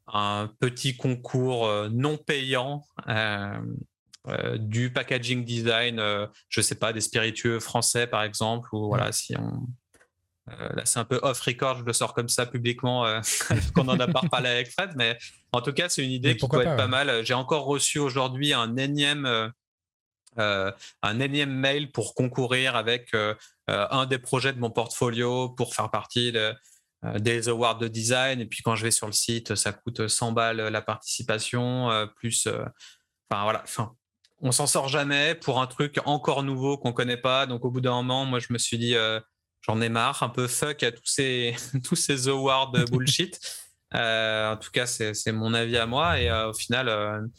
un 0.07 0.49
petit 0.59 0.97
concours 0.97 1.71
non 1.91 2.17
payant 2.17 2.83
euh, 4.29 4.57
du 4.57 4.91
packaging 4.91 5.45
design, 5.45 5.99
euh, 5.99 6.27
je 6.49 6.59
sais 6.59 6.75
pas, 6.75 6.91
des 6.91 6.99
spiritueux 6.99 7.61
français 7.61 8.07
par 8.07 8.23
exemple, 8.23 8.67
ou 8.73 8.87
voilà, 8.87 9.11
si 9.11 9.37
on. 9.37 9.67
Euh, 10.49 10.69
là, 10.73 10.85
c'est 10.85 10.99
un 10.99 11.05
peu 11.05 11.19
off 11.23 11.39
record, 11.41 11.79
je 11.79 11.83
le 11.83 11.93
sors 11.93 12.13
comme 12.13 12.29
ça 12.29 12.45
publiquement, 12.45 13.05
qu'on 13.75 13.87
en 13.87 13.99
a 13.99 14.07
pas 14.07 14.21
parlé 14.31 14.49
avec 14.49 14.71
Fred, 14.71 14.91
mais 14.95 15.17
en 15.51 15.61
tout 15.61 15.73
cas, 15.73 15.89
c'est 15.89 16.03
une 16.03 16.11
idée 16.11 16.37
qui 16.37 16.47
peut 16.47 16.61
être 16.61 16.77
pas 16.77 16.87
mal. 16.87 17.25
J'ai 17.25 17.33
encore 17.33 17.65
reçu 17.65 17.99
aujourd'hui 17.99 18.53
un 18.53 18.77
énième. 18.77 19.51
un 20.37 21.19
énième 21.19 21.51
mail 21.51 21.91
pour 21.91 22.13
concourir 22.13 22.75
avec 22.75 23.15
un 23.67 24.05
des 24.05 24.19
projets 24.19 24.53
de 24.53 24.59
mon 24.59 24.69
portfolio 24.69 25.49
pour 25.49 25.73
faire 25.75 25.89
partie 25.89 26.33
des 27.15 27.49
awards 27.49 27.77
de 27.77 27.87
design. 27.87 28.39
Et 28.39 28.45
puis 28.45 28.61
quand 28.63 28.75
je 28.75 28.83
vais 28.83 28.91
sur 28.91 29.07
le 29.07 29.13
site, 29.13 29.55
ça 29.55 29.73
coûte 29.73 30.07
100 30.07 30.31
balles 30.31 30.57
la 30.57 30.81
participation, 30.81 31.89
plus. 32.15 32.47
Enfin 33.29 33.43
voilà, 33.43 33.61
enfin, 33.63 33.93
on 34.41 34.51
s'en 34.51 34.67
sort 34.67 34.87
jamais 34.87 35.35
pour 35.35 35.59
un 35.61 35.67
truc 35.67 35.99
encore 36.05 36.43
nouveau 36.43 36.77
qu'on 36.77 36.93
connaît 36.93 37.17
pas. 37.17 37.45
Donc 37.45 37.65
au 37.65 37.71
bout 37.71 37.81
d'un 37.81 37.93
moment, 37.93 38.25
moi 38.25 38.39
je 38.39 38.47
me 38.51 38.57
suis 38.57 38.77
dit 38.77 38.95
euh, 38.95 39.19
j'en 39.67 39.81
ai 39.81 39.89
marre, 39.89 40.23
un 40.23 40.29
peu 40.29 40.47
fuck 40.47 40.83
à 40.83 40.91
tous 40.91 41.05
ces 41.05 41.55
tous 41.83 41.95
ces 41.95 42.27
awards 42.27 42.71
bullshit. 42.91 43.39
Euh, 43.93 44.53
en 44.53 44.57
tout 44.57 44.71
cas, 44.71 44.85
c'est 44.85 45.31
mon 45.31 45.53
avis 45.53 45.77
à 45.77 45.85
moi. 45.85 46.19
Et 46.19 46.29
euh, 46.29 46.49
au 46.49 46.53
final, 46.53 47.29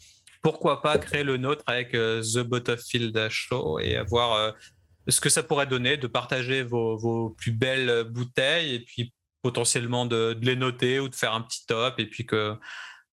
pourquoi 0.41 0.81
pas 0.81 0.97
créer 0.97 1.23
le 1.23 1.37
nôtre 1.37 1.63
avec 1.67 1.91
The 1.91 2.39
Butterfield 2.39 3.29
Show 3.29 3.79
et 3.79 4.01
voir 4.07 4.55
ce 5.07 5.21
que 5.21 5.29
ça 5.29 5.43
pourrait 5.43 5.67
donner, 5.67 5.97
de 5.97 6.07
partager 6.07 6.63
vos, 6.63 7.35
plus 7.37 7.51
belles 7.51 8.03
bouteilles 8.05 8.75
et 8.75 8.79
puis 8.79 9.13
potentiellement 9.41 10.05
de, 10.05 10.33
de, 10.33 10.45
les 10.45 10.55
noter 10.55 10.99
ou 10.99 11.07
de 11.07 11.15
faire 11.15 11.33
un 11.33 11.41
petit 11.41 11.65
top 11.65 11.99
et 11.99 12.05
puis 12.05 12.25
que 12.25 12.57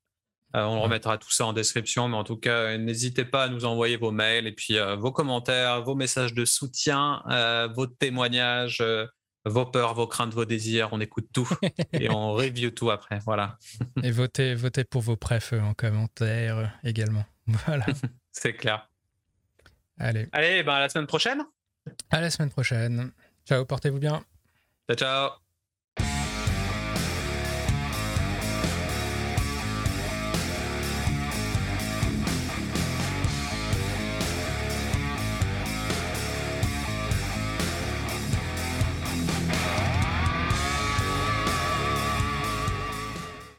Euh, 0.54 0.64
on 0.64 0.82
remettra 0.82 1.18
tout 1.18 1.32
ça 1.32 1.46
en 1.46 1.54
description, 1.54 2.10
mais 2.10 2.18
en 2.18 2.26
tout 2.26 2.36
cas, 2.36 2.78
n'hésitez 2.78 3.24
pas 3.24 3.46
à 3.46 3.48
nous 3.48 3.64
envoyer 3.64 3.96
vos 3.96 4.12
mails 4.12 4.48
et 4.48 4.52
puis 4.52 4.78
euh, 4.78 4.98
vos 4.98 5.14
commentaires, 5.14 5.82
vos 5.84 5.96
messages 5.96 6.34
de 6.34 6.44
soutien, 6.44 7.24
vos 7.74 7.88
témoignages, 7.88 8.84
vos 9.46 9.66
peurs, 9.66 9.94
vos 9.94 10.08
craintes, 10.08 10.34
vos 10.34 10.44
désirs. 10.46 10.90
On 10.92 11.00
écoute 11.00 11.30
tout 11.32 11.48
et 11.94 12.10
on 12.10 12.34
review 12.34 12.72
tout 12.72 12.92
après. 12.92 13.20
Voilà. 13.20 13.58
et 14.04 14.12
votez, 14.12 14.54
votez 14.56 14.84
pour 14.84 15.02
vos 15.02 15.16
prefs 15.16 15.54
en 15.54 15.74
commentaire 15.74 16.78
également. 16.84 17.24
Voilà. 17.68 17.86
C'est 18.32 18.54
clair. 18.54 18.90
Allez. 19.98 20.28
Allez, 20.32 20.64
ben 20.64 20.74
à 20.74 20.80
la 20.80 20.90
semaine 20.90 21.08
prochaine. 21.08 21.44
À 22.10 22.22
la 22.22 22.30
semaine 22.30 22.50
prochaine. 22.50 23.12
Ciao, 23.46 23.66
portez-vous 23.66 24.00
bien. 24.00 24.24
Ciao, 24.88 24.96
ciao. 24.96 25.51